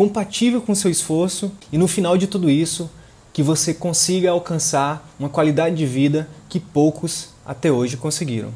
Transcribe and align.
compatível 0.00 0.62
com 0.62 0.72
o 0.72 0.74
seu 0.74 0.90
esforço 0.90 1.52
e 1.70 1.76
no 1.76 1.86
final 1.86 2.16
de 2.16 2.26
tudo 2.26 2.48
isso, 2.48 2.90
que 3.34 3.42
você 3.42 3.74
consiga 3.74 4.30
alcançar 4.30 5.06
uma 5.18 5.28
qualidade 5.28 5.76
de 5.76 5.84
vida 5.84 6.26
que 6.48 6.58
poucos 6.58 7.34
até 7.44 7.70
hoje 7.70 7.98
conseguiram. 7.98 8.50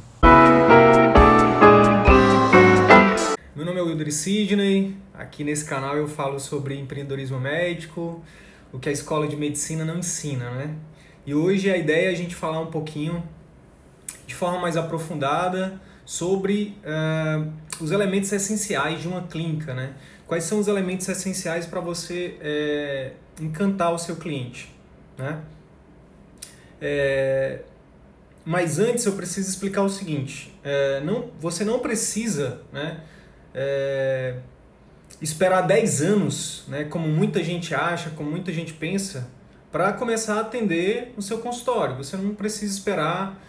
Meu 3.55 3.67
nome 3.67 3.79
é 3.79 3.83
Wilder 3.83 4.11
Sidney, 4.11 4.97
aqui 5.13 5.45
nesse 5.45 5.67
canal 5.67 5.95
eu 5.99 6.09
falo 6.09 6.41
sobre 6.41 6.81
empreendedorismo 6.81 7.39
médico, 7.39 8.25
o 8.73 8.79
que 8.79 8.89
a 8.89 8.93
escola 8.93 9.29
de 9.29 9.37
medicina 9.37 9.85
não 9.85 9.99
ensina, 9.99 10.51
né? 10.51 10.75
E 11.27 11.35
hoje 11.35 11.71
a 11.71 11.77
ideia 11.77 12.09
é 12.09 12.11
a 12.11 12.17
gente 12.17 12.35
falar 12.35 12.61
um 12.61 12.71
pouquinho, 12.71 13.23
de 14.27 14.35
forma 14.35 14.59
mais 14.59 14.79
aprofundada, 14.79 15.79
sobre 16.07 16.75
uh, 16.85 17.53
os 17.83 17.91
elementos 17.91 18.33
essenciais 18.33 19.03
de 19.03 19.09
uma 19.09 19.23
clínica, 19.23 19.75
né? 19.75 19.93
Quais 20.27 20.45
são 20.45 20.59
os 20.59 20.69
elementos 20.69 21.09
essenciais 21.09 21.67
para 21.67 21.81
você 21.81 22.37
é, 22.41 23.13
encantar 23.41 23.93
o 23.93 23.99
seu 23.99 24.17
cliente, 24.17 24.75
né? 25.19 25.41
É, 26.81 27.61
mas 28.45 28.79
antes 28.79 29.05
eu 29.07 29.13
preciso 29.13 29.49
explicar 29.49 29.83
o 29.83 29.89
seguinte: 29.89 30.55
é, 30.65 31.01
não, 31.01 31.31
você 31.39 31.65
não 31.65 31.79
precisa, 31.79 32.61
né? 32.73 33.01
Esperar 35.23 35.63
10 35.63 36.03
anos, 36.03 36.65
né, 36.67 36.85
como 36.85 37.07
muita 37.07 37.43
gente 37.43 37.73
acha, 37.73 38.11
como 38.11 38.29
muita 38.29 38.53
gente 38.53 38.73
pensa, 38.73 39.31
para 39.71 39.93
começar 39.93 40.35
a 40.35 40.41
atender 40.41 41.15
no 41.17 41.23
seu 41.23 41.39
consultório. 41.39 41.97
Você 41.97 42.17
não 42.17 42.35
precisa 42.35 42.75
esperar 42.75 43.41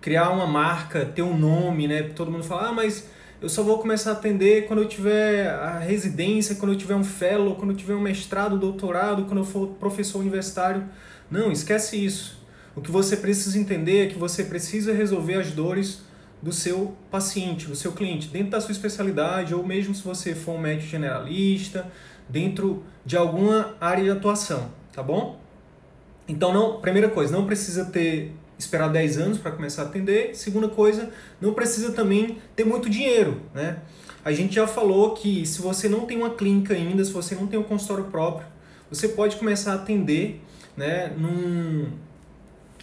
criar 0.00 0.30
uma 0.30 0.46
marca, 0.46 1.04
ter 1.04 1.22
um 1.22 1.36
nome, 1.36 1.88
né? 1.88 2.04
Todo 2.14 2.30
mundo 2.30 2.44
fala, 2.44 2.68
ah, 2.68 2.72
mas 2.72 3.08
eu 3.40 3.48
só 3.48 3.62
vou 3.62 3.78
começar 3.78 4.10
a 4.10 4.12
atender 4.14 4.66
quando 4.66 4.82
eu 4.82 4.88
tiver 4.88 5.48
a 5.48 5.78
residência, 5.78 6.54
quando 6.54 6.72
eu 6.72 6.78
tiver 6.78 6.94
um 6.94 7.04
fellow, 7.04 7.54
quando 7.54 7.70
eu 7.70 7.76
tiver 7.76 7.94
um 7.94 8.00
mestrado, 8.00 8.58
doutorado, 8.58 9.24
quando 9.26 9.38
eu 9.38 9.44
for 9.44 9.68
professor 9.78 10.20
universitário. 10.20 10.84
Não, 11.30 11.52
esquece 11.52 12.02
isso. 12.02 12.42
O 12.74 12.80
que 12.80 12.90
você 12.90 13.16
precisa 13.16 13.58
entender 13.58 14.06
é 14.06 14.08
que 14.08 14.18
você 14.18 14.44
precisa 14.44 14.92
resolver 14.92 15.34
as 15.34 15.50
dores 15.50 16.02
do 16.42 16.52
seu 16.52 16.94
paciente, 17.10 17.66
do 17.66 17.74
seu 17.74 17.92
cliente, 17.92 18.28
dentro 18.28 18.50
da 18.50 18.60
sua 18.60 18.72
especialidade, 18.72 19.54
ou 19.54 19.66
mesmo 19.66 19.94
se 19.94 20.02
você 20.02 20.34
for 20.34 20.52
um 20.52 20.58
médico 20.58 20.88
generalista, 20.88 21.90
dentro 22.28 22.84
de 23.04 23.16
alguma 23.16 23.74
área 23.80 24.04
de 24.04 24.10
atuação, 24.10 24.70
tá 24.92 25.02
bom? 25.02 25.40
Então, 26.28 26.52
não, 26.52 26.80
primeira 26.80 27.08
coisa, 27.08 27.32
não 27.32 27.46
precisa 27.46 27.84
ter 27.86 28.32
esperar 28.58 28.88
10 28.88 29.18
anos 29.18 29.38
para 29.38 29.50
começar 29.50 29.82
a 29.82 29.84
atender. 29.86 30.34
Segunda 30.34 30.68
coisa, 30.68 31.10
não 31.40 31.52
precisa 31.52 31.92
também 31.92 32.38
ter 32.54 32.64
muito 32.64 32.88
dinheiro, 32.88 33.40
né? 33.54 33.78
A 34.24 34.32
gente 34.32 34.54
já 34.54 34.66
falou 34.66 35.14
que 35.14 35.46
se 35.46 35.62
você 35.62 35.88
não 35.88 36.00
tem 36.00 36.16
uma 36.16 36.30
clínica 36.30 36.74
ainda, 36.74 37.04
se 37.04 37.12
você 37.12 37.34
não 37.34 37.46
tem 37.46 37.58
um 37.58 37.62
consultório 37.62 38.04
próprio, 38.04 38.46
você 38.90 39.08
pode 39.08 39.36
começar 39.36 39.72
a 39.72 39.74
atender, 39.76 40.42
né, 40.76 41.12
num 41.16 41.86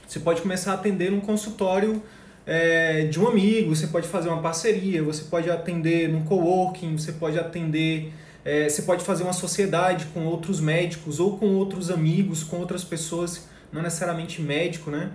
você 0.07 0.19
pode 0.19 0.41
começar 0.41 0.71
a 0.71 0.73
atender 0.75 1.11
num 1.11 1.19
consultório 1.19 2.01
é, 2.45 3.05
de 3.05 3.19
um 3.19 3.28
amigo, 3.28 3.75
você 3.75 3.88
pode 3.88 4.07
fazer 4.07 4.29
uma 4.29 4.41
parceria, 4.41 5.01
você 5.01 5.23
pode 5.23 5.50
atender 5.50 6.07
num 6.07 6.23
coworking, 6.23 6.97
você 6.97 7.13
pode 7.13 7.39
atender, 7.39 8.13
é, 8.45 8.69
você 8.69 8.83
pode 8.83 9.03
fazer 9.03 9.23
uma 9.23 9.33
sociedade 9.33 10.06
com 10.13 10.25
outros 10.25 10.59
médicos 10.59 11.19
ou 11.19 11.38
com 11.38 11.56
outros 11.56 11.89
amigos, 11.89 12.44
com 12.44 12.57
outras 12.57 12.83
pessoas, 12.83 13.47
não 13.72 13.81
necessariamente 13.81 14.41
médico, 14.41 14.91
né? 14.91 15.12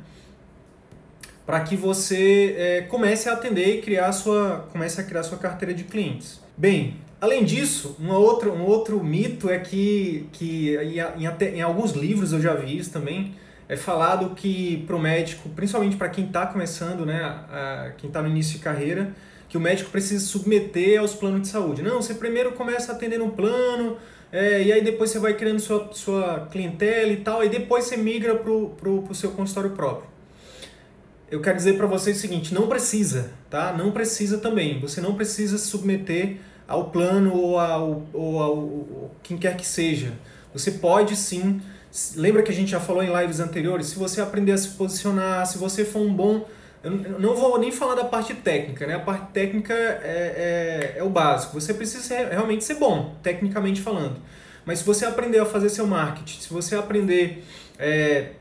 Para 1.49 1.61
que 1.61 1.77
você 1.77 2.55
é, 2.59 2.83
comece 2.83 3.27
a 3.27 3.33
atender 3.33 3.79
e 3.79 3.81
criar 3.81 4.13
sua, 4.13 4.69
comece 4.71 5.01
a 5.01 5.05
criar 5.05 5.23
sua 5.23 5.39
carteira 5.39 5.73
de 5.73 5.85
clientes. 5.85 6.39
Bem, 6.55 6.99
além 7.19 7.43
disso, 7.43 7.97
uma 7.99 8.19
outra, 8.19 8.51
um 8.51 8.67
outro 8.67 9.03
mito 9.03 9.49
é 9.49 9.59
que, 9.59 10.29
que 10.31 10.77
em, 10.77 10.99
em, 10.99 11.57
em 11.57 11.63
alguns 11.63 11.93
livros 11.93 12.35
eu 12.35 12.41
já 12.43 12.53
vi 12.53 12.77
isso 12.77 12.93
também, 12.93 13.35
é 13.67 13.79
falado 13.79 14.35
que 14.35 14.85
para 14.87 14.95
o 14.95 14.99
médico, 14.99 15.49
principalmente 15.49 15.97
para 15.97 16.11
quem 16.11 16.27
está 16.27 16.47
começando, 16.47 17.07
né, 17.07 17.19
a, 17.19 17.93
quem 17.97 18.09
está 18.09 18.21
no 18.21 18.29
início 18.29 18.59
de 18.59 18.63
carreira, 18.63 19.15
que 19.49 19.57
o 19.57 19.61
médico 19.61 19.89
precisa 19.89 20.23
submeter 20.27 21.01
aos 21.01 21.15
planos 21.15 21.41
de 21.41 21.49
saúde. 21.49 21.81
Não, 21.81 22.03
você 22.03 22.13
primeiro 22.13 22.53
começa 22.53 22.93
atendendo 22.93 23.25
um 23.25 23.31
plano, 23.31 23.97
é, 24.31 24.65
e 24.65 24.71
aí 24.71 24.85
depois 24.85 25.09
você 25.09 25.19
vai 25.19 25.33
criando 25.33 25.61
sua, 25.61 25.89
sua 25.95 26.47
clientela 26.53 27.11
e 27.11 27.17
tal, 27.17 27.43
e 27.43 27.49
depois 27.49 27.87
você 27.87 27.97
migra 27.97 28.35
para 28.35 28.51
o 28.53 29.15
seu 29.15 29.31
consultório 29.31 29.71
próprio 29.71 30.18
eu 31.31 31.41
quero 31.41 31.57
dizer 31.57 31.77
para 31.77 31.87
vocês 31.87 32.17
o 32.17 32.21
seguinte, 32.21 32.55
não 32.55 32.67
precisa, 32.67 33.31
tá? 33.51 33.73
Não 33.73 33.91
precisa 33.91 34.39
também. 34.39 34.81
Você 34.81 35.01
não 35.01 35.15
precisa 35.15 35.59
se 35.59 35.67
submeter 35.67 36.37
ao 36.67 36.91
plano 36.91 37.35
ou 37.35 37.59
ao, 37.59 38.07
ou 38.13 38.43
ao 38.43 39.11
quem 39.23 39.37
quer 39.37 39.57
que 39.57 39.67
seja. 39.67 40.13
Você 40.53 40.73
pode 40.73 41.17
sim. 41.17 41.61
Lembra 42.17 42.43
que 42.43 42.51
a 42.51 42.55
gente 42.55 42.71
já 42.71 42.81
falou 42.81 43.03
em 43.03 43.15
lives 43.21 43.41
anteriores? 43.41 43.89
Se 43.89 43.99
você 43.99 44.21
aprender 44.21 44.53
a 44.53 44.59
se 44.59 44.69
posicionar, 44.71 45.47
se 45.47 45.59
você 45.59 45.85
for 45.85 46.01
um 46.01 46.13
bom. 46.13 46.47
Eu 46.83 46.93
não 46.93 47.35
vou 47.35 47.59
nem 47.59 47.73
falar 47.73 47.97
da 47.97 48.05
parte 48.05 48.33
técnica, 48.35 48.87
né? 48.87 48.95
A 48.95 49.01
parte 49.01 49.33
técnica 49.33 49.75
é, 49.75 50.95
é, 50.95 50.99
é 50.99 51.03
o 51.03 51.11
básico. 51.11 51.61
Você 51.61 51.75
precisa 51.75 52.29
realmente 52.29 52.65
ser 52.65 52.75
bom, 52.75 53.17
tecnicamente 53.23 53.81
falando. 53.81 54.17
Mas 54.65 54.79
se 54.81 54.85
você 54.85 55.05
aprender 55.05 55.41
a 55.41 55.47
fazer 55.47 55.71
seu 55.71 55.87
marketing, 55.87 56.41
se 56.41 56.53
você 56.53 56.77
aprender 56.77 57.45
é, 57.79 58.33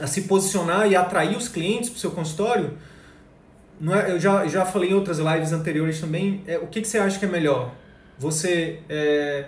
a 0.00 0.06
se 0.06 0.22
posicionar 0.22 0.90
e 0.90 0.96
atrair 0.96 1.36
os 1.36 1.48
clientes 1.48 1.88
para 1.90 1.96
o 1.96 2.00
seu 2.00 2.10
consultório, 2.10 2.76
não 3.80 3.94
é, 3.94 4.10
eu 4.10 4.20
já, 4.20 4.46
já 4.46 4.64
falei 4.64 4.90
em 4.90 4.94
outras 4.94 5.18
lives 5.18 5.52
anteriores 5.52 6.00
também, 6.00 6.42
é, 6.46 6.58
o 6.58 6.66
que, 6.66 6.80
que 6.80 6.88
você 6.88 6.98
acha 6.98 7.18
que 7.18 7.24
é 7.24 7.28
melhor? 7.28 7.72
Você 8.18 8.80
é, 8.88 9.46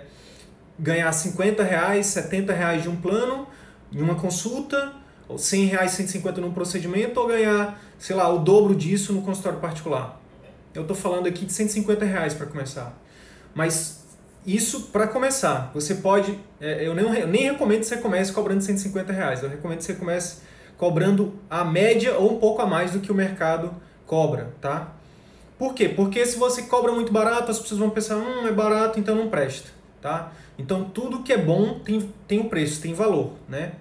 ganhar 0.79 1.11
50 1.11 1.63
reais, 1.63 2.07
70 2.07 2.53
reais 2.53 2.83
de 2.83 2.89
um 2.89 2.95
plano, 2.95 3.47
em 3.91 4.01
uma 4.01 4.15
consulta, 4.15 4.93
ou 5.27 5.37
100 5.37 5.65
reais, 5.65 5.91
150 5.91 6.41
num 6.41 6.51
procedimento, 6.53 7.19
ou 7.19 7.27
ganhar, 7.27 7.81
sei 7.99 8.15
lá, 8.15 8.33
o 8.33 8.39
dobro 8.39 8.73
disso 8.73 9.13
no 9.13 9.21
consultório 9.21 9.59
particular? 9.59 10.21
Eu 10.73 10.83
estou 10.83 10.95
falando 10.95 11.27
aqui 11.27 11.45
de 11.45 11.51
150 11.51 12.05
reais 12.05 12.33
para 12.33 12.45
começar. 12.45 12.97
Mas 13.53 14.00
isso 14.45 14.89
para 14.91 15.07
começar. 15.07 15.71
Você 15.73 15.95
pode. 15.95 16.37
É, 16.59 16.85
eu, 16.85 16.93
nem, 16.95 17.05
eu 17.19 17.27
nem 17.27 17.43
recomendo 17.43 17.79
que 17.79 17.85
você 17.85 17.97
comece 17.97 18.31
cobrando 18.31 18.61
150 18.61 19.13
reais. 19.13 19.43
Eu 19.43 19.49
recomendo 19.49 19.79
que 19.79 19.83
você 19.83 19.93
comece 19.93 20.37
cobrando 20.77 21.33
a 21.49 21.63
média 21.63 22.17
ou 22.17 22.33
um 22.33 22.39
pouco 22.39 22.61
a 22.61 22.65
mais 22.65 22.91
do 22.91 22.99
que 22.99 23.11
o 23.11 23.15
mercado 23.15 23.73
cobra, 24.05 24.53
tá? 24.59 24.93
Por 25.57 25.75
quê? 25.75 25.87
Porque 25.87 26.25
se 26.25 26.39
você 26.39 26.63
cobra 26.63 26.91
muito 26.91 27.13
barato, 27.13 27.51
as 27.51 27.59
pessoas 27.59 27.79
vão 27.79 27.91
pensar, 27.91 28.17
hum, 28.17 28.47
é 28.47 28.51
barato, 28.51 28.99
então 28.99 29.15
não 29.15 29.29
presta, 29.29 29.69
tá? 30.01 30.31
Então 30.57 30.85
tudo 30.85 31.21
que 31.21 31.31
é 31.31 31.37
bom 31.37 31.79
tem, 31.79 32.11
tem 32.27 32.39
um 32.39 32.49
preço, 32.49 32.81
tem 32.81 32.95
valor, 32.95 33.33
né? 33.47 33.73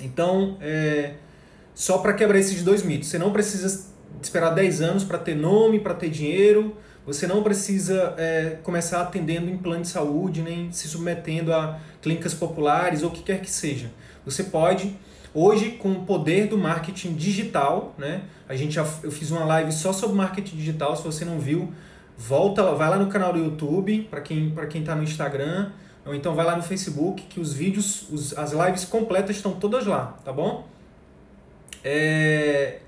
Então, 0.00 0.56
é, 0.60 1.14
só 1.74 1.98
para 1.98 2.12
quebrar 2.12 2.38
esses 2.38 2.62
dois 2.62 2.82
mitos, 2.82 3.08
você 3.08 3.18
não 3.18 3.32
precisa 3.32 3.86
esperar 4.20 4.50
10 4.50 4.80
anos 4.80 5.04
para 5.04 5.18
ter 5.18 5.36
nome, 5.36 5.78
para 5.80 5.94
ter 5.94 6.08
dinheiro, 6.08 6.76
você 7.08 7.26
não 7.26 7.42
precisa 7.42 8.14
é, 8.18 8.58
começar 8.62 9.00
atendendo 9.00 9.48
em 9.48 9.56
plano 9.56 9.80
de 9.80 9.88
saúde, 9.88 10.42
nem 10.42 10.70
se 10.70 10.86
submetendo 10.88 11.54
a 11.54 11.80
clínicas 12.02 12.34
populares 12.34 13.02
ou 13.02 13.08
o 13.08 13.12
que 13.12 13.22
quer 13.22 13.40
que 13.40 13.50
seja. 13.50 13.90
Você 14.26 14.44
pode, 14.44 14.94
hoje, 15.32 15.70
com 15.70 15.90
o 15.90 16.04
poder 16.04 16.48
do 16.48 16.58
marketing 16.58 17.14
digital, 17.14 17.94
né? 17.96 18.24
A 18.46 18.54
gente 18.54 18.74
já, 18.74 18.86
eu 19.02 19.10
fiz 19.10 19.30
uma 19.30 19.42
live 19.46 19.72
só 19.72 19.90
sobre 19.90 20.16
marketing 20.16 20.54
digital, 20.56 20.94
se 20.94 21.02
você 21.02 21.24
não 21.24 21.38
viu, 21.38 21.72
volta, 22.14 22.62
vai 22.74 22.90
lá 22.90 22.98
no 22.98 23.06
canal 23.06 23.32
do 23.32 23.38
YouTube, 23.38 24.06
para 24.10 24.20
quem 24.20 24.50
para 24.50 24.66
quem 24.66 24.82
está 24.82 24.94
no 24.94 25.02
Instagram, 25.02 25.70
ou 26.04 26.14
então 26.14 26.34
vai 26.34 26.44
lá 26.44 26.58
no 26.58 26.62
Facebook, 26.62 27.22
que 27.22 27.40
os 27.40 27.54
vídeos, 27.54 28.06
os, 28.10 28.36
as 28.36 28.52
lives 28.52 28.84
completas 28.84 29.36
estão 29.36 29.52
todas 29.52 29.86
lá, 29.86 30.18
tá 30.22 30.30
bom? 30.30 30.68
É, 31.82 32.80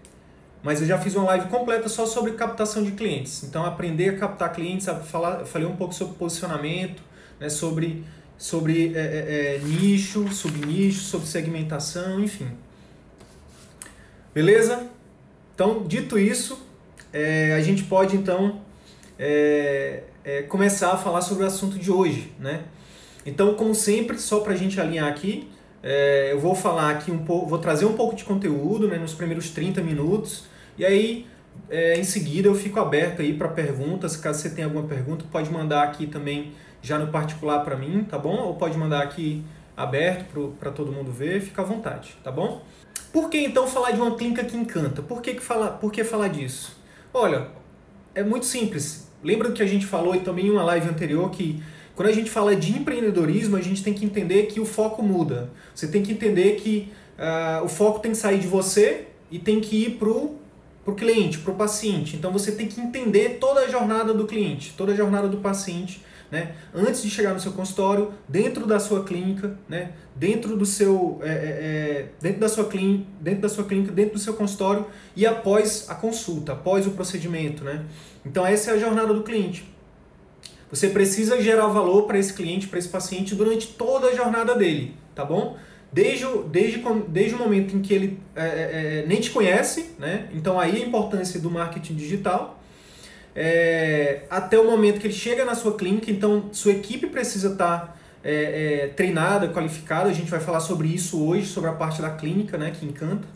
mas 0.62 0.80
eu 0.80 0.86
já 0.86 0.98
fiz 0.98 1.14
uma 1.14 1.24
live 1.24 1.48
completa 1.48 1.88
só 1.88 2.04
sobre 2.04 2.32
captação 2.32 2.82
de 2.82 2.92
clientes. 2.92 3.42
Então, 3.44 3.64
aprender 3.64 4.10
a 4.10 4.18
captar 4.18 4.52
clientes, 4.52 4.86
falar, 5.06 5.44
falei 5.46 5.66
um 5.66 5.76
pouco 5.76 5.94
sobre 5.94 6.14
posicionamento, 6.16 7.02
né, 7.38 7.48
sobre, 7.48 8.04
sobre 8.36 8.94
é, 8.94 8.98
é, 8.98 9.56
é, 9.56 9.58
nicho, 9.58 10.30
subnicho, 10.32 11.00
sobre 11.00 11.26
segmentação, 11.26 12.20
enfim. 12.20 12.48
Beleza? 14.34 14.86
Então, 15.54 15.82
dito 15.86 16.18
isso, 16.18 16.60
é, 17.12 17.54
a 17.54 17.60
gente 17.60 17.84
pode 17.84 18.16
então 18.16 18.60
é, 19.18 20.04
é, 20.24 20.42
começar 20.42 20.92
a 20.92 20.96
falar 20.96 21.22
sobre 21.22 21.44
o 21.44 21.46
assunto 21.46 21.78
de 21.78 21.90
hoje, 21.90 22.32
né? 22.38 22.64
Então, 23.26 23.54
como 23.54 23.74
sempre, 23.74 24.18
só 24.18 24.40
para 24.40 24.52
a 24.52 24.56
gente 24.56 24.80
alinhar 24.80 25.06
aqui, 25.08 25.48
eu 26.30 26.38
vou 26.40 26.54
falar 26.54 26.90
aqui 26.90 27.10
um 27.10 27.18
pouco, 27.18 27.46
vou 27.46 27.58
trazer 27.58 27.84
um 27.84 27.92
pouco 27.92 28.14
de 28.14 28.24
conteúdo 28.24 28.88
né, 28.88 28.96
nos 28.96 29.12
primeiros 29.12 29.50
30 29.50 29.82
minutos, 29.82 30.44
e 30.80 30.84
aí 30.86 31.26
é, 31.68 31.98
em 32.00 32.04
seguida 32.04 32.48
eu 32.48 32.54
fico 32.54 32.80
aberto 32.80 33.20
aí 33.20 33.34
para 33.34 33.48
perguntas. 33.48 34.16
Caso 34.16 34.40
você 34.40 34.48
tenha 34.48 34.66
alguma 34.66 34.88
pergunta, 34.88 35.26
pode 35.30 35.50
mandar 35.50 35.82
aqui 35.82 36.06
também 36.06 36.52
já 36.80 36.98
no 36.98 37.08
particular 37.08 37.62
para 37.62 37.76
mim, 37.76 38.02
tá 38.08 38.18
bom? 38.18 38.36
Ou 38.36 38.54
pode 38.54 38.78
mandar 38.78 39.02
aqui 39.02 39.44
aberto 39.76 40.54
para 40.58 40.70
todo 40.70 40.90
mundo 40.90 41.12
ver, 41.12 41.42
fica 41.42 41.60
à 41.60 41.64
vontade, 41.66 42.16
tá 42.24 42.32
bom? 42.32 42.62
Por 43.12 43.28
que 43.28 43.36
então 43.36 43.66
falar 43.66 43.90
de 43.90 44.00
uma 44.00 44.16
clínica 44.16 44.42
que 44.42 44.56
encanta? 44.56 45.02
Por 45.02 45.20
que, 45.20 45.34
que 45.34 45.42
falar, 45.42 45.72
por 45.72 45.92
que 45.92 46.02
falar 46.02 46.28
disso? 46.28 46.78
Olha, 47.12 47.48
é 48.14 48.22
muito 48.22 48.46
simples. 48.46 49.12
Lembra 49.22 49.52
que 49.52 49.62
a 49.62 49.66
gente 49.66 49.84
falou 49.84 50.14
e 50.14 50.20
também 50.20 50.46
em 50.46 50.50
uma 50.50 50.62
live 50.62 50.88
anterior 50.88 51.30
que 51.30 51.62
quando 51.94 52.08
a 52.08 52.12
gente 52.12 52.30
fala 52.30 52.56
de 52.56 52.72
empreendedorismo, 52.72 53.58
a 53.58 53.60
gente 53.60 53.82
tem 53.82 53.92
que 53.92 54.06
entender 54.06 54.44
que 54.44 54.58
o 54.58 54.64
foco 54.64 55.02
muda. 55.02 55.50
Você 55.74 55.88
tem 55.88 56.02
que 56.02 56.12
entender 56.12 56.56
que 56.56 56.90
uh, 57.18 57.62
o 57.62 57.68
foco 57.68 57.98
tem 57.98 58.12
que 58.12 58.16
sair 58.16 58.38
de 58.38 58.46
você 58.46 59.08
e 59.30 59.38
tem 59.38 59.60
que 59.60 59.84
ir 59.84 59.90
para 60.84 60.92
o 60.92 60.96
cliente, 60.96 61.38
para 61.38 61.52
o 61.52 61.56
paciente. 61.56 62.16
Então 62.16 62.32
você 62.32 62.52
tem 62.52 62.66
que 62.66 62.80
entender 62.80 63.38
toda 63.40 63.60
a 63.60 63.68
jornada 63.68 64.14
do 64.14 64.26
cliente, 64.26 64.74
toda 64.76 64.92
a 64.92 64.96
jornada 64.96 65.28
do 65.28 65.38
paciente 65.38 66.02
né? 66.30 66.54
Antes 66.72 67.02
de 67.02 67.10
chegar 67.10 67.34
no 67.34 67.40
seu 67.40 67.52
consultório, 67.52 68.12
dentro 68.28 68.66
da 68.66 68.78
sua 68.78 69.02
clínica, 69.04 69.58
né? 69.68 69.92
Dentro 70.14 70.56
do 70.56 70.64
seu, 70.64 71.18
é, 71.22 71.28
é, 71.28 71.32
é, 71.32 72.08
dentro 72.20 72.40
da 72.40 72.48
sua 72.48 72.66
clínica, 72.66 73.04
dentro 73.20 73.40
da 73.42 73.48
sua 73.48 73.64
clínica, 73.64 73.90
dentro 73.90 74.14
do 74.14 74.20
seu 74.20 74.34
consultório 74.34 74.86
e 75.16 75.26
após 75.26 75.86
a 75.88 75.94
consulta, 75.94 76.52
após 76.52 76.86
o 76.86 76.92
procedimento, 76.92 77.64
né? 77.64 77.84
Então 78.24 78.46
essa 78.46 78.70
é 78.70 78.74
a 78.74 78.78
jornada 78.78 79.12
do 79.12 79.22
cliente. 79.22 79.68
Você 80.70 80.88
precisa 80.88 81.42
gerar 81.42 81.66
valor 81.66 82.04
para 82.04 82.16
esse 82.16 82.32
cliente, 82.32 82.68
para 82.68 82.78
esse 82.78 82.88
paciente 82.88 83.34
durante 83.34 83.66
toda 83.66 84.06
a 84.08 84.14
jornada 84.14 84.54
dele, 84.54 84.94
tá 85.16 85.24
bom? 85.24 85.56
Desde, 85.92 86.24
desde, 86.48 86.84
desde 87.08 87.34
o 87.34 87.38
momento 87.38 87.76
em 87.76 87.82
que 87.82 87.92
ele 87.92 88.20
é, 88.36 88.44
é, 88.44 88.46
é, 88.46 89.04
nem 89.06 89.20
te 89.20 89.30
conhece, 89.30 89.90
né? 89.98 90.28
Então 90.32 90.58
aí 90.58 90.82
a 90.82 90.86
importância 90.86 91.40
do 91.40 91.50
marketing 91.50 91.94
digital, 91.94 92.60
é, 93.34 94.22
até 94.30 94.58
o 94.58 94.64
momento 94.64 95.00
que 95.00 95.06
ele 95.06 95.14
chega 95.14 95.44
na 95.44 95.54
sua 95.54 95.76
clínica, 95.76 96.10
então 96.10 96.48
sua 96.52 96.72
equipe 96.72 97.08
precisa 97.08 97.52
estar 97.52 97.78
tá, 97.78 97.96
é, 98.22 98.84
é, 98.84 98.86
treinada, 98.88 99.48
qualificada. 99.48 100.08
A 100.08 100.12
gente 100.12 100.30
vai 100.30 100.40
falar 100.40 100.60
sobre 100.60 100.88
isso 100.88 101.24
hoje, 101.24 101.46
sobre 101.46 101.70
a 101.70 101.72
parte 101.72 102.00
da 102.00 102.10
clínica, 102.10 102.56
né, 102.56 102.70
que 102.70 102.86
encanta. 102.86 103.26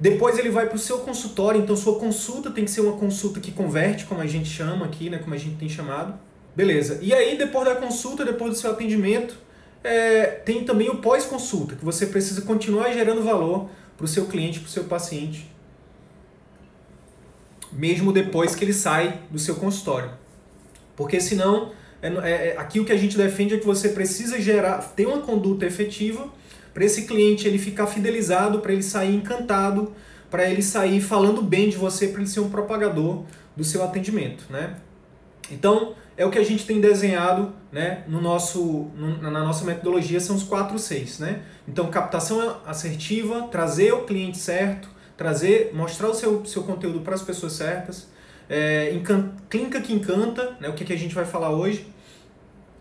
Depois 0.00 0.38
ele 0.38 0.50
vai 0.50 0.66
para 0.66 0.76
o 0.76 0.78
seu 0.78 0.98
consultório, 1.00 1.60
então 1.60 1.74
sua 1.76 1.98
consulta 1.98 2.50
tem 2.50 2.64
que 2.64 2.70
ser 2.70 2.82
uma 2.82 2.96
consulta 2.96 3.40
que 3.40 3.50
converte, 3.50 4.04
como 4.04 4.20
a 4.20 4.26
gente 4.26 4.48
chama 4.48 4.86
aqui, 4.86 5.10
né, 5.10 5.18
como 5.18 5.34
a 5.34 5.38
gente 5.38 5.56
tem 5.56 5.68
chamado. 5.68 6.14
Beleza. 6.54 6.98
E 7.02 7.12
aí, 7.12 7.36
depois 7.36 7.64
da 7.66 7.74
consulta, 7.76 8.24
depois 8.24 8.52
do 8.52 8.56
seu 8.56 8.70
atendimento, 8.70 9.36
é, 9.88 10.26
tem 10.44 10.64
também 10.64 10.88
o 10.90 10.96
pós-consulta, 10.96 11.76
que 11.76 11.84
você 11.84 12.06
precisa 12.06 12.42
continuar 12.42 12.92
gerando 12.92 13.22
valor 13.22 13.68
para 13.96 14.04
o 14.04 14.08
seu 14.08 14.26
cliente, 14.26 14.60
para 14.60 14.68
o 14.68 14.70
seu 14.70 14.84
paciente 14.84 15.50
mesmo 17.72 18.12
depois 18.12 18.54
que 18.54 18.64
ele 18.64 18.72
sai 18.72 19.20
do 19.30 19.38
seu 19.38 19.56
consultório. 19.56 20.10
Porque 20.96 21.20
senão, 21.20 21.72
é, 22.02 22.08
é, 22.08 22.48
é, 22.48 22.54
aqui 22.58 22.80
o 22.80 22.84
que 22.84 22.92
a 22.92 22.96
gente 22.96 23.16
defende 23.16 23.54
é 23.54 23.58
que 23.58 23.66
você 23.66 23.90
precisa 23.90 24.40
gerar, 24.40 24.78
ter 24.94 25.06
uma 25.06 25.20
conduta 25.20 25.66
efetiva 25.66 26.28
para 26.72 26.84
esse 26.84 27.02
cliente 27.02 27.46
ele 27.46 27.58
ficar 27.58 27.86
fidelizado, 27.86 28.60
para 28.60 28.72
ele 28.72 28.82
sair 28.82 29.14
encantado, 29.14 29.92
para 30.30 30.48
ele 30.48 30.62
sair 30.62 31.00
falando 31.00 31.42
bem 31.42 31.68
de 31.68 31.76
você, 31.76 32.08
para 32.08 32.20
ele 32.20 32.28
ser 32.28 32.40
um 32.40 32.50
propagador 32.50 33.24
do 33.56 33.64
seu 33.64 33.82
atendimento, 33.82 34.44
né? 34.50 34.76
Então, 35.50 35.94
é 36.18 36.26
o 36.26 36.30
que 36.30 36.38
a 36.38 36.44
gente 36.44 36.66
tem 36.66 36.80
desenhado 36.80 37.54
né, 37.70 38.02
no 38.08 38.20
nosso, 38.20 38.90
no, 38.96 39.22
na 39.22 39.30
nossa 39.30 39.64
metodologia, 39.64 40.18
são 40.18 40.34
os 40.34 40.42
4 40.42 40.76
6. 40.76 41.20
Né? 41.20 41.42
Então, 41.66 41.88
captação 41.90 42.56
assertiva, 42.66 43.46
trazer 43.52 43.92
o 43.92 44.04
cliente 44.04 44.36
certo, 44.36 44.90
trazer, 45.16 45.70
mostrar 45.72 46.08
o 46.08 46.14
seu, 46.14 46.44
seu 46.44 46.64
conteúdo 46.64 47.00
para 47.00 47.14
as 47.14 47.22
pessoas 47.22 47.52
certas. 47.52 48.08
É, 48.50 48.92
encan, 48.92 49.30
clínica 49.48 49.80
que 49.80 49.92
encanta, 49.92 50.56
né, 50.60 50.68
o 50.68 50.74
que, 50.74 50.84
que 50.84 50.92
a 50.92 50.98
gente 50.98 51.14
vai 51.14 51.24
falar 51.24 51.50
hoje. 51.50 51.86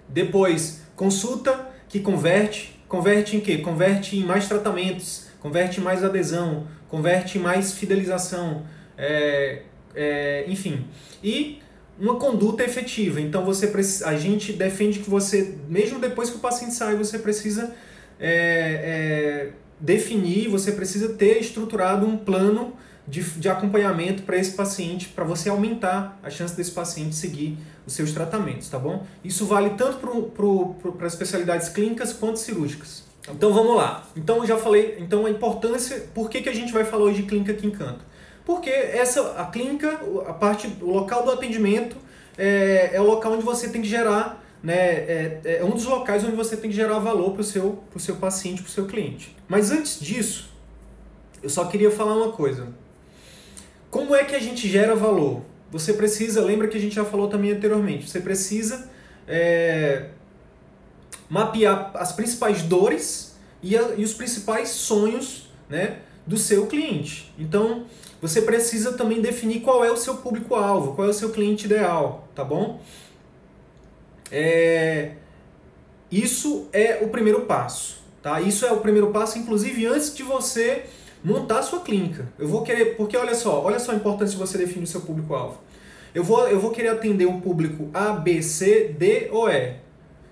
Depois, 0.09 0.81
consulta 0.95 1.69
que 1.87 1.99
converte. 1.99 2.75
Converte 2.87 3.37
em 3.37 3.39
quê? 3.39 3.59
Converte 3.59 4.17
em 4.17 4.23
mais 4.23 4.47
tratamentos, 4.47 5.27
converte 5.39 5.79
em 5.79 5.83
mais 5.83 6.03
adesão, 6.03 6.65
converte 6.87 7.37
em 7.37 7.41
mais 7.41 7.73
fidelização, 7.73 8.65
é, 8.97 9.61
é, 9.93 10.45
enfim. 10.47 10.87
E 11.21 11.59
uma 11.99 12.15
conduta 12.15 12.63
efetiva. 12.63 13.19
Então 13.19 13.43
você 13.43 13.71
a 14.05 14.15
gente 14.15 14.53
defende 14.53 14.99
que 14.99 15.09
você, 15.09 15.55
mesmo 15.67 15.99
depois 15.99 16.29
que 16.29 16.37
o 16.37 16.39
paciente 16.39 16.73
sai, 16.73 16.95
você 16.95 17.19
precisa 17.19 17.73
é, 18.19 19.49
é 19.49 19.49
definir, 19.79 20.49
você 20.49 20.71
precisa 20.71 21.09
ter 21.09 21.39
estruturado 21.39 22.05
um 22.05 22.17
plano 22.17 22.73
de, 23.07 23.21
de 23.21 23.47
acompanhamento 23.47 24.23
para 24.23 24.37
esse 24.37 24.51
paciente, 24.51 25.07
para 25.09 25.23
você 25.23 25.49
aumentar 25.49 26.19
a 26.21 26.29
chance 26.29 26.55
desse 26.55 26.71
paciente 26.71 27.15
seguir 27.15 27.57
os 27.85 27.93
seus 27.93 28.11
tratamentos, 28.11 28.67
tá 28.69 28.77
bom? 28.77 29.05
Isso 29.23 29.45
vale 29.45 29.71
tanto 29.71 29.97
para 30.97 31.07
as 31.07 31.13
especialidades 31.13 31.69
clínicas 31.69 32.11
quanto 32.11 32.37
cirúrgicas. 32.37 33.03
Então 33.29 33.53
vamos 33.53 33.75
lá. 33.75 34.05
Então 34.15 34.37
eu 34.37 34.45
já 34.45 34.57
falei, 34.57 34.97
então 34.99 35.25
a 35.25 35.29
importância, 35.29 36.05
por 36.13 36.29
que, 36.29 36.41
que 36.41 36.49
a 36.49 36.53
gente 36.53 36.73
vai 36.73 36.83
falar 36.83 37.05
hoje 37.05 37.21
de 37.21 37.27
clínica 37.27 37.53
que 37.53 37.65
encanta? 37.65 37.99
Porque 38.47 38.69
essa 38.69 39.33
a 39.33 39.45
clínica, 39.47 39.99
a 40.25 40.31
parte, 40.31 40.73
o 40.79 40.89
local 40.89 41.25
do 41.25 41.31
atendimento 41.31 41.97
é, 42.37 42.91
é 42.93 43.01
o 43.01 43.03
local 43.03 43.33
onde 43.33 43.43
você 43.43 43.67
tem 43.67 43.81
que 43.81 43.89
gerar 43.89 44.41
né, 44.63 44.73
é, 44.73 45.57
é 45.59 45.65
um 45.65 45.71
dos 45.71 45.83
locais 45.83 46.23
onde 46.23 46.37
você 46.37 46.55
tem 46.55 46.69
que 46.69 46.75
gerar 46.75 46.97
valor 46.99 47.33
para 47.33 47.41
o 47.41 47.43
seu, 47.43 47.83
seu 47.97 48.15
paciente, 48.15 48.61
para 48.61 48.69
o 48.69 48.71
seu 48.71 48.85
cliente. 48.85 49.35
Mas 49.49 49.69
antes 49.69 49.99
disso, 49.99 50.49
eu 51.43 51.49
só 51.49 51.65
queria 51.65 51.91
falar 51.91 52.15
uma 52.15 52.31
coisa. 52.31 52.69
Como 53.91 54.15
é 54.15 54.23
que 54.23 54.33
a 54.33 54.39
gente 54.39 54.65
gera 54.69 54.95
valor? 54.95 55.41
Você 55.69 55.91
precisa, 55.91 56.41
lembra 56.41 56.69
que 56.69 56.77
a 56.77 56.81
gente 56.81 56.95
já 56.95 57.03
falou 57.03 57.27
também 57.27 57.51
anteriormente, 57.51 58.09
você 58.09 58.21
precisa 58.21 58.89
é, 59.27 60.05
mapear 61.29 61.91
as 61.95 62.13
principais 62.13 62.61
dores 62.61 63.35
e, 63.61 63.77
a, 63.77 63.93
e 63.97 64.05
os 64.05 64.13
principais 64.13 64.69
sonhos 64.69 65.49
né, 65.69 65.97
do 66.25 66.37
seu 66.37 66.65
cliente. 66.67 67.33
Então, 67.37 67.85
você 68.21 68.41
precisa 68.41 68.93
também 68.93 69.21
definir 69.21 69.61
qual 69.61 69.83
é 69.83 69.91
o 69.91 69.97
seu 69.97 70.17
público-alvo, 70.17 70.93
qual 70.95 71.07
é 71.07 71.11
o 71.11 71.13
seu 71.13 71.29
cliente 71.29 71.65
ideal, 71.65 72.27
tá 72.33 72.43
bom? 72.43 72.79
É, 74.31 75.11
isso 76.11 76.67
é 76.73 76.99
o 77.01 77.09
primeiro 77.09 77.41
passo. 77.41 77.97
Tá? 78.21 78.41
Isso 78.41 78.65
é 78.65 78.71
o 78.71 78.81
primeiro 78.81 79.11
passo, 79.11 79.37
inclusive 79.37 79.85
antes 79.85 80.13
de 80.13 80.23
você 80.23 80.83
montar 81.23 81.59
a 81.59 81.63
sua 81.63 81.79
clínica. 81.79 82.27
Eu 82.37 82.47
vou 82.47 82.61
querer, 82.61 82.97
porque 82.97 83.15
olha 83.15 83.35
só, 83.35 83.63
olha 83.63 83.79
só 83.79 83.91
a 83.91 83.95
importância 83.95 84.33
de 84.33 84.37
você 84.37 84.57
definir 84.57 84.83
o 84.83 84.87
seu 84.87 85.01
público-alvo. 85.01 85.59
Eu 86.13 86.23
vou, 86.23 86.47
eu 86.47 86.59
vou 86.59 86.71
querer 86.71 86.89
atender 86.89 87.25
um 87.25 87.39
público 87.39 87.89
A, 87.93 88.13
B, 88.13 88.41
C, 88.41 88.95
D 88.97 89.29
ou 89.31 89.49
E. 89.49 89.75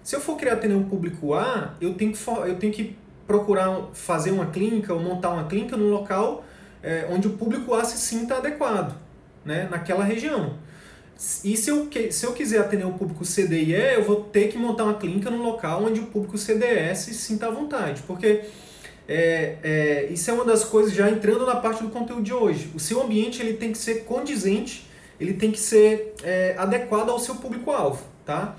Se 0.04 0.16
eu 0.16 0.20
for 0.20 0.36
querer 0.36 0.52
atender 0.52 0.76
um 0.76 0.84
público 0.84 1.34
A, 1.34 1.76
eu 1.80 1.94
tenho 1.94 2.12
que, 2.12 2.20
eu 2.28 2.56
tenho 2.58 2.74
que 2.74 2.98
procurar 3.28 3.90
fazer 3.94 4.32
uma 4.32 4.48
clínica 4.48 4.94
ou 4.94 5.00
montar 5.00 5.30
uma 5.30 5.46
clínica 5.46 5.78
num 5.78 5.90
local 5.90 6.44
é, 6.86 7.08
onde 7.10 7.28
o 7.28 7.32
público 7.32 7.74
A 7.74 7.84
se 7.84 7.98
sinta 7.98 8.36
adequado, 8.36 8.96
né, 9.44 9.68
naquela 9.70 10.04
região. 10.04 10.54
E 11.44 11.58
se 11.58 11.70
eu, 11.70 11.90
se 12.12 12.26
eu 12.26 12.34
quiser 12.34 12.60
atender 12.60 12.86
um 12.86 12.98
público 12.98 13.24
CDE, 13.24 13.72
eu 13.72 14.04
vou 14.04 14.22
ter 14.22 14.50
que 14.50 14.58
montar 14.58 14.84
uma 14.84 14.96
clínica 14.96 15.32
num 15.32 15.42
local 15.42 15.84
onde 15.84 16.00
o 16.02 16.08
público 16.08 16.38
CDS 16.38 17.00
se 17.00 17.14
sinta 17.14 17.48
à 17.48 17.50
vontade. 17.50 18.04
Porque 18.06 18.44
é, 19.08 19.58
é, 19.64 20.08
isso 20.12 20.30
é 20.30 20.34
uma 20.34 20.44
das 20.44 20.66
coisas, 20.66 20.94
já 20.94 21.10
entrando 21.10 21.46
na 21.46 21.56
parte 21.56 21.82
do 21.82 21.90
conteúdo 21.90 22.22
de 22.22 22.34
hoje. 22.34 22.70
O 22.76 22.80
seu 22.80 23.02
ambiente 23.02 23.42
ele 23.42 23.54
tem 23.54 23.72
que 23.72 23.78
ser 23.78 24.04
condizente, 24.04 24.88
ele 25.20 25.34
tem 25.34 25.52
que 25.52 25.60
ser 25.60 26.14
é, 26.22 26.54
adequado 26.58 27.10
ao 27.10 27.18
seu 27.18 27.36
público-alvo. 27.36 28.04
Tá? 28.26 28.58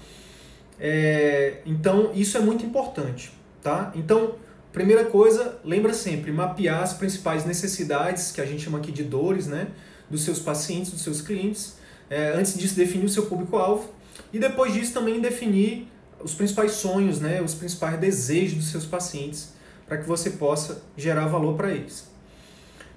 É, 0.80 1.58
então, 1.66 2.10
isso 2.14 2.38
é 2.38 2.40
muito 2.40 2.64
importante. 2.64 3.32
Tá? 3.62 3.92
Então, 3.94 4.34
primeira 4.76 5.06
coisa, 5.06 5.58
lembra 5.64 5.94
sempre, 5.94 6.30
mapear 6.30 6.82
as 6.82 6.92
principais 6.92 7.46
necessidades, 7.46 8.30
que 8.30 8.42
a 8.42 8.44
gente 8.44 8.62
chama 8.62 8.76
aqui 8.76 8.92
de 8.92 9.04
dores, 9.04 9.46
né? 9.46 9.68
dos 10.10 10.22
seus 10.22 10.38
pacientes, 10.38 10.92
dos 10.92 11.00
seus 11.00 11.22
clientes 11.22 11.76
é, 12.10 12.32
antes 12.32 12.58
disso, 12.58 12.76
definir 12.76 13.06
o 13.06 13.08
seu 13.08 13.24
público-alvo. 13.24 13.90
E 14.34 14.38
depois 14.38 14.74
disso, 14.74 14.92
também 14.92 15.18
definir 15.18 15.88
os 16.22 16.34
principais 16.34 16.72
sonhos, 16.72 17.20
né, 17.20 17.40
os 17.40 17.54
principais 17.54 17.98
desejos 17.98 18.58
dos 18.58 18.68
seus 18.68 18.84
pacientes, 18.84 19.54
para 19.86 19.96
que 19.96 20.06
você 20.06 20.30
possa 20.30 20.82
gerar 20.94 21.26
valor 21.26 21.56
para 21.56 21.72
eles. 21.72 22.06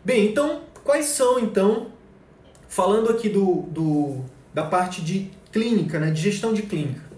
Bem, 0.03 0.27
então, 0.29 0.63
quais 0.83 1.05
são, 1.05 1.39
então, 1.39 1.87
falando 2.67 3.09
aqui 3.09 3.29
do, 3.29 3.63
do, 3.69 4.25
da 4.53 4.63
parte 4.63 5.01
de 5.01 5.31
clínica, 5.49 5.97
né, 5.97 6.11
de 6.11 6.21
gestão 6.21 6.53
de 6.53 6.63
clínica. 6.63 7.08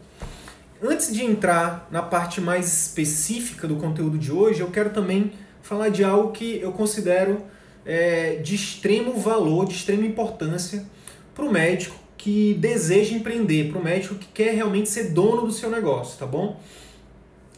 Antes 0.82 1.14
de 1.14 1.24
entrar 1.24 1.88
na 1.92 2.02
parte 2.02 2.42
mais 2.42 2.66
específica 2.68 3.68
do 3.68 3.76
conteúdo 3.76 4.18
de 4.18 4.32
hoje, 4.32 4.62
eu 4.62 4.72
quero 4.72 4.90
também 4.90 5.32
falar 5.62 5.90
de 5.90 6.04
algo 6.04 6.32
que 6.32 6.60
eu 6.60 6.72
considero 6.72 7.44
é, 7.86 8.36
de 8.38 8.56
extremo 8.56 9.14
valor, 9.14 9.66
de 9.68 9.76
extrema 9.76 10.06
importância 10.06 10.84
para 11.36 11.46
o 11.46 11.52
médico 11.52 11.96
que 12.18 12.56
deseja 12.56 13.16
empreender, 13.16 13.70
para 13.70 13.80
o 13.80 13.84
médico 13.84 14.16
que 14.16 14.28
quer 14.28 14.54
realmente 14.54 14.90
ser 14.90 15.12
dono 15.12 15.44
do 15.44 15.52
seu 15.52 15.70
negócio, 15.70 16.18
tá 16.18 16.26
bom? 16.26 16.60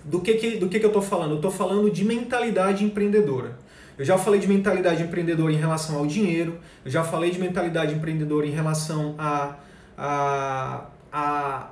do 0.03 0.19
que, 0.19 0.33
que, 0.35 0.57
do 0.57 0.67
que, 0.67 0.79
que 0.79 0.85
eu 0.85 0.89
estou 0.89 1.01
falando? 1.01 1.31
Eu 1.31 1.35
estou 1.37 1.51
falando 1.51 1.89
de 1.89 2.03
mentalidade 2.03 2.83
empreendedora. 2.83 3.57
Eu 3.97 4.03
já 4.03 4.17
falei 4.17 4.39
de 4.39 4.47
mentalidade 4.47 5.03
empreendedora 5.03 5.51
em 5.53 5.57
relação 5.57 5.97
ao 5.97 6.05
dinheiro, 6.05 6.57
eu 6.83 6.91
já 6.91 7.03
falei 7.03 7.29
de 7.29 7.39
mentalidade 7.39 7.93
empreendedora 7.93 8.45
em 8.45 8.51
relação 8.51 9.15
a, 9.17 9.55
a, 9.97 10.85
a, 11.11 11.67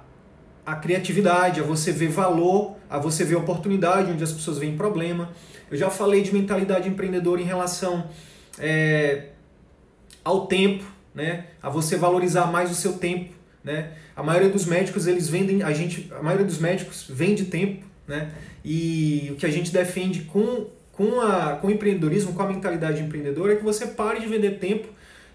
a 0.65 0.75
criatividade, 0.75 1.59
a 1.59 1.63
você 1.63 1.91
ver 1.91 2.09
valor, 2.09 2.75
a 2.89 2.99
você 2.99 3.23
ver 3.23 3.35
oportunidade 3.35 4.11
onde 4.11 4.23
as 4.23 4.31
pessoas 4.31 4.57
veem 4.57 4.75
problema. 4.77 5.31
Eu 5.69 5.77
já 5.77 5.89
falei 5.89 6.21
de 6.21 6.33
mentalidade 6.33 6.87
empreendedora 6.87 7.41
em 7.41 7.45
relação 7.45 8.07
é, 8.59 9.29
ao 10.23 10.47
tempo, 10.47 10.83
né? 11.15 11.45
a 11.61 11.69
você 11.69 11.95
valorizar 11.95 12.45
mais 12.45 12.69
o 12.69 12.75
seu 12.75 12.93
tempo. 12.93 13.33
Né? 13.63 13.93
A 14.15 14.23
maioria 14.23 14.49
dos 14.49 14.65
médicos, 14.65 15.07
eles 15.07 15.29
vendem, 15.29 15.63
a 15.63 15.71
gente, 15.71 16.11
a 16.11 16.21
maioria 16.21 16.45
dos 16.45 16.57
médicos 16.57 17.05
vende 17.09 17.45
tempo, 17.45 17.85
né? 18.07 18.31
E 18.63 19.29
o 19.31 19.35
que 19.35 19.45
a 19.45 19.49
gente 19.49 19.71
defende 19.71 20.21
com, 20.21 20.67
com, 20.91 21.21
a, 21.21 21.55
com 21.55 21.67
o 21.67 21.71
empreendedorismo, 21.71 22.33
com 22.33 22.41
a 22.41 22.47
mentalidade 22.47 23.01
empreendedora, 23.01 23.53
é 23.53 23.55
que 23.55 23.63
você 23.63 23.87
pare 23.87 24.19
de 24.19 24.27
vender 24.27 24.59
tempo 24.59 24.87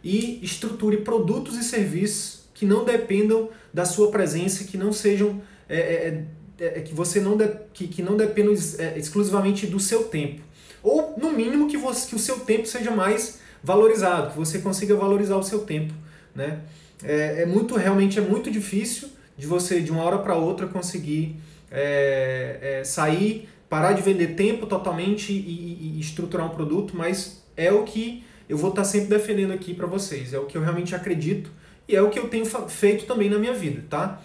e 0.03 0.39
estruture 0.45 0.99
produtos 0.99 1.57
e 1.57 1.65
serviços 1.65 2.46
que 2.57 2.65
não 2.65 2.87
dependam 2.87 3.51
da 3.73 3.85
sua 3.85 4.11
presença, 4.11 4.65
que 4.65 4.79
não 4.79 4.91
sejam 4.91 5.43
é, 5.69 5.79
é, 5.79 6.25
é, 6.59 6.79
é 6.79 6.81
que 6.81 6.95
você 6.95 7.21
não 7.21 7.37
de, 7.37 7.47
que, 7.75 7.87
que 7.87 8.01
não 8.03 8.17
dependam 8.17 8.55
é, 8.79 8.99
exclusivamente 8.99 9.67
do 9.67 9.79
seu 9.79 10.05
tempo, 10.05 10.41
ou 10.83 11.15
no 11.19 11.33
mínimo 11.35 11.69
que, 11.69 11.77
você, 11.77 12.09
que 12.09 12.17
o 12.17 12.19
seu 12.19 12.41
tempo 12.41 12.67
seja 12.67 12.91
mais 12.91 13.41
valorizado, 13.63 14.31
que 14.31 14.39
você 14.39 14.59
consiga 14.61 14.97
valorizar 14.97 15.37
o 15.37 15.43
seu 15.43 15.61
tempo, 15.61 15.93
né? 16.35 16.61
É, 17.05 17.43
é 17.43 17.47
muito 17.47 17.77
realmente 17.77 18.19
é 18.19 18.23
muito 18.23 18.51
difícil 18.51 19.11
de 19.37 19.47
você 19.47 19.81
de 19.81 19.93
uma 19.93 20.03
hora 20.03 20.19
para 20.21 20.35
outra 20.35 20.67
conseguir 20.67 21.37
é, 21.71 22.79
é, 22.81 22.85
sair, 22.85 23.51
parar 23.69 23.93
de 23.93 24.01
vender 24.01 24.29
tempo 24.29 24.65
totalmente 24.65 25.31
e, 25.31 25.97
e, 25.99 26.01
estruturar 26.01 26.47
um 26.47 26.55
produto, 26.55 26.97
mas 26.97 27.45
é 27.55 27.71
o 27.71 27.83
que 27.83 28.25
eu 28.49 28.57
vou 28.57 28.71
estar 28.71 28.85
sempre 28.85 29.09
defendendo 29.09 29.53
aqui 29.53 29.75
para 29.75 29.87
vocês, 29.87 30.33
é 30.33 30.39
o 30.39 30.47
que 30.47 30.57
eu 30.57 30.63
realmente 30.63 30.95
acredito 30.95 31.51
e 31.89 31.95
é 31.95 32.03
o 32.03 32.11
que 32.11 32.19
eu 32.19 32.29
tenho 32.29 32.45
feito 32.69 33.07
também 33.07 33.31
na 33.31 33.39
minha 33.39 33.53
vida, 33.53 33.85
tá? 33.89 34.21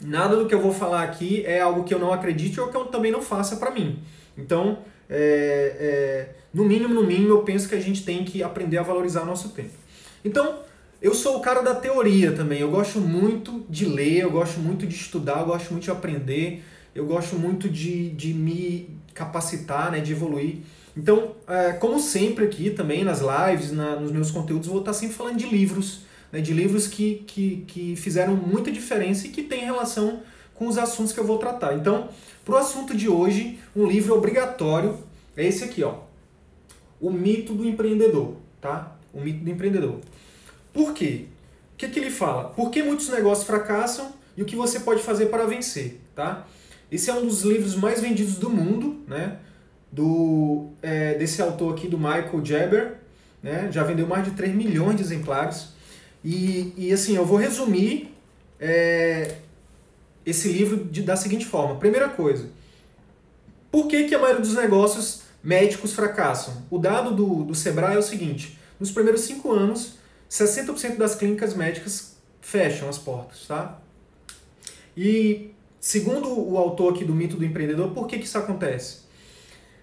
Nada 0.00 0.36
do 0.36 0.46
que 0.46 0.54
eu 0.54 0.60
vou 0.60 0.72
falar 0.72 1.02
aqui 1.02 1.42
é 1.46 1.60
algo 1.60 1.84
que 1.84 1.94
eu 1.94 1.98
não 1.98 2.12
acredite 2.12 2.60
ou 2.60 2.68
que 2.68 2.76
eu 2.76 2.84
também 2.86 3.10
não 3.10 3.22
faça 3.22 3.56
para 3.56 3.70
mim. 3.70 3.98
Então, 4.36 4.78
é, 5.08 5.76
é, 5.78 6.34
no 6.52 6.64
mínimo, 6.64 6.92
no 6.92 7.02
mínimo, 7.02 7.30
eu 7.30 7.42
penso 7.42 7.68
que 7.68 7.74
a 7.74 7.80
gente 7.80 8.04
tem 8.04 8.24
que 8.24 8.42
aprender 8.42 8.76
a 8.76 8.82
valorizar 8.82 9.24
nosso 9.24 9.50
tempo. 9.50 9.74
Então, 10.24 10.58
eu 11.00 11.14
sou 11.14 11.38
o 11.38 11.40
cara 11.40 11.62
da 11.62 11.74
teoria 11.74 12.32
também. 12.32 12.60
Eu 12.60 12.70
gosto 12.70 12.98
muito 12.98 13.64
de 13.70 13.86
ler, 13.86 14.20
eu 14.20 14.30
gosto 14.30 14.60
muito 14.60 14.86
de 14.86 14.94
estudar, 14.94 15.40
eu 15.40 15.46
gosto 15.46 15.70
muito 15.70 15.84
de 15.84 15.90
aprender, 15.90 16.62
eu 16.94 17.06
gosto 17.06 17.36
muito 17.36 17.68
de, 17.68 18.10
de 18.10 18.34
me 18.34 18.98
capacitar, 19.14 19.90
né, 19.90 20.00
de 20.00 20.12
evoluir. 20.12 20.58
Então, 20.96 21.32
é, 21.46 21.72
como 21.72 22.00
sempre 22.00 22.44
aqui 22.44 22.70
também 22.70 23.04
nas 23.04 23.20
lives, 23.20 23.72
na, 23.72 23.96
nos 23.96 24.10
meus 24.10 24.30
conteúdos, 24.30 24.68
vou 24.68 24.80
estar 24.80 24.94
sempre 24.94 25.14
falando 25.14 25.36
de 25.36 25.46
livros, 25.46 26.00
né, 26.32 26.40
de 26.40 26.52
livros 26.52 26.86
que, 26.86 27.24
que, 27.26 27.64
que 27.66 27.96
fizeram 27.96 28.34
muita 28.34 28.70
diferença 28.70 29.26
e 29.26 29.30
que 29.30 29.42
têm 29.42 29.64
relação 29.64 30.22
com 30.54 30.66
os 30.66 30.78
assuntos 30.78 31.12
que 31.12 31.20
eu 31.20 31.24
vou 31.24 31.38
tratar. 31.38 31.74
Então, 31.74 32.08
para 32.44 32.54
o 32.54 32.58
assunto 32.58 32.96
de 32.96 33.08
hoje, 33.08 33.58
um 33.74 33.86
livro 33.86 34.14
obrigatório 34.14 34.98
é 35.36 35.44
esse 35.46 35.64
aqui, 35.64 35.82
ó. 35.82 35.98
O 37.00 37.10
Mito 37.10 37.52
do 37.54 37.66
Empreendedor, 37.66 38.36
tá? 38.60 38.96
O 39.12 39.20
Mito 39.20 39.44
do 39.44 39.50
Empreendedor. 39.50 40.00
Por 40.72 40.92
quê? 40.94 41.26
O 41.74 41.76
que, 41.76 41.88
que 41.88 41.98
ele 41.98 42.10
fala? 42.10 42.44
Por 42.50 42.70
que 42.70 42.82
muitos 42.82 43.08
negócios 43.10 43.46
fracassam 43.46 44.12
e 44.36 44.42
o 44.42 44.46
que 44.46 44.56
você 44.56 44.80
pode 44.80 45.02
fazer 45.02 45.26
para 45.26 45.44
vencer, 45.44 46.00
tá? 46.14 46.46
Esse 46.90 47.10
é 47.10 47.14
um 47.14 47.26
dos 47.26 47.42
livros 47.42 47.74
mais 47.74 48.00
vendidos 48.00 48.36
do 48.38 48.48
mundo, 48.48 49.02
né? 49.06 49.38
Do, 49.90 50.70
é, 50.82 51.14
desse 51.14 51.42
autor 51.42 51.74
aqui, 51.74 51.88
do 51.88 51.98
Michael 51.98 52.44
Jaber, 52.44 52.94
né? 53.42 53.68
Já 53.70 53.82
vendeu 53.82 54.06
mais 54.06 54.24
de 54.24 54.30
3 54.32 54.54
milhões 54.54 54.96
de 54.96 55.02
exemplares. 55.02 55.74
E, 56.28 56.74
e 56.76 56.92
assim, 56.92 57.14
eu 57.14 57.24
vou 57.24 57.38
resumir 57.38 58.12
é, 58.58 59.36
esse 60.24 60.48
livro 60.48 60.84
de, 60.84 61.02
da 61.02 61.14
seguinte 61.14 61.46
forma. 61.46 61.76
Primeira 61.76 62.08
coisa, 62.08 62.50
por 63.70 63.86
que, 63.86 64.08
que 64.08 64.14
a 64.16 64.18
maioria 64.18 64.42
dos 64.42 64.54
negócios 64.54 65.22
médicos 65.40 65.92
fracassam? 65.92 66.64
O 66.68 66.78
dado 66.78 67.14
do, 67.14 67.44
do 67.44 67.54
Sebrae 67.54 67.94
é 67.94 67.98
o 67.98 68.02
seguinte, 68.02 68.58
nos 68.80 68.90
primeiros 68.90 69.20
cinco 69.20 69.52
anos, 69.52 69.98
60% 70.28 70.96
das 70.96 71.14
clínicas 71.14 71.54
médicas 71.54 72.16
fecham 72.40 72.88
as 72.88 72.98
portas, 72.98 73.46
tá? 73.46 73.80
E 74.96 75.52
segundo 75.78 76.28
o 76.28 76.58
autor 76.58 76.92
aqui 76.92 77.04
do 77.04 77.14
mito 77.14 77.36
do 77.36 77.44
empreendedor, 77.44 77.92
por 77.92 78.08
que, 78.08 78.18
que 78.18 78.24
isso 78.24 78.36
acontece? 78.36 79.05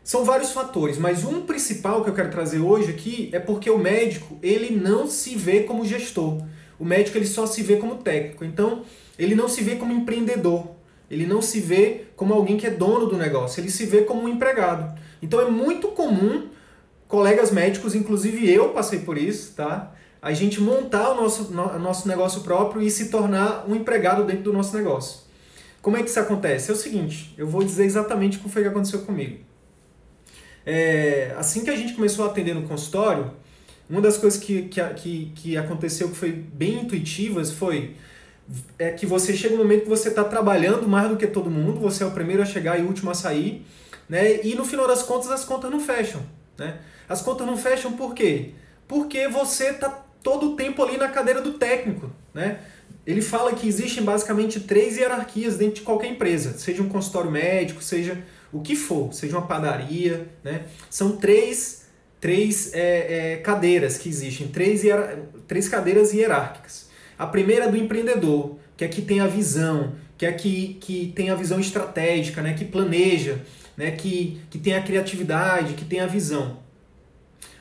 São 0.04 0.26
vários 0.26 0.52
fatores, 0.52 0.98
mas 0.98 1.24
um 1.24 1.42
principal 1.42 2.04
que 2.04 2.10
eu 2.10 2.14
quero 2.14 2.30
trazer 2.30 2.60
hoje 2.60 2.92
aqui 2.92 3.30
é 3.32 3.40
porque 3.40 3.70
o 3.70 3.78
médico, 3.78 4.38
ele 4.44 4.76
não 4.76 5.08
se 5.08 5.36
vê 5.36 5.62
como 5.62 5.86
gestor. 5.86 6.42
O 6.78 6.84
médico 6.84 7.18
ele 7.18 7.26
só 7.26 7.46
se 7.46 7.64
vê 7.64 7.78
como 7.78 7.96
técnico. 7.96 8.44
Então, 8.44 8.84
ele 9.18 9.34
não 9.34 9.48
se 9.48 9.64
vê 9.64 9.76
como 9.76 9.94
empreendedor. 9.94 10.68
Ele 11.10 11.26
não 11.26 11.42
se 11.42 11.60
vê 11.60 12.06
como 12.16 12.34
alguém 12.34 12.58
que 12.58 12.68
é 12.68 12.72
dono 12.72 13.06
do 13.06 13.18
negócio, 13.18 13.62
ele 13.62 13.70
se 13.70 13.86
vê 13.86 14.02
como 14.02 14.24
um 14.24 14.28
empregado. 14.28 15.00
Então 15.22 15.40
é 15.40 15.50
muito 15.50 15.90
comum 15.90 16.48
colegas 17.08 17.52
médicos, 17.52 17.94
inclusive 17.94 18.50
eu 18.52 18.70
passei 18.70 19.00
por 19.00 19.18
isso, 19.18 19.54
tá? 19.56 19.94
a 20.24 20.32
gente 20.32 20.62
montar 20.62 21.10
o 21.12 21.16
nosso, 21.16 21.52
no, 21.52 21.78
nosso 21.78 22.08
negócio 22.08 22.42
próprio 22.42 22.82
e 22.82 22.90
se 22.90 23.10
tornar 23.10 23.66
um 23.68 23.76
empregado 23.76 24.24
dentro 24.24 24.44
do 24.44 24.54
nosso 24.54 24.74
negócio. 24.74 25.20
Como 25.82 25.98
é 25.98 26.02
que 26.02 26.10
isso 26.10 26.20
acontece? 26.20 26.72
É 26.72 26.74
o 26.74 26.78
seguinte, 26.78 27.36
eu 27.38 27.46
vou 27.46 27.62
dizer 27.62 27.84
exatamente 27.84 28.38
o 28.38 28.42
que 28.42 28.50
foi 28.50 28.62
que 28.62 28.70
aconteceu 28.70 29.02
comigo. 29.02 29.40
É, 30.66 31.34
assim 31.38 31.64
que 31.64 31.70
a 31.70 31.76
gente 31.76 31.94
começou 31.94 32.26
a 32.26 32.30
atender 32.30 32.54
no 32.54 32.68
consultório, 32.68 33.32
uma 33.90 34.02
das 34.02 34.18
coisas 34.18 34.40
que, 34.40 34.64
que, 34.64 34.82
que, 34.94 35.32
que 35.36 35.58
aconteceu 35.58 36.10
que 36.10 36.16
foi 36.16 36.32
bem 36.32 36.82
intuitivas 36.82 37.52
foi 37.52 37.96
é 38.78 38.92
que 38.92 39.06
você 39.06 39.34
chega 39.34 39.56
um 39.56 39.58
momento 39.58 39.84
que 39.84 39.90
você 39.90 40.10
está 40.10 40.24
trabalhando 40.24 40.88
mais 40.88 41.10
do 41.10 41.16
que 41.16 41.28
todo 41.28 41.50
mundo, 41.50 41.80
você 41.80 42.04
é 42.04 42.06
o 42.06 42.12
primeiro 42.12 42.42
a 42.42 42.46
chegar 42.46 42.78
e 42.80 42.84
o 42.84 42.88
último 42.88 43.10
a 43.10 43.14
sair, 43.14 43.66
né? 44.10 44.46
e 44.46 44.54
no 44.56 44.66
final 44.66 44.88
das 44.88 45.02
contas 45.02 45.32
as 45.32 45.46
contas 45.46 45.72
não 45.72 45.80
fecham. 45.80 46.22
Né? 46.58 46.78
As 47.08 47.22
contas 47.22 47.48
não 47.48 47.58
fecham 47.58 47.94
por 47.94 48.14
quê? 48.14 48.52
Porque 48.88 49.28
você 49.28 49.70
está 49.70 49.90
todo 50.22 50.52
o 50.52 50.56
tempo 50.56 50.82
ali 50.84 50.98
na 50.98 51.10
cadeira 51.10 51.42
do 51.42 51.54
técnico, 51.54 52.10
né? 52.34 52.60
Ele 53.06 53.22
fala 53.22 53.54
que 53.54 53.68
existem 53.68 54.02
basicamente 54.02 54.62
três 54.62 54.98
hierarquias 54.98 55.58
dentro 55.58 55.76
de 55.76 55.82
qualquer 55.82 56.08
empresa, 56.08 56.58
seja 56.58 56.82
um 56.82 56.88
consultório 56.88 57.30
médico, 57.30 57.84
seja 57.84 58.18
o 58.54 58.62
que 58.62 58.76
for, 58.76 59.12
seja 59.14 59.38
uma 59.38 59.48
padaria, 59.48 60.28
né? 60.44 60.66
São 60.90 61.18
três, 61.18 61.88
três 62.22 62.72
é, 62.74 63.34
é, 63.34 63.38
cadeiras 63.38 63.98
que 63.98 64.08
existem, 64.08 64.48
três, 64.48 64.84
três 65.48 65.68
cadeiras 65.68 66.14
hierárquicas. 66.14 66.88
A 67.18 67.26
primeira 67.26 67.66
é 67.66 67.68
do 67.68 67.76
empreendedor, 67.76 68.58
que 68.78 68.86
é 68.86 68.88
que 68.88 69.02
tem 69.02 69.20
a 69.20 69.28
visão, 69.28 69.96
que 70.18 70.26
é 70.26 70.32
que, 70.32 70.78
que 70.80 71.12
tem 71.16 71.32
a 71.32 71.36
visão 71.36 71.60
estratégica, 71.60 72.42
né? 72.42 72.54
que 72.54 72.64
planeja, 72.64 73.40
né? 73.76 73.92
que, 73.92 74.40
que 74.52 74.60
tem 74.60 74.76
a 74.76 74.84
criatividade, 74.84 75.74
que 75.74 75.86
tem 75.86 76.00
a 76.00 76.08
visão. 76.08 76.60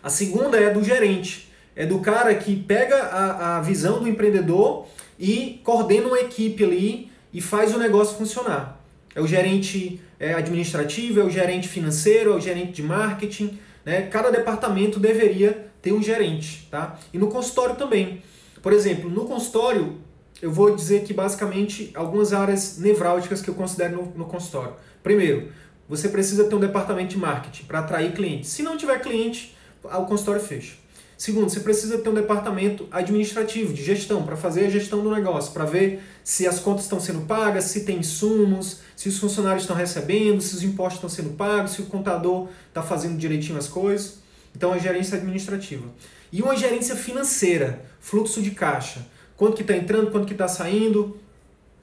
A 0.03 0.11
segunda 0.11 0.59
é 0.59 0.71
do 0.71 0.85
gerente, 0.85 1.51
é 1.75 1.87
do 1.87 2.01
cara 2.01 2.35
que 2.35 2.55
pega 2.55 2.97
a, 2.97 3.59
a 3.59 3.61
visão 3.63 4.01
do 4.01 4.09
empreendedor 4.09 4.87
e 5.19 5.61
coordena 5.65 6.09
uma 6.09 6.21
equipe 6.21 6.63
ali 6.63 7.11
e 7.33 7.41
faz 7.41 7.75
o 7.75 7.79
negócio 7.79 8.19
funcionar. 8.19 8.82
É 9.15 9.21
o 9.21 9.27
gerente 9.27 10.01
é, 10.19 10.35
administrativo, 10.35 11.21
é 11.21 11.25
o 11.25 11.31
gerente 11.31 11.69
financeiro, 11.69 12.33
é 12.33 12.37
o 12.37 12.41
gerente 12.41 12.73
de 12.73 12.83
marketing. 12.83 13.59
Né? 13.85 14.03
Cada 14.03 14.31
departamento 14.31 14.99
deveria 14.99 15.71
ter 15.81 15.93
um 15.93 16.03
gerente. 16.03 16.69
Tá? 16.71 16.99
E 17.13 17.19
no 17.19 17.29
consultório 17.29 17.77
também. 17.77 18.23
Por 18.63 18.73
exemplo, 18.73 19.11
no 19.11 19.25
consultório, 19.25 19.99
eu 20.41 20.51
vou 20.51 20.75
dizer 20.75 21.03
que 21.05 21.13
basicamente 21.13 21.91
algumas 21.95 22.33
áreas 22.33 22.79
nevrálgicas 22.79 23.43
que 23.43 23.49
eu 23.49 23.55
considero 23.55 23.97
no, 23.97 24.19
no 24.19 24.25
consultório. 24.25 24.75
Primeiro, 25.03 25.53
você 25.89 26.09
precisa 26.09 26.45
ter 26.45 26.55
um 26.55 26.61
departamento 26.61 27.11
de 27.11 27.19
marketing 27.19 27.65
para 27.65 27.81
atrair 27.81 28.13
clientes. 28.13 28.51
Se 28.51 28.63
não 28.63 28.77
tiver 28.77 29.01
cliente, 29.01 29.55
o 29.83 30.05
consultório 30.07 30.41
fecha. 30.41 30.82
Segundo, 31.23 31.49
você 31.49 31.61
precisa 31.61 31.99
ter 31.99 32.09
um 32.09 32.15
departamento 32.15 32.89
administrativo, 32.91 33.73
de 33.73 33.81
gestão, 33.81 34.25
para 34.25 34.37
fazer 34.37 34.67
a 34.67 34.69
gestão 34.69 35.05
do 35.05 35.09
negócio, 35.09 35.53
para 35.53 35.65
ver 35.65 36.03
se 36.25 36.49
as 36.49 36.59
contas 36.59 36.83
estão 36.83 36.99
sendo 36.99 37.21
pagas, 37.27 37.67
se 37.67 37.85
tem 37.85 37.99
insumos, 37.99 38.81
se 38.97 39.09
os 39.09 39.21
funcionários 39.21 39.63
estão 39.63 39.77
recebendo, 39.77 40.41
se 40.41 40.53
os 40.57 40.65
impostos 40.65 40.95
estão 40.95 41.09
sendo 41.09 41.37
pagos, 41.37 41.75
se 41.75 41.81
o 41.81 41.87
contador 41.87 42.49
está 42.67 42.83
fazendo 42.83 43.17
direitinho 43.17 43.57
as 43.57 43.69
coisas. 43.69 44.19
Então, 44.53 44.73
a 44.73 44.79
gerência 44.79 45.17
administrativa. 45.17 45.87
E 46.33 46.43
uma 46.43 46.57
gerência 46.57 46.97
financeira, 46.97 47.85
fluxo 48.01 48.43
de 48.43 48.51
caixa. 48.51 49.07
Quanto 49.37 49.55
que 49.55 49.63
está 49.63 49.77
entrando, 49.77 50.11
quanto 50.11 50.27
que 50.27 50.33
está 50.33 50.49
saindo, 50.49 51.17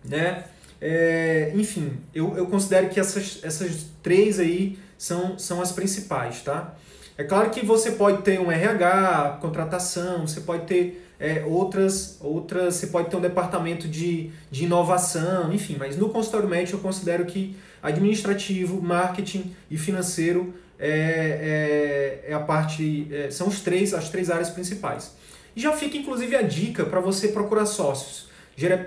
né? 0.04 0.44
É, 0.82 1.54
enfim, 1.56 1.94
eu, 2.14 2.36
eu 2.36 2.46
considero 2.48 2.90
que 2.90 3.00
essas, 3.00 3.40
essas 3.42 3.86
três 4.04 4.38
aí 4.38 4.78
são, 4.98 5.40
são 5.40 5.62
as 5.62 5.72
principais, 5.72 6.42
tá? 6.42 6.76
É 7.20 7.24
claro 7.26 7.50
que 7.50 7.66
você 7.66 7.92
pode 7.92 8.22
ter 8.22 8.40
um 8.40 8.50
RH, 8.50 9.40
contratação, 9.42 10.26
você 10.26 10.40
pode 10.40 10.66
ter 10.66 11.06
é, 11.20 11.44
outras, 11.46 12.18
outras, 12.22 12.76
você 12.76 12.88
pode 12.88 13.10
ter 13.10 13.18
um 13.18 13.20
departamento 13.20 13.90
de, 13.90 14.32
de 14.50 14.64
inovação, 14.64 15.52
enfim, 15.52 15.76
mas 15.78 15.98
no 15.98 16.08
consultório 16.08 16.48
médico 16.48 16.78
eu 16.78 16.82
considero 16.82 17.26
que 17.26 17.58
administrativo, 17.84 18.82
marketing 18.82 19.54
e 19.70 19.78
financeiro 19.78 20.54
é, 20.80 22.24
é, 22.26 22.32
é 22.32 22.34
a 22.34 22.40
parte, 22.40 23.10
é, 23.12 23.30
são 23.30 23.50
os 23.50 23.60
três, 23.60 23.94
as 23.94 24.08
três 24.08 24.32
áreas 24.32 24.50
principais. 24.50 25.14
E 25.54 25.60
já 25.60 25.74
fica 25.74 25.98
inclusive 25.98 26.34
a 26.38 26.42
dica 26.42 26.86
para 26.86 27.02
você 27.02 27.28
procurar 27.28 27.66
sócios. 27.66 28.30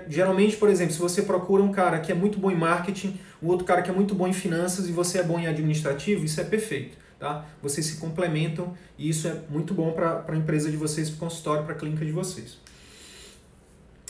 Geralmente, 0.09 0.57
por 0.57 0.71
exemplo, 0.71 0.91
se 0.91 0.99
você 0.99 1.21
procura 1.21 1.61
um 1.61 1.71
cara 1.71 1.99
que 1.99 2.11
é 2.11 2.15
muito 2.15 2.39
bom 2.39 2.49
em 2.49 2.57
marketing, 2.57 3.19
um 3.43 3.49
outro 3.49 3.63
cara 3.63 3.83
que 3.83 3.91
é 3.91 3.93
muito 3.93 4.15
bom 4.15 4.27
em 4.27 4.33
finanças 4.33 4.89
e 4.89 4.91
você 4.91 5.19
é 5.19 5.23
bom 5.23 5.39
em 5.39 5.45
administrativo, 5.45 6.25
isso 6.25 6.41
é 6.41 6.43
perfeito. 6.43 7.02
Tá? 7.23 7.45
Vocês 7.61 7.85
se 7.85 7.95
complementam 7.95 8.75
e 8.97 9.07
isso 9.07 9.29
é 9.29 9.37
muito 9.49 9.73
bom 9.73 9.93
para 9.93 10.25
a 10.27 10.35
empresa 10.35 10.69
de 10.69 10.75
vocês, 10.75 11.09
para 11.09 11.15
o 11.15 11.19
consultório, 11.19 11.63
para 11.63 11.73
a 11.73 11.77
clínica 11.77 12.03
de 12.03 12.11
vocês. 12.11 12.57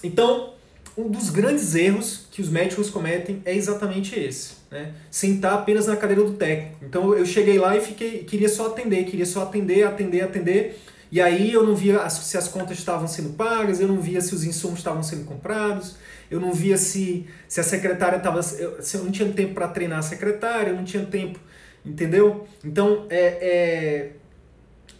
Então, 0.03 0.55
um 0.97 1.07
dos 1.07 1.29
grandes 1.29 1.75
erros 1.75 2.25
que 2.31 2.41
os 2.41 2.49
médicos 2.49 2.89
cometem 2.89 3.39
é 3.45 3.55
exatamente 3.55 4.19
esse, 4.19 4.53
né? 4.71 4.93
Sentar 5.11 5.53
apenas 5.53 5.85
na 5.85 5.95
cadeira 5.95 6.23
do 6.23 6.33
técnico. 6.33 6.83
Então 6.83 7.13
eu 7.13 7.23
cheguei 7.23 7.59
lá 7.59 7.77
e 7.77 7.81
fiquei, 7.81 8.23
queria 8.23 8.49
só 8.49 8.65
atender, 8.65 9.03
queria 9.05 9.27
só 9.27 9.43
atender, 9.43 9.83
atender, 9.83 10.21
atender. 10.21 10.81
E 11.11 11.21
aí 11.21 11.53
eu 11.53 11.63
não 11.63 11.75
via 11.75 12.09
se 12.09 12.35
as 12.35 12.47
contas 12.47 12.79
estavam 12.79 13.07
sendo 13.07 13.35
pagas, 13.35 13.79
eu 13.79 13.87
não 13.87 14.01
via 14.01 14.21
se 14.21 14.33
os 14.33 14.43
insumos 14.43 14.79
estavam 14.79 15.03
sendo 15.03 15.25
comprados, 15.25 15.97
eu 16.31 16.39
não 16.39 16.51
via 16.51 16.77
se, 16.77 17.27
se 17.47 17.59
a 17.59 17.63
secretária 17.63 18.17
estava. 18.17 18.41
Se 18.41 18.97
eu 18.97 19.03
não 19.03 19.11
tinha 19.11 19.31
tempo 19.31 19.53
para 19.53 19.67
treinar 19.67 19.99
a 19.99 20.01
secretária, 20.01 20.71
eu 20.71 20.75
não 20.75 20.83
tinha 20.83 21.05
tempo, 21.05 21.39
entendeu? 21.85 22.45
Então 22.63 23.05
é, 23.09 23.19
é, 23.19 24.11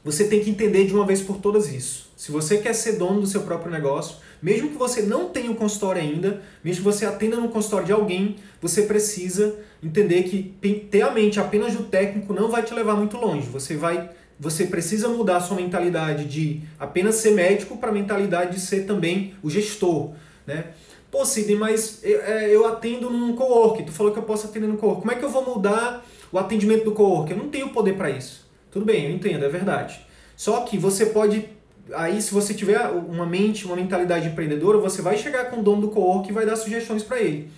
você 0.03 0.25
tem 0.25 0.41
que 0.41 0.49
entender 0.49 0.85
de 0.85 0.93
uma 0.93 1.05
vez 1.05 1.21
por 1.21 1.37
todas 1.37 1.71
isso. 1.71 2.11
Se 2.15 2.31
você 2.31 2.57
quer 2.57 2.73
ser 2.73 2.93
dono 2.93 3.21
do 3.21 3.27
seu 3.27 3.41
próprio 3.41 3.71
negócio, 3.71 4.17
mesmo 4.41 4.69
que 4.69 4.77
você 4.77 5.01
não 5.01 5.29
tenha 5.29 5.49
um 5.49 5.55
consultório 5.55 6.01
ainda, 6.01 6.41
mesmo 6.63 6.83
que 6.83 6.85
você 6.85 7.05
atenda 7.05 7.37
no 7.37 7.49
consultório 7.49 7.85
de 7.85 7.91
alguém, 7.93 8.37
você 8.61 8.83
precisa 8.83 9.55
entender 9.81 10.23
que 10.23 10.55
ter 10.89 11.01
a 11.01 11.11
mente 11.11 11.39
apenas 11.39 11.73
do 11.73 11.83
técnico 11.83 12.33
não 12.33 12.49
vai 12.49 12.63
te 12.63 12.73
levar 12.73 12.95
muito 12.95 13.17
longe. 13.17 13.47
Você 13.49 13.75
vai 13.75 14.09
você 14.39 14.65
precisa 14.65 15.07
mudar 15.07 15.37
a 15.37 15.41
sua 15.41 15.55
mentalidade 15.55 16.25
de 16.25 16.61
apenas 16.79 17.15
ser 17.15 17.31
médico 17.31 17.77
para 17.77 17.89
a 17.89 17.93
mentalidade 17.93 18.55
de 18.55 18.59
ser 18.59 18.85
também 18.85 19.35
o 19.41 19.49
gestor, 19.49 20.11
né? 20.45 20.65
Pô, 21.09 21.23
Sidney, 21.23 21.55
mas 21.55 21.99
eu, 22.03 22.21
é, 22.23 22.49
eu 22.49 22.65
atendo 22.65 23.09
num 23.09 23.35
co-work, 23.35 23.83
tu 23.83 23.91
falou 23.91 24.11
que 24.11 24.17
eu 24.17 24.23
posso 24.23 24.47
atender 24.47 24.67
no 24.67 24.77
co-work. 24.77 25.01
Como 25.01 25.11
é 25.11 25.15
que 25.15 25.23
eu 25.23 25.29
vou 25.29 25.45
mudar 25.45 26.03
o 26.33 26.37
atendimento 26.39 26.83
do 26.83 26.91
co-work? 26.91 27.31
Eu 27.31 27.37
não 27.37 27.47
tenho 27.47 27.69
poder 27.69 27.93
para 27.93 28.09
isso. 28.09 28.45
Tudo 28.69 28.83
bem, 28.83 29.05
eu 29.05 29.11
entendo, 29.11 29.45
é 29.45 29.49
verdade. 29.49 30.01
Só 30.35 30.61
que 30.61 30.77
você 30.77 31.05
pode 31.05 31.47
aí 31.93 32.21
se 32.21 32.33
você 32.33 32.53
tiver 32.53 32.79
uma 32.87 33.25
mente, 33.25 33.65
uma 33.65 33.75
mentalidade 33.75 34.27
empreendedora, 34.27 34.77
você 34.77 35.01
vai 35.01 35.17
chegar 35.17 35.45
com 35.49 35.59
o 35.59 35.63
dono 35.63 35.81
do 35.81 35.89
co-work 35.89 36.29
e 36.29 36.33
vai 36.33 36.45
dar 36.45 36.55
sugestões 36.55 37.03
para 37.03 37.19
ele. 37.19 37.49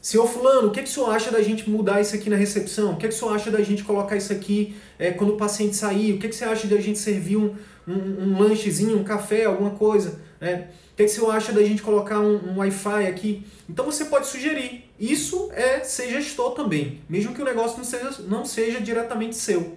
Senhor 0.00 0.26
fulano, 0.26 0.68
o 0.68 0.70
que, 0.70 0.82
que 0.82 0.88
o 0.88 0.92
senhor 0.92 1.08
acha 1.08 1.30
da 1.30 1.40
gente 1.40 1.68
mudar 1.70 1.98
isso 2.00 2.14
aqui 2.14 2.28
na 2.28 2.36
recepção? 2.36 2.92
O 2.92 2.96
que, 2.96 3.08
que 3.08 3.14
o 3.14 3.16
senhor 3.16 3.34
acha 3.34 3.50
da 3.50 3.62
gente 3.62 3.82
colocar 3.82 4.16
isso 4.16 4.34
aqui 4.34 4.76
é, 4.98 5.10
quando 5.12 5.32
o 5.32 5.36
paciente 5.38 5.74
sair? 5.74 6.12
O 6.12 6.18
que, 6.18 6.28
que 6.28 6.36
você 6.36 6.44
acha 6.44 6.66
da 6.66 6.78
gente 6.78 6.98
servir 6.98 7.38
um, 7.38 7.54
um, 7.88 7.92
um 7.92 8.38
lanchezinho, 8.38 8.98
um 8.98 9.04
café, 9.04 9.46
alguma 9.46 9.70
coisa? 9.70 10.20
Né? 10.38 10.68
O 10.94 10.96
que, 10.96 11.06
que 11.06 11.10
o 11.10 11.14
senhor 11.14 11.30
acha 11.32 11.52
da 11.52 11.60
gente 11.60 11.82
colocar 11.82 12.20
um, 12.20 12.52
um 12.52 12.58
Wi-Fi 12.58 13.08
aqui? 13.08 13.44
Então 13.68 13.84
você 13.84 14.04
pode 14.04 14.28
sugerir. 14.28 14.88
Isso 14.98 15.50
é 15.52 15.80
ser 15.80 16.08
gestor 16.08 16.52
também, 16.52 17.00
mesmo 17.08 17.34
que 17.34 17.42
o 17.42 17.44
negócio 17.44 17.76
não 17.76 17.84
seja, 17.84 18.22
não 18.28 18.44
seja 18.44 18.80
diretamente 18.80 19.34
seu. 19.34 19.76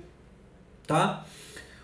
Tá? 0.85 1.25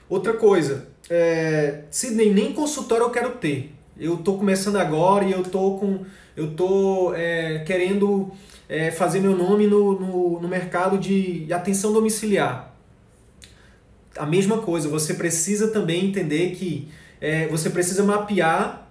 Outra 0.07 0.33
coisa, 0.33 0.87
é, 1.09 1.81
Sidney, 1.89 2.31
nem 2.31 2.53
consultório 2.53 3.05
eu 3.05 3.09
quero 3.09 3.31
ter. 3.31 3.73
Eu 3.97 4.13
estou 4.13 4.37
começando 4.37 4.75
agora 4.75 5.25
e 5.25 5.31
eu 5.31 5.41
tô 5.41 5.77
com, 5.79 6.05
eu 6.37 6.51
tô 6.51 7.15
é, 7.15 7.63
querendo 7.65 8.31
é, 8.69 8.91
fazer 8.91 9.19
meu 9.19 9.35
nome 9.35 9.65
no, 9.65 9.99
no, 9.99 10.41
no 10.41 10.47
mercado 10.47 10.99
de 10.99 11.51
atenção 11.51 11.91
domiciliar. 11.91 12.71
A 14.15 14.27
mesma 14.27 14.59
coisa, 14.59 14.87
você 14.87 15.15
precisa 15.15 15.69
também 15.69 16.05
entender 16.05 16.51
que 16.51 16.87
é, 17.19 17.47
você 17.47 17.71
precisa 17.71 18.03
mapear 18.03 18.83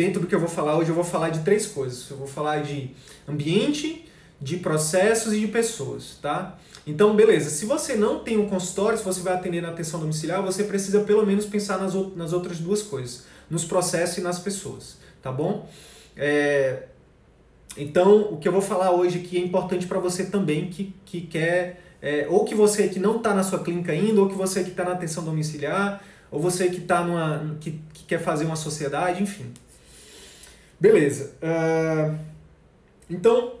dentro 0.00 0.20
do 0.22 0.26
que 0.26 0.34
eu 0.34 0.40
vou 0.40 0.48
falar 0.48 0.78
hoje. 0.78 0.88
Eu 0.90 0.94
vou 0.94 1.04
falar 1.04 1.28
de 1.28 1.40
três 1.40 1.66
coisas. 1.66 2.08
Eu 2.10 2.16
vou 2.16 2.26
falar 2.26 2.62
de 2.62 2.90
ambiente, 3.28 4.06
de 4.40 4.56
processos 4.56 5.34
e 5.34 5.40
de 5.40 5.48
pessoas, 5.48 6.18
tá? 6.22 6.58
Então, 6.86 7.14
beleza. 7.14 7.50
Se 7.50 7.66
você 7.66 7.94
não 7.94 8.20
tem 8.20 8.38
um 8.38 8.48
consultório, 8.48 8.96
se 8.96 9.04
você 9.04 9.20
vai 9.20 9.34
atender 9.34 9.60
na 9.60 9.68
atenção 9.68 10.00
domiciliar, 10.00 10.42
você 10.42 10.64
precisa 10.64 11.00
pelo 11.00 11.26
menos 11.26 11.44
pensar 11.44 11.78
nas, 11.78 11.94
nas 12.16 12.32
outras 12.32 12.58
duas 12.58 12.82
coisas, 12.82 13.24
nos 13.50 13.64
processos 13.64 14.16
e 14.16 14.20
nas 14.22 14.38
pessoas, 14.38 14.96
tá 15.22 15.30
bom? 15.30 15.68
É, 16.16 16.84
então, 17.76 18.32
o 18.32 18.38
que 18.38 18.48
eu 18.48 18.52
vou 18.52 18.62
falar 18.62 18.92
hoje 18.92 19.18
aqui 19.18 19.36
é 19.36 19.40
importante 19.40 19.86
para 19.86 19.98
você 19.98 20.24
também 20.24 20.70
que, 20.70 20.94
que 21.04 21.20
quer, 21.20 21.82
é, 22.00 22.26
ou 22.28 22.44
que 22.44 22.54
você 22.54 22.88
que 22.88 22.98
não 22.98 23.18
está 23.18 23.34
na 23.34 23.42
sua 23.42 23.62
clínica 23.62 23.92
ainda, 23.92 24.22
ou 24.22 24.28
que 24.28 24.34
você 24.34 24.64
que 24.64 24.70
está 24.70 24.84
na 24.84 24.92
atenção 24.92 25.22
domiciliar, 25.22 26.02
ou 26.30 26.40
você 26.40 26.70
que, 26.70 26.80
tá 26.80 27.04
numa, 27.04 27.56
que, 27.60 27.80
que 27.92 28.04
quer 28.04 28.18
fazer 28.18 28.46
uma 28.46 28.56
sociedade, 28.56 29.22
enfim. 29.22 29.52
Beleza. 30.80 31.34
Uh, 31.42 32.18
então, 33.08 33.60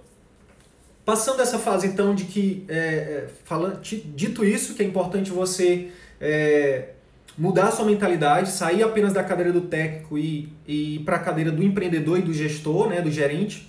Passando 1.10 1.42
essa 1.42 1.58
fase 1.58 1.88
então 1.88 2.14
de 2.14 2.22
que, 2.24 2.64
é, 2.68 2.76
é 2.76 3.26
falando, 3.44 3.80
dito 3.80 4.44
isso, 4.44 4.74
que 4.74 4.82
é 4.82 4.86
importante 4.86 5.32
você 5.32 5.88
é, 6.20 6.90
mudar 7.36 7.66
a 7.66 7.70
sua 7.72 7.84
mentalidade, 7.84 8.50
sair 8.50 8.82
apenas 8.84 9.12
da 9.12 9.24
cadeira 9.24 9.52
do 9.52 9.62
técnico 9.62 10.16
e, 10.16 10.52
e 10.68 10.96
ir 10.96 10.98
para 11.00 11.16
a 11.16 11.18
cadeira 11.18 11.50
do 11.50 11.64
empreendedor 11.64 12.18
e 12.20 12.22
do 12.22 12.32
gestor, 12.32 12.88
né, 12.88 13.02
do 13.02 13.10
gerente. 13.10 13.68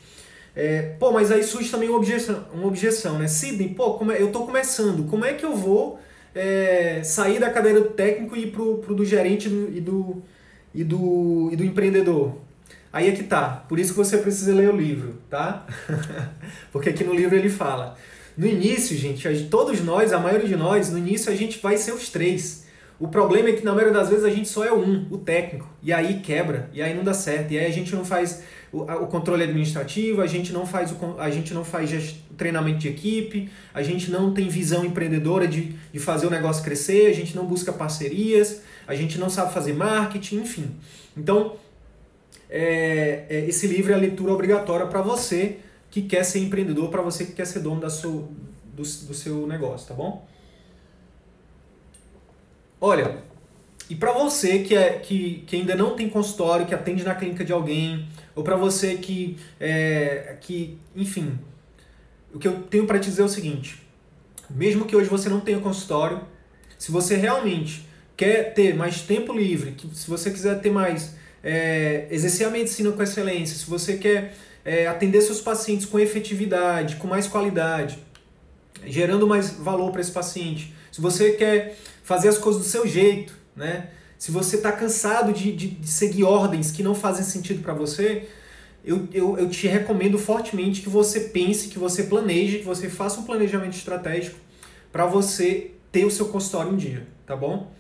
É, 0.56 0.94
pô, 1.00 1.12
mas 1.12 1.32
aí 1.32 1.42
surge 1.42 1.72
também 1.72 1.90
uma 1.90 1.98
objeção, 1.98 2.46
uma 2.54 2.68
objeção 2.68 3.18
né? 3.18 3.28
Sidney, 3.28 3.70
pô, 3.70 3.96
como 3.96 4.12
é, 4.12 4.22
eu 4.22 4.28
estou 4.28 4.46
começando, 4.46 5.10
como 5.10 5.26
é 5.26 5.34
que 5.34 5.44
eu 5.44 5.56
vou 5.56 6.00
é, 6.36 7.02
sair 7.04 7.40
da 7.40 7.50
cadeira 7.50 7.82
do 7.82 7.90
técnico 7.90 8.36
e 8.36 8.44
ir 8.44 8.52
pro, 8.52 8.78
pro 8.78 8.94
do 8.94 9.04
gerente 9.04 9.48
e 9.48 9.82
do, 9.82 10.22
e 10.76 10.84
do, 10.84 11.50
e 11.52 11.56
do 11.56 11.66
empreendedor? 11.66 12.36
Aí 12.94 13.08
é 13.08 13.12
que 13.12 13.24
tá. 13.24 13.64
Por 13.70 13.80
isso 13.80 13.92
que 13.94 13.98
você 13.98 14.18
precisa 14.18 14.54
ler 14.54 14.70
o 14.70 14.76
livro, 14.76 15.22
tá? 15.30 15.66
Porque 16.72 16.90
aqui 16.90 17.04
no 17.04 17.14
livro 17.14 17.36
ele 17.36 17.50
fala. 17.50 17.96
No 18.38 18.46
início, 18.46 18.98
gente, 18.98 19.48
todos 19.50 19.82
nós, 19.82 20.12
a 20.14 20.20
maioria 20.20 20.48
de 20.48 20.56
nós, 20.56 20.90
no 20.90 20.98
início 20.98 21.32
a 21.32 21.36
gente 21.36 21.60
vai 21.60 21.78
ser 21.78 21.94
os 21.94 22.10
três. 22.10 22.66
O 23.00 23.08
problema 23.08 23.50
é 23.50 23.54
que 23.54 23.66
na 23.66 23.74
maioria 23.74 23.94
das 23.94 24.10
vezes 24.10 24.24
a 24.24 24.30
gente 24.30 24.48
só 24.48 24.64
é 24.64 24.72
um, 24.72 25.08
o 25.10 25.18
técnico. 25.18 25.68
E 25.82 25.92
aí 25.92 26.20
quebra, 26.20 26.70
e 26.72 26.82
aí 26.82 26.94
não 26.94 27.04
dá 27.04 27.14
certo. 27.14 27.52
E 27.52 27.58
aí 27.58 27.66
a 27.66 27.72
gente 27.72 27.96
não 27.96 28.06
faz 28.06 28.44
o, 28.72 28.82
o 28.82 29.08
controle 29.08 29.44
administrativo, 29.44 30.22
a 30.22 30.28
gente 30.28 30.54
não 30.54 30.66
faz, 30.68 30.92
o, 30.92 31.16
a 31.18 31.30
gente 31.30 31.54
não 31.54 31.66
faz 31.66 31.90
gest, 31.90 32.18
treinamento 32.38 32.78
de 32.78 32.90
equipe, 32.90 33.50
a 33.74 33.82
gente 33.82 34.12
não 34.12 34.34
tem 34.34 34.48
visão 34.48 34.86
empreendedora 34.86 35.48
de, 35.48 35.76
de 35.92 36.00
fazer 36.00 36.28
o 36.28 36.30
negócio 36.30 36.64
crescer, 36.64 37.08
a 37.08 37.14
gente 37.14 37.36
não 37.36 37.46
busca 37.46 37.74
parcerias, 37.74 38.62
a 38.88 38.94
gente 38.94 39.18
não 39.18 39.30
sabe 39.30 39.52
fazer 39.52 39.74
marketing, 39.74 40.42
enfim. 40.42 40.72
Então, 41.18 41.56
é, 42.52 43.26
é, 43.30 43.46
esse 43.48 43.66
livro 43.66 43.94
é 43.94 43.96
a 43.96 43.98
leitura 43.98 44.34
obrigatória 44.34 44.86
para 44.86 45.02
você 45.02 45.60
que 45.90 46.02
quer 46.02 46.24
ser 46.24 46.40
empreendedor, 46.40 46.90
para 46.90 47.02
você 47.02 47.26
que 47.26 47.32
quer 47.32 47.46
ser 47.46 47.62
dono 47.62 47.80
da 47.80 47.90
sua, 47.90 48.28
do, 48.74 48.84
do 48.84 49.14
seu 49.14 49.48
negócio, 49.48 49.88
tá 49.88 49.94
bom? 49.94 50.28
Olha, 52.80 53.24
e 53.90 53.96
para 53.96 54.12
você 54.12 54.60
que, 54.60 54.76
é, 54.76 55.00
que, 55.00 55.44
que 55.48 55.56
ainda 55.56 55.76
não 55.76 55.96
tem 55.96 56.10
consultório, 56.10 56.66
que 56.66 56.76
atende 56.76 57.04
na 57.04 57.16
clínica 57.16 57.46
de 57.46 57.54
alguém, 57.54 58.08
ou 58.36 58.44
para 58.44 58.56
você 58.56 58.96
que, 58.96 59.38
é, 59.60 60.36
que, 60.42 60.78
enfim, 60.96 61.40
o 62.34 62.40
que 62.40 62.48
eu 62.48 62.64
tenho 62.64 62.86
para 62.86 63.00
te 63.00 63.10
dizer 63.10 63.22
é 63.22 63.26
o 63.26 63.30
seguinte: 63.30 63.82
mesmo 64.50 64.86
que 64.86 64.96
hoje 64.96 65.10
você 65.10 65.30
não 65.30 65.40
tenha 65.40 65.60
consultório, 65.60 66.22
se 66.78 66.92
você 66.92 67.16
realmente 67.16 67.88
quer 68.18 68.54
ter 68.54 68.76
mais 68.76 69.02
tempo 69.02 69.34
livre, 69.34 69.72
que 69.72 69.94
se 69.96 70.10
você 70.10 70.32
quiser 70.32 70.60
ter 70.60 70.70
mais 70.70 71.16
é, 71.44 72.08
exercer 72.12 72.48
a 72.48 72.50
medicina 72.50 72.92
com 72.92 73.02
excelência, 73.02 73.56
se 73.56 73.70
você 73.70 73.98
quer 73.98 74.36
é, 74.64 74.88
atender 74.88 75.22
seus 75.22 75.42
pacientes 75.42 75.86
com 75.86 76.00
efetividade, 76.00 76.98
com 76.98 77.08
mais 77.08 77.28
qualidade, 77.28 78.00
gerando 78.86 79.28
mais 79.28 79.52
valor 79.52 79.92
para 79.92 80.02
esse 80.02 80.12
paciente, 80.12 80.74
se 80.92 81.02
você 81.02 81.32
quer 81.32 81.78
fazer 82.04 82.30
as 82.30 82.38
coisas 82.38 82.62
do 82.62 82.68
seu 82.68 82.88
jeito, 82.88 83.34
né? 83.56 83.90
se 84.18 84.32
você 84.32 84.58
está 84.58 84.72
cansado 84.72 85.34
de, 85.34 85.52
de, 85.52 85.68
de, 85.70 85.88
seguir 85.88 86.24
ordens 86.24 86.72
que 86.72 86.84
não 86.84 86.94
fazem 86.94 87.26
sentido 87.26 87.64
para 87.64 87.74
você, 87.74 88.28
eu, 88.86 89.08
eu, 89.12 89.38
eu 89.38 89.50
te 89.50 89.68
recomendo 89.68 90.18
fortemente 90.20 90.82
que 90.82 90.90
você 90.90 91.22
pense, 91.22 91.70
que 91.70 91.80
você 91.80 92.04
planeje, 92.04 92.60
que 92.60 92.64
você 92.64 92.88
faça 92.88 93.20
um 93.20 93.24
planejamento 93.24 93.74
estratégico 93.74 94.38
para 94.92 95.08
você 95.08 95.72
ter 95.92 96.06
o 96.06 96.12
seu 96.12 96.28
consultório 96.28 96.72
um 96.72 96.78
dia, 96.78 97.08
tá 97.26 97.36
bom? 97.36 97.72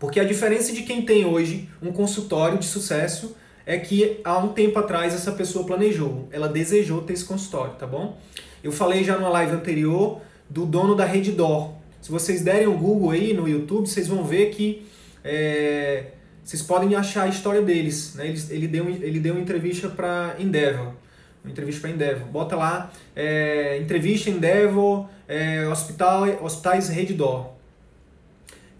Porque 0.00 0.18
a 0.18 0.24
diferença 0.24 0.72
de 0.72 0.82
quem 0.82 1.02
tem 1.02 1.26
hoje 1.26 1.68
um 1.80 1.92
consultório 1.92 2.58
de 2.58 2.64
sucesso 2.64 3.36
é 3.66 3.78
que 3.78 4.18
há 4.24 4.38
um 4.38 4.48
tempo 4.48 4.78
atrás 4.78 5.14
essa 5.14 5.30
pessoa 5.30 5.66
planejou, 5.66 6.26
ela 6.32 6.48
desejou 6.48 7.02
ter 7.02 7.12
esse 7.12 7.24
consultório, 7.24 7.74
tá 7.74 7.86
bom? 7.86 8.18
Eu 8.64 8.72
falei 8.72 9.04
já 9.04 9.16
numa 9.16 9.28
live 9.28 9.52
anterior 9.52 10.22
do 10.48 10.64
dono 10.64 10.96
da 10.96 11.04
Reddor. 11.04 11.74
Se 12.00 12.10
vocês 12.10 12.40
derem 12.40 12.66
um 12.66 12.78
Google 12.78 13.10
aí 13.10 13.34
no 13.34 13.46
YouTube, 13.46 13.86
vocês 13.86 14.08
vão 14.08 14.24
ver 14.24 14.50
que 14.50 14.86
é, 15.22 16.06
vocês 16.42 16.62
podem 16.62 16.94
achar 16.94 17.24
a 17.24 17.28
história 17.28 17.60
deles. 17.60 18.14
Né? 18.14 18.28
Ele, 18.28 18.42
ele, 18.48 18.68
deu, 18.68 18.88
ele 18.88 19.20
deu 19.20 19.34
uma 19.34 19.42
entrevista 19.42 19.88
para 19.88 20.34
Endeavor. 20.38 20.94
Uma 21.44 21.50
entrevista 21.52 21.82
para 21.82 21.90
Endeavor. 21.90 22.26
Bota 22.28 22.56
lá, 22.56 22.90
é, 23.14 23.78
entrevista 23.78 24.30
Endeavor, 24.30 25.08
é, 25.28 25.68
hospital, 25.68 26.24
hospitais 26.42 26.88
Reddor. 26.88 27.59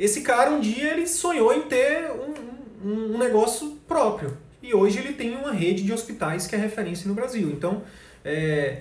Esse 0.00 0.22
cara, 0.22 0.50
um 0.50 0.60
dia, 0.60 0.94
ele 0.94 1.06
sonhou 1.06 1.52
em 1.52 1.60
ter 1.60 2.10
um, 2.10 2.88
um, 2.88 3.14
um 3.14 3.18
negócio 3.18 3.78
próprio. 3.86 4.34
E 4.62 4.72
hoje 4.72 4.98
ele 4.98 5.12
tem 5.12 5.36
uma 5.36 5.52
rede 5.52 5.82
de 5.82 5.92
hospitais 5.92 6.46
que 6.46 6.54
é 6.54 6.58
referência 6.58 7.06
no 7.06 7.12
Brasil. 7.12 7.50
Então, 7.50 7.82
é, 8.24 8.78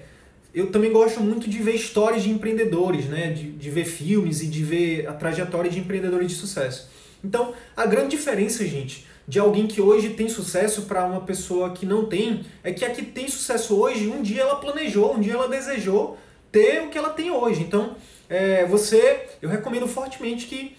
eu 0.55 0.71
também 0.71 0.93
gosto 0.93 1.19
muito 1.19 1.49
de 1.49 1.58
ver 1.58 1.75
histórias 1.75 2.23
de 2.23 2.29
empreendedores, 2.29 3.08
né? 3.08 3.34
de, 3.34 3.51
de 3.51 3.69
ver 3.69 3.84
filmes 3.84 4.41
e 4.41 4.47
de 4.47 4.63
ver 4.63 5.08
a 5.10 5.13
trajetória 5.13 5.69
de 5.69 5.79
empreendedores 5.79 6.29
de 6.29 6.36
sucesso. 6.36 6.89
Então, 7.21 7.53
a 7.75 7.86
grande 7.86 8.15
diferença, 8.15 8.65
gente, 8.65 9.05
de 9.27 9.39
alguém 9.39 9.67
que 9.67 9.82
hoje 9.82 10.12
tem 10.12 10.29
sucesso 10.29 10.84
para 10.84 11.05
uma 11.05 11.19
pessoa 11.19 11.71
que 11.71 11.86
não 11.86 12.05
tem, 12.05 12.45
é 12.63 12.71
que 12.71 12.86
a 12.86 12.91
que 12.91 13.03
tem 13.03 13.27
sucesso 13.27 13.75
hoje, 13.75 14.08
um 14.08 14.21
dia 14.21 14.43
ela 14.43 14.55
planejou, 14.55 15.15
um 15.15 15.19
dia 15.19 15.34
ela 15.34 15.49
desejou 15.49 16.17
ter 16.49 16.82
o 16.82 16.88
que 16.88 16.97
ela 16.97 17.10
tem 17.10 17.29
hoje. 17.29 17.62
Então, 17.62 17.97
é, 18.29 18.65
você, 18.65 19.27
eu 19.41 19.49
recomendo 19.49 19.86
fortemente 19.86 20.45
que 20.45 20.79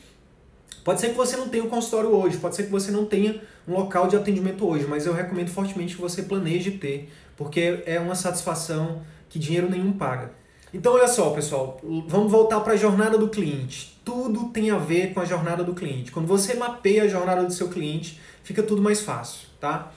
Pode 0.85 1.01
ser 1.01 1.09
que 1.09 1.17
você 1.17 1.37
não 1.37 1.49
tenha 1.49 1.65
um 1.65 1.69
consultório 1.69 2.11
hoje, 2.11 2.39
pode 2.39 2.57
ser 2.57 2.65
que 2.65 2.71
você 2.71 2.91
não 2.91 3.05
tenha 3.05 3.41
um 3.69 3.75
local 3.75 4.09
de 4.09 4.17
atendimento 4.17 4.67
hoje, 4.67 4.87
mas 4.87 5.07
eu 5.07 5.13
recomendo 5.13 5.49
fortemente 5.49 5.95
que 5.95 6.01
você 6.01 6.23
planeje 6.23 6.73
ter, 6.73 7.11
porque 7.37 7.83
é 7.87 8.01
uma 8.01 8.15
satisfação 8.15 9.03
que 9.29 9.39
dinheiro 9.39 9.71
nenhum 9.71 9.93
paga. 9.93 10.33
Então, 10.73 10.95
olha 10.95 11.09
só, 11.09 11.31
pessoal, 11.31 11.81
vamos 12.07 12.31
voltar 12.31 12.61
para 12.61 12.75
a 12.75 12.77
jornada 12.77 13.19
do 13.19 13.29
cliente. 13.29 14.01
Tudo 14.05 14.49
tem 14.51 14.71
a 14.71 14.79
ver 14.79 15.13
com 15.13 15.21
a 15.21 15.25
jornada 15.25 15.65
do 15.65 15.75
cliente. 15.75 16.13
Quando 16.13 16.27
você 16.27 16.55
mapeia 16.55 17.03
a 17.03 17.09
jornada 17.09 17.43
do 17.43 17.53
seu 17.53 17.69
cliente, 17.69 18.21
fica 18.45 18.63
tudo 18.63 18.81
mais 18.81 19.01
fácil, 19.01 19.49
tá? 19.59 19.93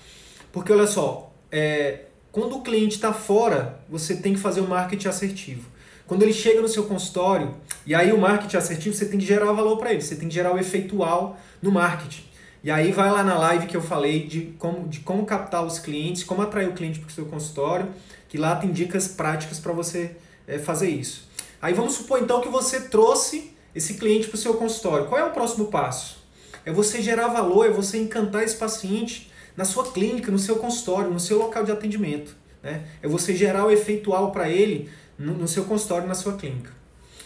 Porque, 0.51 0.73
olha 0.73 0.87
só, 0.87 1.31
é, 1.51 2.05
quando 2.31 2.57
o 2.57 2.61
cliente 2.61 2.95
está 2.95 3.13
fora, 3.13 3.79
você 3.87 4.15
tem 4.15 4.33
que 4.33 4.39
fazer 4.39 4.61
o 4.61 4.67
marketing 4.67 5.07
assertivo. 5.07 5.69
Quando 6.13 6.21
ele 6.21 6.31
chega 6.31 6.61
no 6.61 6.69
seu 6.69 6.83
consultório, 6.83 7.55
e 7.87 7.95
aí 7.95 8.13
o 8.13 8.19
marketing 8.19 8.57
assertivo, 8.57 8.95
você 8.95 9.07
tem 9.07 9.17
que 9.19 9.25
gerar 9.25 9.51
valor 9.51 9.77
para 9.77 9.91
ele, 9.91 9.99
você 9.99 10.15
tem 10.15 10.29
que 10.29 10.35
gerar 10.35 10.53
o 10.53 10.59
efeitual 10.59 11.39
no 11.59 11.71
marketing. 11.71 12.21
E 12.63 12.69
aí 12.69 12.91
vai 12.91 13.09
lá 13.09 13.23
na 13.23 13.35
live 13.35 13.65
que 13.65 13.75
eu 13.75 13.81
falei 13.81 14.27
de 14.27 14.53
como, 14.59 14.87
de 14.87 14.99
como 14.99 15.25
captar 15.25 15.65
os 15.65 15.79
clientes, 15.79 16.23
como 16.23 16.43
atrair 16.43 16.69
o 16.69 16.73
cliente 16.73 16.99
para 16.99 17.07
o 17.07 17.11
seu 17.11 17.25
consultório, 17.25 17.87
que 18.29 18.37
lá 18.37 18.55
tem 18.55 18.71
dicas 18.71 19.07
práticas 19.07 19.57
para 19.57 19.73
você 19.73 20.15
é, 20.45 20.59
fazer 20.59 20.87
isso. 20.87 21.27
Aí 21.59 21.73
vamos 21.73 21.93
supor 21.95 22.21
então 22.21 22.41
que 22.41 22.47
você 22.47 22.81
trouxe 22.81 23.51
esse 23.73 23.95
cliente 23.95 24.27
para 24.27 24.35
o 24.35 24.39
seu 24.39 24.53
consultório. 24.53 25.07
Qual 25.07 25.19
é 25.19 25.23
o 25.23 25.31
próximo 25.31 25.65
passo? 25.65 26.17
É 26.63 26.71
você 26.71 27.01
gerar 27.01 27.29
valor, 27.29 27.65
é 27.65 27.71
você 27.71 27.97
encantar 27.97 28.43
esse 28.43 28.55
paciente 28.55 29.31
na 29.57 29.65
sua 29.65 29.91
clínica, 29.91 30.31
no 30.31 30.37
seu 30.37 30.57
consultório, 30.57 31.09
no 31.09 31.19
seu 31.19 31.39
local 31.39 31.63
de 31.63 31.71
atendimento. 31.71 32.35
Né? 32.61 32.83
É 33.01 33.07
você 33.07 33.35
gerar 33.35 33.65
o 33.65 33.71
efeitual 33.71 34.31
para 34.31 34.47
ele 34.47 34.91
no, 35.17 35.33
no 35.33 35.47
seu 35.47 35.65
consultório, 35.65 36.07
na 36.07 36.15
sua 36.15 36.37
clínica. 36.37 36.71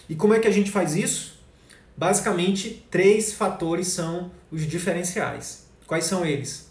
E 0.09 0.15
como 0.15 0.33
é 0.33 0.39
que 0.39 0.47
a 0.47 0.51
gente 0.51 0.71
faz 0.71 0.95
isso? 0.95 1.37
Basicamente, 1.95 2.85
três 2.91 3.33
fatores 3.33 3.87
são 3.87 4.31
os 4.51 4.65
diferenciais. 4.65 5.67
Quais 5.85 6.05
são 6.05 6.25
eles? 6.25 6.69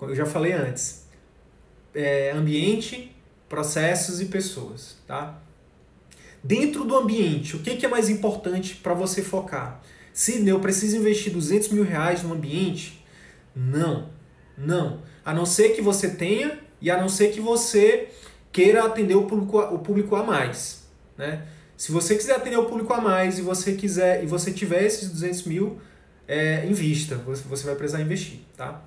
Eu 0.00 0.14
já 0.14 0.26
falei 0.26 0.52
antes. 0.52 1.04
É, 1.94 2.32
ambiente, 2.32 3.14
processos 3.48 4.20
e 4.20 4.26
pessoas. 4.26 4.96
Tá? 5.06 5.38
Dentro 6.42 6.84
do 6.84 6.96
ambiente, 6.96 7.56
o 7.56 7.60
que, 7.60 7.76
que 7.76 7.86
é 7.86 7.88
mais 7.88 8.10
importante 8.10 8.74
para 8.76 8.92
você 8.92 9.22
focar? 9.22 9.80
Se 10.12 10.46
eu 10.46 10.60
preciso 10.60 10.96
investir 10.96 11.32
200 11.32 11.70
mil 11.70 11.84
reais 11.84 12.22
no 12.22 12.34
ambiente? 12.34 13.04
Não, 13.54 14.10
não. 14.58 15.02
A 15.24 15.32
não 15.32 15.46
ser 15.46 15.70
que 15.70 15.80
você 15.80 16.10
tenha 16.10 16.58
e 16.80 16.90
a 16.90 17.00
não 17.00 17.08
ser 17.08 17.32
que 17.32 17.40
você 17.40 18.08
queira 18.54 18.84
atender 18.84 19.16
o 19.16 19.24
público, 19.24 19.58
o 19.58 19.78
público 19.80 20.14
a 20.14 20.22
mais. 20.22 20.84
Né? 21.18 21.42
Se 21.76 21.90
você 21.90 22.14
quiser 22.14 22.36
atender 22.36 22.56
o 22.56 22.66
público 22.66 22.92
a 22.94 23.00
mais 23.00 23.36
e 23.36 23.42
você 23.42 23.74
quiser 23.74 24.22
e 24.22 24.26
você 24.26 24.52
tiver 24.52 24.84
esses 24.84 25.10
200 25.10 25.42
mil, 25.42 25.78
é, 26.26 26.64
invista. 26.64 27.16
Você, 27.16 27.42
você 27.42 27.66
vai 27.66 27.74
precisar 27.74 28.00
investir. 28.00 28.38
Tá? 28.56 28.80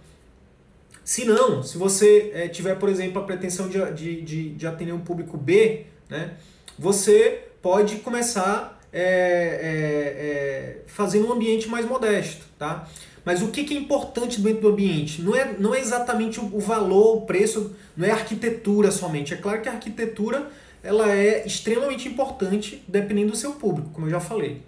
Se 1.03 1.25
não, 1.25 1.61
se 1.61 1.77
você 1.77 2.31
é, 2.33 2.47
tiver, 2.47 2.75
por 2.75 2.87
exemplo, 2.87 3.21
a 3.21 3.25
pretensão 3.25 3.67
de, 3.67 3.91
de, 3.91 4.21
de, 4.21 4.49
de 4.55 4.67
atender 4.67 4.93
um 4.93 5.01
público 5.01 5.37
B, 5.37 5.85
né, 6.09 6.35
você 6.79 7.49
pode 7.61 7.97
começar 7.97 8.81
é, 8.93 9.01
é, 9.01 9.05
é, 9.05 10.81
fazendo 10.87 11.27
um 11.27 11.33
ambiente 11.33 11.67
mais 11.67 11.85
modesto, 11.85 12.45
tá? 12.57 12.87
Mas 13.27 13.41
o 13.41 13.49
que, 13.49 13.65
que 13.65 13.75
é 13.75 13.77
importante 13.77 14.39
dentro 14.39 14.61
do 14.61 14.69
ambiente? 14.69 15.21
Não 15.21 15.35
é, 15.35 15.53
não 15.59 15.75
é 15.75 15.81
exatamente 15.81 16.39
o, 16.39 16.61
valor, 16.61 17.17
o 17.17 17.21
preço, 17.23 17.75
não 17.97 18.07
é 18.07 18.11
a 18.11 18.13
arquitetura 18.13 18.89
somente. 18.89 19.33
É 19.33 19.35
claro 19.35 19.61
que 19.61 19.67
a 19.67 19.73
arquitetura 19.73 20.49
ela 20.81 21.11
é 21.11 21.45
extremamente 21.45 22.07
importante 22.07 22.81
dependendo 22.87 23.31
do 23.31 23.37
seu 23.37 23.51
público, 23.51 23.89
como 23.89 24.07
eu 24.07 24.11
já 24.11 24.21
falei. 24.21 24.61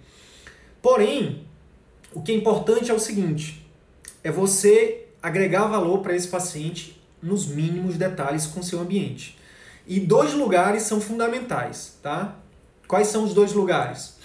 Porém, 0.82 1.46
o 2.12 2.20
que 2.20 2.32
é 2.32 2.34
importante 2.34 2.90
é 2.90 2.94
o 2.94 2.98
seguinte: 2.98 3.66
é 4.22 4.30
você 4.30 5.06
agregar 5.22 5.66
valor 5.66 6.00
para 6.00 6.14
esse 6.14 6.28
paciente 6.28 7.00
nos 7.22 7.46
mínimos 7.46 7.96
detalhes 7.96 8.46
com 8.46 8.62
seu 8.62 8.80
ambiente. 8.80 9.38
E 9.86 9.98
dois 9.98 10.34
lugares 10.34 10.82
são 10.82 11.00
fundamentais, 11.00 11.96
tá? 12.02 12.36
Quais 12.86 13.06
são 13.06 13.24
os 13.24 13.32
dois 13.32 13.54
lugares? 13.54 14.16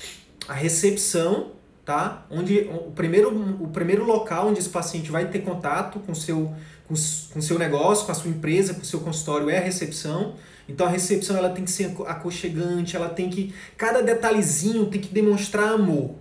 A 0.45 0.54
recepção, 0.54 1.54
tá? 1.86 2.26
Onde 2.30 2.62
o 2.62 2.91
primeiro, 2.91 3.30
o 3.62 3.67
primeiro 3.67 4.04
local 4.04 4.48
onde 4.48 4.60
esse 4.60 4.69
paciente 4.69 5.12
vai 5.12 5.30
ter 5.30 5.39
contato 5.39 6.00
com 6.00 6.15
seu 6.15 6.54
com, 6.88 6.93
com 7.34 7.41
seu 7.41 7.58
negócio, 7.58 8.06
com 8.06 8.12
a 8.12 8.15
sua 8.15 8.30
empresa, 8.30 8.74
com 8.74 8.82
o 8.82 8.86
seu 8.86 9.00
consultório 9.00 9.50
é 9.50 9.58
a 9.58 9.62
recepção. 9.62 10.36
Então 10.67 10.86
a 10.86 10.89
recepção 10.89 11.38
ela 11.38 11.50
tem 11.50 11.63
que 11.63 11.71
ser 11.71 11.95
aconchegante, 12.08 12.95
ela 12.95 13.10
tem 13.10 13.30
que 13.30 13.54
cada 13.78 14.02
detalhezinho 14.02 14.88
tem 14.88 15.00
que 15.00 15.13
demonstrar 15.13 15.74
amor. 15.74 16.15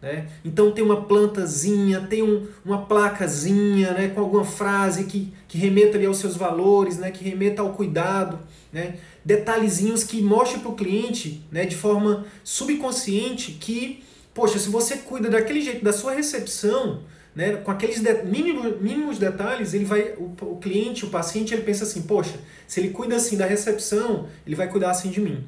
Né? 0.00 0.26
Então 0.44 0.72
tem 0.72 0.82
uma 0.82 1.02
plantazinha, 1.02 2.00
tem 2.00 2.22
um, 2.22 2.46
uma 2.64 2.86
placazinha 2.86 3.92
né, 3.92 4.08
com 4.08 4.20
alguma 4.20 4.44
frase 4.44 5.04
que, 5.04 5.32
que 5.46 5.56
remeta 5.56 5.96
ali 5.96 6.06
aos 6.06 6.18
seus 6.18 6.36
valores, 6.36 6.98
né, 6.98 7.10
que 7.10 7.22
remeta 7.22 7.62
ao 7.62 7.72
cuidado. 7.74 8.40
Né? 8.72 8.96
detalhezinhos 9.24 10.04
que 10.04 10.20
mostrem 10.20 10.60
para 10.60 10.70
o 10.70 10.74
cliente, 10.74 11.42
né, 11.50 11.64
de 11.64 11.76
forma 11.76 12.26
subconsciente, 12.42 13.52
que, 13.52 14.02
poxa, 14.34 14.58
se 14.58 14.68
você 14.68 14.96
cuida 14.98 15.28
daquele 15.28 15.60
jeito 15.60 15.84
da 15.84 15.92
sua 15.92 16.12
recepção, 16.12 17.02
né, 17.34 17.56
com 17.56 17.70
aqueles 17.70 18.00
de, 18.00 18.22
mínimos, 18.24 18.80
mínimos 18.80 19.18
detalhes, 19.18 19.74
ele 19.74 19.84
vai, 19.84 20.14
o, 20.18 20.34
o 20.42 20.56
cliente, 20.58 21.04
o 21.04 21.08
paciente, 21.08 21.54
ele 21.54 21.62
pensa 21.62 21.84
assim, 21.84 22.02
poxa, 22.02 22.34
se 22.66 22.80
ele 22.80 22.90
cuida 22.90 23.16
assim 23.16 23.36
da 23.36 23.46
recepção, 23.46 24.28
ele 24.46 24.54
vai 24.54 24.68
cuidar 24.68 24.90
assim 24.90 25.10
de 25.10 25.20
mim. 25.20 25.44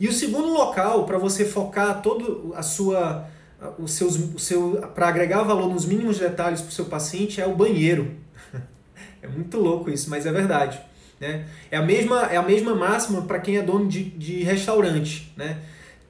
E 0.00 0.08
o 0.08 0.12
segundo 0.12 0.52
local 0.52 1.04
para 1.04 1.18
você 1.18 1.44
focar 1.44 2.02
todo 2.02 2.52
a 2.56 2.62
sua 2.62 3.28
os 3.78 3.92
seus 3.92 4.16
o 4.16 4.38
seu 4.40 4.72
para 4.92 5.06
agregar 5.06 5.44
valor 5.44 5.72
nos 5.72 5.86
mínimos 5.86 6.18
detalhes 6.18 6.60
para 6.60 6.70
o 6.70 6.72
seu 6.72 6.86
paciente 6.86 7.40
é 7.40 7.46
o 7.46 7.54
banheiro. 7.54 8.16
é 9.22 9.28
muito 9.28 9.58
louco 9.58 9.88
isso, 9.88 10.10
mas 10.10 10.26
é 10.26 10.32
verdade. 10.32 10.80
Né? 11.20 11.46
É, 11.70 11.76
a 11.76 11.82
mesma, 11.82 12.22
é 12.22 12.36
a 12.36 12.42
mesma 12.42 12.74
máxima 12.74 13.22
para 13.22 13.38
quem 13.38 13.56
é 13.56 13.62
dono 13.62 13.86
de, 13.86 14.02
de 14.02 14.42
restaurante. 14.42 15.32
Né? 15.36 15.58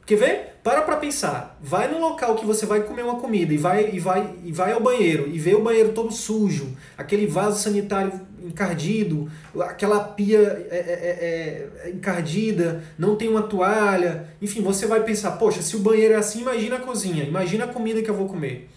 Porque 0.00 0.16
vê, 0.16 0.51
para 0.62 0.82
para 0.82 0.96
pensar, 0.96 1.58
vai 1.60 1.88
no 1.88 1.98
local 1.98 2.36
que 2.36 2.46
você 2.46 2.64
vai 2.64 2.82
comer 2.82 3.02
uma 3.02 3.16
comida 3.16 3.52
e 3.52 3.56
vai, 3.56 3.90
e, 3.92 3.98
vai, 3.98 4.32
e 4.44 4.52
vai 4.52 4.72
ao 4.72 4.80
banheiro 4.80 5.28
e 5.28 5.36
vê 5.36 5.54
o 5.54 5.62
banheiro 5.62 5.92
todo 5.92 6.12
sujo, 6.12 6.76
aquele 6.96 7.26
vaso 7.26 7.60
sanitário 7.60 8.12
encardido, 8.40 9.30
aquela 9.60 10.00
pia 10.00 10.38
é, 10.70 10.76
é, 10.76 11.78
é, 11.82 11.88
é 11.88 11.90
encardida, 11.90 12.84
não 12.96 13.16
tem 13.16 13.28
uma 13.28 13.42
toalha, 13.42 14.28
enfim, 14.40 14.62
você 14.62 14.86
vai 14.86 15.02
pensar, 15.02 15.32
poxa, 15.32 15.62
se 15.62 15.74
o 15.74 15.80
banheiro 15.80 16.14
é 16.14 16.16
assim, 16.16 16.42
imagina 16.42 16.76
a 16.76 16.80
cozinha, 16.80 17.24
imagina 17.24 17.64
a 17.64 17.68
comida 17.68 18.00
que 18.00 18.10
eu 18.10 18.14
vou 18.14 18.28
comer. 18.28 18.68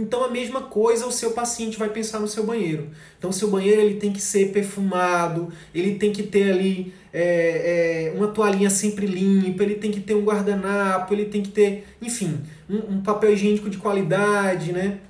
Então 0.00 0.24
a 0.24 0.30
mesma 0.30 0.62
coisa 0.62 1.06
o 1.06 1.12
seu 1.12 1.32
paciente 1.32 1.78
vai 1.78 1.90
pensar 1.90 2.18
no 2.18 2.26
seu 2.26 2.44
banheiro. 2.44 2.88
Então 3.18 3.30
o 3.30 3.32
seu 3.32 3.50
banheiro 3.50 3.80
ele 3.80 3.96
tem 3.96 4.12
que 4.12 4.20
ser 4.20 4.50
perfumado, 4.50 5.52
ele 5.74 5.96
tem 5.96 6.10
que 6.10 6.22
ter 6.22 6.50
ali 6.50 6.92
é, 7.12 8.12
é, 8.12 8.16
uma 8.16 8.28
toalhinha 8.28 8.70
sempre 8.70 9.06
limpa, 9.06 9.62
ele 9.62 9.74
tem 9.74 9.90
que 9.90 10.00
ter 10.00 10.14
um 10.14 10.24
guardanapo, 10.24 11.12
ele 11.12 11.26
tem 11.26 11.42
que 11.42 11.50
ter, 11.50 11.86
enfim, 12.00 12.40
um, 12.68 12.94
um 12.94 13.00
papel 13.02 13.34
higiênico 13.34 13.68
de 13.68 13.76
qualidade, 13.76 14.72
né? 14.72 15.00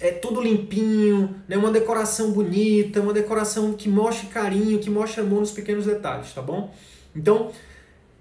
É 0.00 0.10
tudo 0.10 0.42
limpinho, 0.42 1.34
né? 1.48 1.56
uma 1.56 1.70
decoração 1.70 2.32
bonita, 2.32 3.00
uma 3.00 3.12
decoração 3.12 3.72
que 3.72 3.88
mostre 3.88 4.26
carinho, 4.26 4.80
que 4.80 4.90
mostre 4.90 5.20
amor 5.22 5.40
nos 5.40 5.52
pequenos 5.52 5.86
detalhes, 5.86 6.32
tá 6.32 6.42
bom? 6.42 6.74
Então, 7.16 7.52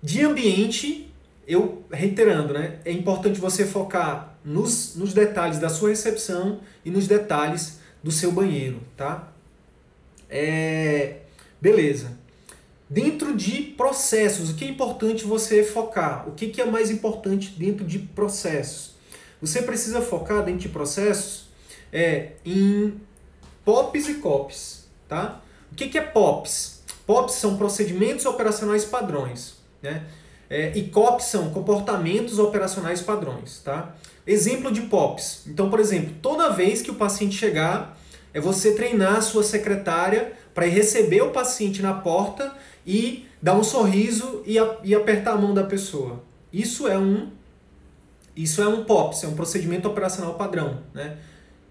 de 0.02 0.22
ambiente, 0.22 1.12
eu 1.48 1.84
reiterando, 1.92 2.54
né? 2.54 2.76
É 2.86 2.92
importante 2.92 3.40
você 3.40 3.66
focar 3.66 4.33
nos, 4.44 4.96
nos 4.96 5.14
detalhes 5.14 5.60
da 5.60 5.70
sua 5.70 5.90
recepção 5.90 6.60
e 6.84 6.92
nos 6.92 7.08
detalhes 7.08 7.80
do 8.04 8.12
seu 8.12 8.32
banheiro, 8.32 8.80
tá? 8.98 9.32
É, 10.30 11.18
beleza. 11.62 12.18
Dentro 12.90 13.36
de 13.36 13.62
processos, 13.78 14.50
o 14.50 14.56
que 14.56 14.66
é 14.66 14.68
importante 14.68 15.24
você 15.24 15.64
focar? 15.64 16.28
O 16.28 16.34
que, 16.34 16.50
que 16.50 16.62
é 16.62 16.66
mais 16.66 16.92
importante 16.92 17.52
dentro 17.58 17.86
de 17.86 18.00
processos? 18.00 18.94
Você 19.42 19.62
precisa 19.62 20.02
focar 20.02 20.44
dentro 20.44 20.62
de 20.62 20.70
processos 20.70 21.44
é 21.94 22.32
em 22.44 23.00
POPs 23.64 24.10
e 24.10 24.16
COPs. 24.16 24.86
Tá? 25.08 25.42
O 25.72 25.76
que, 25.76 25.90
que 25.90 25.98
é 25.98 26.02
POPs? 26.02 26.82
POPs 27.06 27.36
são 27.36 27.56
procedimentos 27.56 28.26
operacionais 28.26 28.84
padrões. 28.84 29.56
Né? 29.82 30.06
É, 30.50 30.76
e 30.76 30.90
COPs 30.90 31.26
são 31.26 31.52
comportamentos 31.52 32.40
operacionais 32.40 33.02
padrões. 33.02 33.60
Tá? 33.60 33.96
Exemplo 34.26 34.72
de 34.72 34.82
POPs. 34.82 35.44
Então, 35.48 35.70
por 35.70 35.80
exemplo, 35.80 36.14
toda 36.22 36.50
vez 36.50 36.82
que 36.82 36.92
o 36.92 36.96
paciente 36.96 37.36
chegar, 37.36 37.98
é 38.34 38.40
você 38.40 38.74
treinar 38.74 39.18
a 39.18 39.22
sua 39.22 39.44
secretária 39.44 40.34
para 40.54 40.66
receber 40.66 41.22
o 41.22 41.32
paciente 41.32 41.82
na 41.82 41.94
porta 41.94 42.54
e 42.86 43.28
dar 43.42 43.56
um 43.56 43.64
sorriso 43.64 44.42
e, 44.46 44.58
a, 44.58 44.78
e 44.84 44.96
apertar 44.96 45.34
a 45.34 45.38
mão 45.38 45.54
da 45.54 45.64
pessoa. 45.64 46.24
Isso 46.52 46.88
é 46.88 46.98
um 46.98 47.30
isso 48.36 48.64
é 48.64 48.68
um 48.68 48.84
POPS, 48.84 49.26
é 49.26 49.28
um 49.28 49.36
procedimento 49.36 49.88
operacional 49.88 50.34
padrão. 50.34 50.80
Né? 50.92 51.18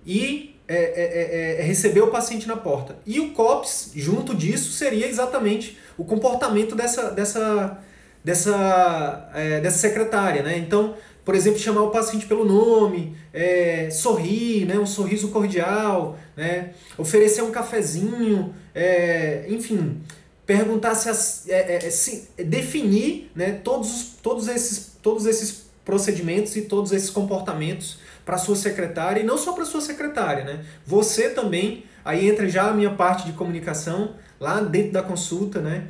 E 0.07 0.55
é, 0.69 0.77
é, 0.77 1.57
é, 1.57 1.61
é 1.61 1.63
receber 1.63 2.03
o 2.03 2.09
paciente 2.09 2.47
na 2.47 2.57
porta. 2.57 2.97
E 3.05 3.19
o 3.19 3.33
COPS, 3.33 3.91
junto 3.97 4.33
disso, 4.33 4.71
seria 4.71 5.09
exatamente 5.09 5.77
o 5.99 6.05
comportamento 6.05 6.77
dessa, 6.77 7.11
dessa, 7.11 7.79
dessa, 8.23 9.31
é, 9.35 9.61
dessa 9.61 9.79
secretária. 9.79 10.43
Né? 10.43 10.57
Então, 10.57 10.95
por 11.25 11.35
exemplo, 11.35 11.59
chamar 11.59 11.83
o 11.83 11.91
paciente 11.91 12.27
pelo 12.27 12.45
nome, 12.45 13.17
é, 13.33 13.89
sorrir, 13.91 14.67
né, 14.67 14.79
um 14.79 14.87
sorriso 14.87 15.29
cordial, 15.29 16.19
né, 16.37 16.73
oferecer 16.99 17.43
um 17.43 17.51
cafezinho, 17.51 18.55
é, 18.75 19.47
enfim, 19.49 20.01
perguntar 20.45 20.95
se, 20.95 21.09
as, 21.09 21.49
é, 21.49 21.87
é, 21.87 21.91
se 21.91 22.29
definir 22.37 23.31
né, 23.35 23.53
todos, 23.53 24.17
todos, 24.23 24.49
esses, 24.49 24.97
todos 25.01 25.27
esses 25.27 25.67
procedimentos 25.85 26.57
e 26.57 26.63
todos 26.63 26.93
esses 26.93 27.11
comportamentos 27.11 27.99
para 28.25 28.39
sua 28.39 28.57
secretária 28.57 29.21
e 29.21 29.25
não 29.25 29.39
só 29.39 29.53
para 29.53 29.65
sua 29.65 29.81
secretária, 29.81 30.45
né? 30.45 30.65
Você 30.87 31.31
também, 31.31 31.85
aí 32.05 32.29
entra 32.29 32.49
já 32.49 32.69
a 32.69 32.73
minha 32.73 32.91
parte 32.91 33.27
de 33.27 33.33
comunicação 33.33 34.15
lá 34.39 34.61
dentro 34.61 34.93
da 34.93 35.03
consulta, 35.03 35.61
né? 35.61 35.89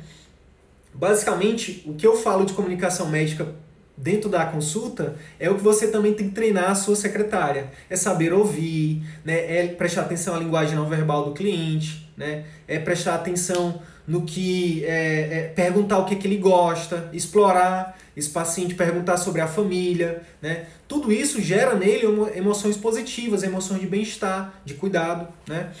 Basicamente, 0.93 1.83
o 1.87 1.93
que 1.93 2.05
eu 2.05 2.15
falo 2.15 2.45
de 2.45 2.53
comunicação 2.53 3.07
médica 3.07 3.53
dentro 3.95 4.29
da 4.29 4.45
consulta 4.45 5.15
é 5.39 5.49
o 5.49 5.55
que 5.55 5.63
você 5.63 5.87
também 5.87 6.13
tem 6.13 6.29
que 6.29 6.35
treinar 6.35 6.71
a 6.71 6.75
sua 6.75 6.95
secretária. 6.95 7.71
É 7.89 7.95
saber 7.95 8.33
ouvir, 8.33 9.03
né? 9.23 9.57
é 9.57 9.67
prestar 9.67 10.01
atenção 10.01 10.35
à 10.35 10.39
linguagem 10.39 10.75
não 10.75 10.89
verbal 10.89 11.25
do 11.25 11.31
cliente, 11.33 12.09
né? 12.17 12.45
é 12.67 12.79
prestar 12.79 13.15
atenção 13.15 13.81
no 14.07 14.23
que 14.23 14.83
é, 14.85 15.37
é, 15.37 15.41
perguntar 15.55 15.99
o 15.99 16.05
que, 16.05 16.15
que 16.15 16.27
ele 16.27 16.37
gosta, 16.37 17.09
explorar 17.13 17.97
esse 18.15 18.29
paciente, 18.29 18.75
perguntar 18.75 19.17
sobre 19.17 19.41
a 19.41 19.47
família, 19.47 20.21
né? 20.41 20.65
Tudo 20.87 21.11
isso 21.11 21.41
gera 21.41 21.73
nele 21.73 22.05
emoções 22.35 22.77
positivas, 22.77 23.43
emoções 23.43 23.79
de 23.79 23.87
bem-estar, 23.87 24.61
de 24.65 24.73
cuidado, 24.73 25.27
né? 25.47 25.71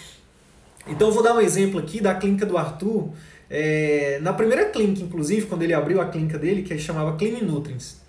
Então 0.87 1.09
eu 1.09 1.13
vou 1.13 1.21
dar 1.21 1.35
um 1.35 1.41
exemplo 1.41 1.79
aqui 1.79 2.01
da 2.01 2.15
clínica 2.15 2.45
do 2.45 2.57
Arthur. 2.57 3.09
É, 3.49 4.19
na 4.21 4.33
primeira 4.33 4.65
clínica, 4.65 5.03
inclusive, 5.03 5.45
quando 5.45 5.61
ele 5.61 5.73
abriu 5.73 6.01
a 6.01 6.05
clínica 6.05 6.39
dele, 6.39 6.63
que 6.63 6.73
ele 6.73 6.81
chamava 6.81 7.15
Clean 7.17 7.41
Nutrients, 7.41 8.02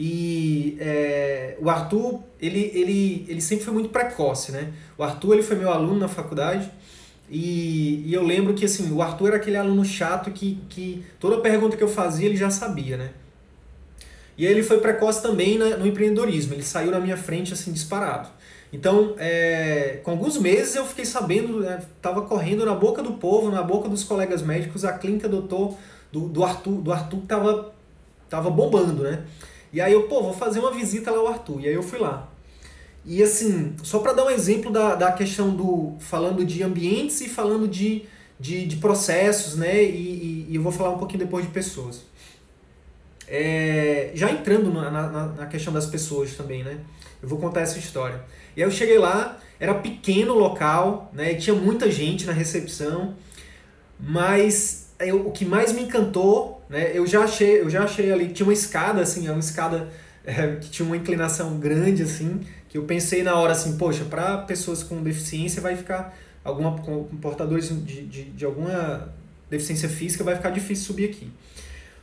e 0.00 0.76
é, 0.78 1.56
o 1.60 1.68
Arthur, 1.68 2.20
ele, 2.40 2.70
ele, 2.72 3.26
ele 3.26 3.40
sempre 3.40 3.64
foi 3.64 3.74
muito 3.74 3.88
precoce, 3.88 4.52
né? 4.52 4.72
O 4.96 5.02
Arthur, 5.02 5.34
ele 5.34 5.42
foi 5.42 5.56
meu 5.56 5.72
aluno 5.72 5.98
na 5.98 6.06
faculdade, 6.06 6.70
e, 7.28 8.04
e 8.06 8.14
eu 8.14 8.22
lembro 8.22 8.54
que, 8.54 8.64
assim, 8.64 8.92
o 8.92 9.02
Arthur 9.02 9.26
era 9.26 9.36
aquele 9.38 9.56
aluno 9.56 9.84
chato 9.84 10.30
que, 10.30 10.60
que 10.68 11.04
toda 11.18 11.38
pergunta 11.38 11.76
que 11.76 11.82
eu 11.82 11.88
fazia 11.88 12.26
ele 12.26 12.36
já 12.36 12.48
sabia, 12.48 12.96
né? 12.96 13.10
E 14.36 14.46
ele 14.46 14.62
foi 14.62 14.78
precoce 14.78 15.20
também 15.20 15.58
no 15.58 15.84
empreendedorismo, 15.84 16.54
ele 16.54 16.62
saiu 16.62 16.92
na 16.92 17.00
minha 17.00 17.16
frente, 17.16 17.52
assim, 17.52 17.72
disparado. 17.72 18.28
Então, 18.72 19.16
é, 19.18 19.98
com 20.04 20.12
alguns 20.12 20.38
meses 20.38 20.76
eu 20.76 20.86
fiquei 20.86 21.04
sabendo, 21.04 21.68
estava 21.68 22.20
né, 22.20 22.26
correndo 22.28 22.64
na 22.64 22.74
boca 22.76 23.02
do 23.02 23.14
povo, 23.14 23.50
na 23.50 23.64
boca 23.64 23.88
dos 23.88 24.04
colegas 24.04 24.42
médicos, 24.42 24.84
a 24.84 24.92
clínica 24.92 25.28
doutor 25.28 25.76
do, 26.12 26.28
do 26.28 26.44
Arthur, 26.44 26.82
do 26.82 26.92
Arthur 26.92 27.16
que 27.16 27.24
estava 27.24 27.72
tava 28.30 28.48
bombando, 28.48 29.02
né? 29.02 29.24
E 29.72 29.80
aí 29.80 29.92
eu, 29.92 30.04
pô, 30.04 30.22
vou 30.22 30.32
fazer 30.32 30.60
uma 30.60 30.72
visita 30.72 31.10
lá 31.10 31.18
ao 31.18 31.28
Arthur. 31.28 31.60
E 31.60 31.68
aí 31.68 31.74
eu 31.74 31.82
fui 31.82 31.98
lá. 31.98 32.28
E 33.04 33.22
assim, 33.22 33.74
só 33.82 34.00
para 34.00 34.12
dar 34.12 34.24
um 34.24 34.30
exemplo 34.30 34.70
da, 34.70 34.94
da 34.94 35.12
questão 35.12 35.54
do. 35.54 35.94
falando 35.98 36.44
de 36.44 36.62
ambientes 36.62 37.20
e 37.20 37.28
falando 37.28 37.66
de, 37.66 38.04
de, 38.38 38.66
de 38.66 38.76
processos, 38.76 39.56
né? 39.56 39.82
E, 39.82 39.86
e, 39.86 40.46
e, 40.50 40.56
eu 40.56 40.62
vou 40.62 40.72
falar 40.72 40.90
um 40.90 40.98
pouquinho 40.98 41.20
depois 41.20 41.44
de 41.44 41.50
pessoas. 41.50 42.02
É, 43.26 44.10
já 44.14 44.30
entrando 44.30 44.72
na, 44.72 44.90
na, 44.90 45.26
na 45.26 45.46
questão 45.46 45.72
das 45.72 45.86
pessoas 45.86 46.34
também, 46.34 46.62
né? 46.62 46.80
Eu 47.22 47.28
vou 47.28 47.38
contar 47.38 47.60
essa 47.60 47.78
história. 47.78 48.22
E 48.56 48.62
aí 48.62 48.68
eu 48.68 48.70
cheguei 48.70 48.98
lá, 48.98 49.38
era 49.58 49.74
pequeno 49.74 50.34
o 50.34 50.38
local, 50.38 51.10
né? 51.12 51.34
Tinha 51.34 51.54
muita 51.54 51.90
gente 51.90 52.26
na 52.26 52.32
recepção, 52.32 53.14
mas 53.98 54.92
eu, 54.98 55.26
o 55.26 55.32
que 55.32 55.44
mais 55.44 55.72
me 55.72 55.82
encantou, 55.82 56.57
né? 56.68 56.90
Eu 56.94 57.06
já 57.06 57.20
achei, 57.20 57.60
eu 57.60 57.70
já 57.70 57.84
achei 57.84 58.12
ali, 58.12 58.28
tinha 58.28 58.46
uma 58.46 58.52
escada, 58.52 59.00
assim, 59.00 59.28
uma 59.28 59.38
escada 59.38 59.88
é, 60.24 60.56
que 60.56 60.68
tinha 60.70 60.86
uma 60.86 60.96
inclinação 60.96 61.58
grande, 61.58 62.02
assim, 62.02 62.40
que 62.68 62.76
eu 62.76 62.84
pensei 62.84 63.22
na 63.22 63.34
hora 63.34 63.52
assim, 63.52 63.78
poxa, 63.78 64.04
para 64.04 64.38
pessoas 64.38 64.82
com 64.82 65.02
deficiência 65.02 65.62
vai 65.62 65.76
ficar, 65.76 66.16
alguma, 66.44 66.78
com 66.78 67.04
portadores 67.20 67.68
de, 67.68 68.02
de, 68.04 68.24
de 68.24 68.44
alguma 68.44 69.12
deficiência 69.48 69.88
física, 69.88 70.22
vai 70.22 70.36
ficar 70.36 70.50
difícil 70.50 70.84
subir 70.84 71.08
aqui. 71.08 71.30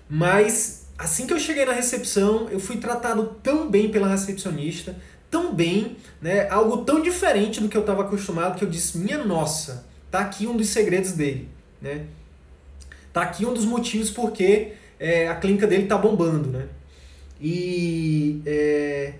Mas 0.09 0.87
assim 0.97 1.27
que 1.27 1.33
eu 1.33 1.39
cheguei 1.39 1.65
na 1.65 1.73
recepção, 1.73 2.49
eu 2.49 2.59
fui 2.59 2.77
tratado 2.77 3.35
tão 3.43 3.69
bem 3.69 3.89
pela 3.89 4.07
recepcionista, 4.07 4.95
tão 5.29 5.53
bem, 5.53 5.97
né, 6.21 6.49
algo 6.49 6.77
tão 6.77 7.01
diferente 7.01 7.59
do 7.61 7.69
que 7.69 7.77
eu 7.77 7.81
estava 7.81 8.03
acostumado, 8.03 8.57
que 8.57 8.63
eu 8.63 8.69
disse, 8.69 8.97
minha 8.97 9.23
nossa, 9.23 9.85
tá 10.09 10.19
aqui 10.19 10.47
um 10.47 10.55
dos 10.55 10.69
segredos 10.69 11.11
dele, 11.11 11.49
né? 11.81 12.05
Tá 13.15 13.21
aqui 13.21 13.45
um 13.45 13.53
dos 13.53 13.63
motivos 13.63 14.11
porque 14.11 14.73
é, 14.99 15.29
a 15.29 15.35
clínica 15.35 15.65
dele 15.65 15.85
tá 15.85 15.97
bombando, 15.97 16.49
né? 16.49 16.65
E 17.39 18.41
é, 18.45 19.13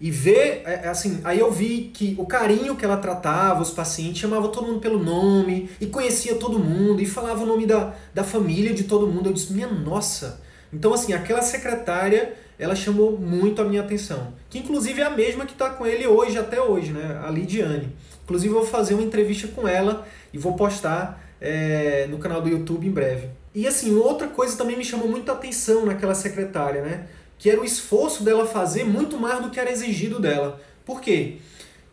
e 0.00 0.08
ver, 0.08 0.62
é, 0.64 0.82
é, 0.84 0.88
assim, 0.88 1.20
aí 1.24 1.40
eu 1.40 1.50
vi 1.50 1.90
que 1.92 2.14
o 2.16 2.24
carinho 2.24 2.76
que 2.76 2.84
ela 2.84 2.96
tratava 2.96 3.60
os 3.60 3.72
pacientes, 3.72 4.20
chamava 4.20 4.46
todo 4.50 4.68
mundo 4.68 4.78
pelo 4.78 5.02
nome, 5.02 5.68
e 5.80 5.86
conhecia 5.86 6.36
todo 6.36 6.60
mundo, 6.60 7.02
e 7.02 7.06
falava 7.06 7.42
o 7.42 7.46
nome 7.46 7.66
da, 7.66 7.92
da 8.14 8.22
família 8.22 8.72
de 8.72 8.84
todo 8.84 9.08
mundo. 9.08 9.30
Eu 9.30 9.32
disse, 9.32 9.52
minha 9.52 9.66
nossa! 9.66 10.40
Então, 10.72 10.94
assim, 10.94 11.12
aquela 11.12 11.42
secretária, 11.42 12.34
ela 12.56 12.76
chamou 12.76 13.18
muito 13.18 13.60
a 13.60 13.64
minha 13.64 13.82
atenção. 13.82 14.32
Que 14.48 14.60
inclusive 14.60 15.00
é 15.00 15.06
a 15.06 15.10
mesma 15.10 15.44
que 15.44 15.54
está 15.54 15.70
com 15.70 15.84
ele 15.84 16.06
hoje, 16.06 16.38
até 16.38 16.62
hoje, 16.62 16.92
né? 16.92 17.20
A 17.26 17.28
Lidiane. 17.28 17.88
Inclusive, 18.22 18.54
eu 18.54 18.60
vou 18.60 18.68
fazer 18.68 18.94
uma 18.94 19.02
entrevista 19.02 19.48
com 19.48 19.66
ela 19.66 20.06
e 20.32 20.38
vou 20.38 20.52
postar 20.54 21.20
é, 21.40 22.06
no 22.08 22.18
canal 22.18 22.40
do 22.40 22.48
YouTube 22.48 22.86
em 22.86 22.92
breve. 22.92 23.39
E 23.54 23.66
assim, 23.66 23.94
outra 23.96 24.28
coisa 24.28 24.56
também 24.56 24.76
me 24.76 24.84
chamou 24.84 25.08
muita 25.08 25.32
atenção 25.32 25.84
naquela 25.84 26.14
secretária, 26.14 26.82
né? 26.82 27.06
que 27.40 27.48
era 27.48 27.58
o 27.58 27.64
esforço 27.64 28.22
dela 28.22 28.46
fazer 28.46 28.84
muito 28.84 29.18
mais 29.18 29.42
do 29.42 29.48
que 29.48 29.58
era 29.58 29.72
exigido 29.72 30.20
dela. 30.20 30.60
Por 30.84 31.00
quê? 31.00 31.38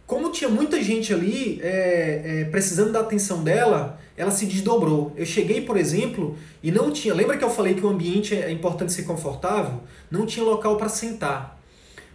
Como 0.06 0.30
tinha 0.30 0.50
muita 0.50 0.84
gente 0.84 1.14
ali 1.14 1.60
é, 1.64 2.22
é, 2.42 2.44
precisando 2.52 2.92
da 2.92 3.00
atenção 3.00 3.44
dela, 3.46 3.98
ela 4.18 4.30
se 4.30 4.46
desdobrou. 4.46 5.14
Eu 5.16 5.26
cheguei, 5.26 5.62
por 5.62 5.78
exemplo, 5.78 6.38
e 6.62 6.70
não 6.70 6.92
tinha. 6.92 7.14
Lembra 7.14 7.38
que 7.38 7.46
eu 7.46 7.50
falei 7.50 7.76
que 7.76 7.86
o 7.86 7.88
ambiente 7.88 8.36
é 8.36 8.52
importante 8.52 8.92
ser 8.92 9.04
confortável? 9.04 9.82
Não 10.12 10.26
tinha 10.26 10.46
local 10.46 10.76
para 10.76 10.90
sentar. 10.90 11.57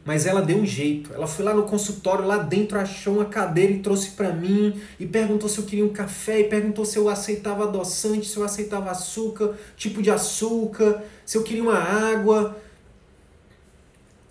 Mas 0.04 0.26
ela 0.26 0.42
deu 0.42 0.56
um 0.56 0.66
jeito. 0.66 1.12
Ela 1.14 1.26
foi 1.26 1.44
lá 1.44 1.54
no 1.54 1.62
consultório, 1.62 2.26
lá 2.26 2.38
dentro 2.38 2.78
achou 2.78 3.14
uma 3.14 3.24
cadeira 3.24 3.72
e 3.72 3.78
trouxe 3.78 4.10
para 4.10 4.32
mim 4.32 4.80
e 4.98 5.06
perguntou 5.06 5.48
se 5.48 5.58
eu 5.58 5.64
queria 5.64 5.84
um 5.84 5.92
café 5.92 6.40
e 6.40 6.44
perguntou 6.44 6.84
se 6.84 6.96
eu 6.96 7.08
aceitava 7.08 7.64
adoçante, 7.64 8.26
se 8.26 8.36
eu 8.36 8.44
aceitava 8.44 8.90
açúcar, 8.90 9.54
tipo 9.76 10.02
de 10.02 10.10
açúcar, 10.10 11.02
se 11.24 11.38
eu 11.38 11.42
queria 11.42 11.62
uma 11.62 11.78
água 11.78 12.56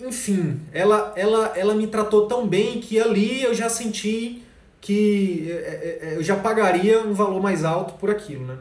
enfim, 0.07 0.59
ela, 0.73 1.13
ela, 1.15 1.53
ela 1.55 1.75
me 1.75 1.87
tratou 1.87 2.27
tão 2.27 2.47
bem 2.47 2.79
que 2.79 2.99
ali 2.99 3.43
eu 3.43 3.53
já 3.53 3.69
senti 3.69 4.43
que 4.79 5.47
é, 5.47 5.53
é, 5.53 5.99
é, 6.01 6.15
eu 6.15 6.23
já 6.23 6.35
pagaria 6.35 7.03
um 7.03 7.13
valor 7.13 7.41
mais 7.41 7.63
alto 7.63 7.93
por 7.93 8.09
aquilo, 8.09 8.45
né? 8.45 8.57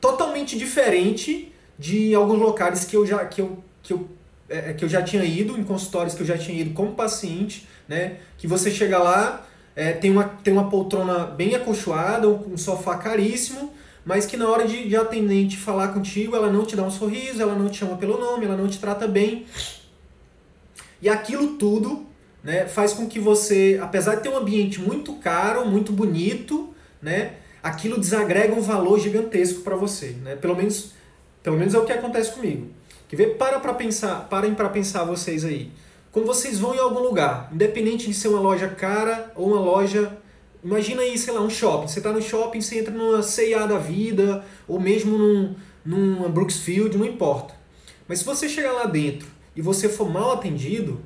Totalmente 0.00 0.56
diferente 0.56 1.52
de 1.76 2.14
alguns 2.14 2.38
locais 2.38 2.84
que 2.84 2.96
eu 2.96 3.04
já, 3.04 3.24
que 3.24 3.40
eu, 3.40 3.58
que 3.82 3.92
eu, 3.92 4.08
é, 4.52 4.72
que 4.74 4.84
eu 4.84 4.88
já 4.88 5.02
tinha 5.02 5.24
ido, 5.24 5.58
em 5.58 5.64
consultórios 5.64 6.14
que 6.14 6.22
eu 6.22 6.26
já 6.26 6.36
tinha 6.36 6.60
ido 6.60 6.74
como 6.74 6.92
paciente, 6.92 7.66
né? 7.88 8.18
Que 8.36 8.46
você 8.46 8.70
chega 8.70 8.98
lá, 8.98 9.46
é, 9.74 9.92
tem, 9.92 10.10
uma, 10.10 10.24
tem 10.24 10.52
uma 10.52 10.68
poltrona 10.68 11.24
bem 11.24 11.54
acolchoada, 11.54 12.28
um 12.28 12.56
sofá 12.56 12.96
caríssimo, 12.98 13.72
mas 14.04 14.26
que 14.26 14.36
na 14.36 14.48
hora 14.48 14.66
de, 14.66 14.88
de 14.88 14.96
atendente 14.96 15.56
falar 15.56 15.88
contigo, 15.88 16.36
ela 16.36 16.50
não 16.50 16.64
te 16.64 16.76
dá 16.76 16.82
um 16.82 16.90
sorriso, 16.90 17.40
ela 17.40 17.54
não 17.54 17.68
te 17.68 17.78
chama 17.78 17.96
pelo 17.96 18.18
nome, 18.18 18.44
ela 18.44 18.56
não 18.56 18.68
te 18.68 18.78
trata 18.78 19.08
bem. 19.08 19.46
E 21.00 21.08
aquilo 21.08 21.56
tudo 21.56 22.06
né, 22.42 22.66
faz 22.66 22.92
com 22.92 23.06
que 23.06 23.18
você, 23.18 23.78
apesar 23.80 24.16
de 24.16 24.22
ter 24.22 24.28
um 24.28 24.36
ambiente 24.36 24.80
muito 24.80 25.14
caro, 25.14 25.66
muito 25.66 25.92
bonito, 25.92 26.74
né, 27.00 27.36
aquilo 27.62 27.98
desagrega 27.98 28.54
um 28.54 28.60
valor 28.60 28.98
gigantesco 28.98 29.62
para 29.62 29.76
você. 29.76 30.16
Né? 30.22 30.36
Pelo, 30.36 30.56
menos, 30.56 30.92
pelo 31.42 31.56
menos 31.56 31.74
é 31.74 31.78
o 31.78 31.84
que 31.84 31.92
acontece 31.92 32.32
comigo. 32.32 32.68
Quer 33.12 33.16
ver? 33.16 33.36
Para 33.36 33.60
para 33.60 33.74
pensar, 33.74 34.26
parem 34.30 34.54
para 34.54 34.70
pensar 34.70 35.04
vocês 35.04 35.44
aí. 35.44 35.70
Quando 36.10 36.24
vocês 36.24 36.58
vão 36.58 36.74
em 36.74 36.78
algum 36.78 37.00
lugar, 37.00 37.50
independente 37.52 38.06
de 38.06 38.14
ser 38.14 38.28
uma 38.28 38.40
loja 38.40 38.68
cara 38.68 39.30
ou 39.36 39.48
uma 39.48 39.60
loja 39.60 40.16
imagina 40.64 41.02
aí, 41.02 41.18
sei 41.18 41.34
lá, 41.34 41.42
um 41.42 41.50
shopping. 41.50 41.88
Você 41.88 41.98
está 41.98 42.10
no 42.10 42.22
shopping, 42.22 42.62
você 42.62 42.78
entra 42.78 42.90
numa 42.90 43.22
C&A 43.22 43.66
da 43.66 43.76
vida, 43.76 44.42
ou 44.66 44.80
mesmo 44.80 45.18
num, 45.18 45.54
numa 45.84 46.26
Brooksfield, 46.30 46.96
não 46.96 47.04
importa. 47.04 47.54
Mas 48.08 48.20
se 48.20 48.24
você 48.24 48.48
chegar 48.48 48.72
lá 48.72 48.86
dentro 48.86 49.28
e 49.54 49.60
você 49.60 49.90
for 49.90 50.08
mal 50.08 50.32
atendido, 50.32 50.98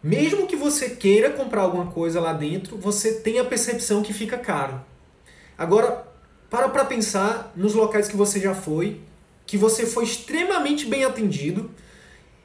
mesmo 0.00 0.46
que 0.46 0.54
você 0.54 0.90
queira 0.90 1.30
comprar 1.30 1.62
alguma 1.62 1.86
coisa 1.86 2.20
lá 2.20 2.32
dentro, 2.32 2.76
você 2.76 3.14
tem 3.14 3.40
a 3.40 3.44
percepção 3.44 4.04
que 4.04 4.12
fica 4.12 4.38
caro. 4.38 4.80
Agora, 5.58 6.06
para 6.48 6.68
para 6.68 6.84
pensar 6.84 7.52
nos 7.56 7.74
locais 7.74 8.06
que 8.06 8.16
você 8.16 8.38
já 8.38 8.54
foi, 8.54 9.00
que 9.46 9.56
você 9.56 9.86
foi 9.86 10.04
extremamente 10.04 10.86
bem 10.86 11.04
atendido 11.04 11.70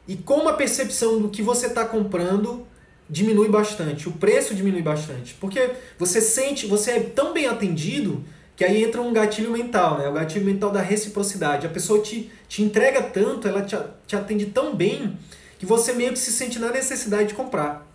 e 0.08 0.16
como 0.16 0.50
a 0.50 0.54
percepção 0.54 1.20
do 1.22 1.30
que 1.30 1.42
você 1.42 1.68
está 1.68 1.86
comprando 1.86 2.68
diminui 3.10 3.50
bastante, 3.50 4.08
o 4.08 4.14
preço 4.14 4.56
diminui 4.56 4.82
bastante. 4.82 5.34
Porque 5.34 5.72
você 5.98 6.22
sente, 6.22 6.66
você 6.66 6.92
é 6.92 7.00
tão 7.00 7.34
bem 7.34 7.48
atendido 7.48 8.24
que 8.56 8.64
aí 8.64 8.84
entra 8.84 9.02
um 9.02 9.12
gatilho 9.12 9.52
mental, 9.52 9.98
né? 9.98 10.08
O 10.08 10.14
gatilho 10.14 10.46
mental 10.46 10.70
da 10.70 10.82
reciprocidade. 10.82 11.66
A 11.66 11.70
pessoa 11.70 12.02
te, 12.02 12.32
te 12.48 12.62
entrega 12.62 13.02
tanto, 13.02 13.48
ela 13.48 13.64
te, 13.64 13.76
te 14.06 14.16
atende 14.16 14.46
tão 14.46 14.76
bem, 14.76 15.18
que 15.58 15.66
você 15.66 15.94
meio 15.94 16.14
que 16.14 16.20
se 16.20 16.32
sente 16.32 16.58
na 16.60 16.72
necessidade 16.72 17.30
de 17.30 17.34
comprar. 17.34 17.88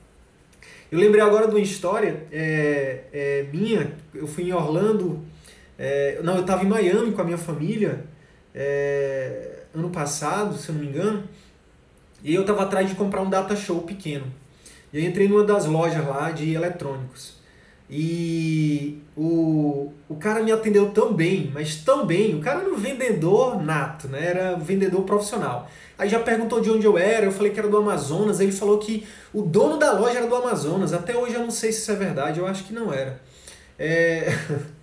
Eu 0.90 0.98
lembrei 0.98 1.20
agora 1.20 1.46
de 1.48 1.54
uma 1.54 1.60
história 1.60 2.26
é, 2.30 3.04
é, 3.12 3.46
minha, 3.52 3.92
eu 4.14 4.26
fui 4.26 4.44
em 4.44 4.52
Orlando, 4.52 5.20
é, 5.78 6.20
não, 6.22 6.36
eu 6.36 6.42
estava 6.42 6.64
em 6.64 6.68
Miami 6.68 7.12
com 7.12 7.20
a 7.20 7.24
minha 7.24 7.38
família, 7.38 8.04
é, 8.56 9.64
ano 9.74 9.90
passado, 9.90 10.56
se 10.56 10.70
eu 10.70 10.74
não 10.74 10.82
me 10.82 10.88
engano, 10.88 11.24
e 12.24 12.34
eu 12.34 12.40
estava 12.40 12.62
atrás 12.62 12.88
de 12.88 12.94
comprar 12.94 13.20
um 13.20 13.28
data 13.28 13.54
show 13.54 13.82
pequeno. 13.82 14.24
E 14.92 14.98
eu 14.98 15.08
entrei 15.08 15.28
numa 15.28 15.44
das 15.44 15.66
lojas 15.66 16.04
lá 16.06 16.30
de 16.30 16.54
eletrônicos. 16.54 17.36
E 17.88 18.98
o, 19.16 19.92
o 20.08 20.16
cara 20.16 20.42
me 20.42 20.50
atendeu 20.50 20.90
tão 20.90 21.12
bem, 21.12 21.50
mas 21.54 21.76
tão 21.76 22.04
bem. 22.04 22.34
O 22.34 22.40
cara 22.40 22.60
era 22.60 22.70
um 22.70 22.76
vendedor 22.76 23.62
nato, 23.62 24.08
né? 24.08 24.26
Era 24.26 24.56
um 24.56 24.60
vendedor 24.60 25.02
profissional. 25.02 25.70
Aí 25.96 26.08
já 26.08 26.18
perguntou 26.18 26.60
de 26.60 26.70
onde 26.70 26.84
eu 26.84 26.98
era, 26.98 27.26
eu 27.26 27.32
falei 27.32 27.52
que 27.52 27.58
era 27.58 27.68
do 27.68 27.76
Amazonas. 27.76 28.40
Ele 28.40 28.50
falou 28.50 28.78
que 28.78 29.06
o 29.32 29.42
dono 29.42 29.76
da 29.76 29.92
loja 29.92 30.18
era 30.18 30.26
do 30.26 30.34
Amazonas. 30.34 30.92
Até 30.92 31.16
hoje 31.16 31.34
eu 31.34 31.40
não 31.40 31.50
sei 31.50 31.70
se 31.70 31.80
isso 31.80 31.92
é 31.92 31.94
verdade, 31.94 32.40
eu 32.40 32.46
acho 32.46 32.64
que 32.64 32.72
não 32.72 32.92
era. 32.92 33.20
É... 33.78 34.26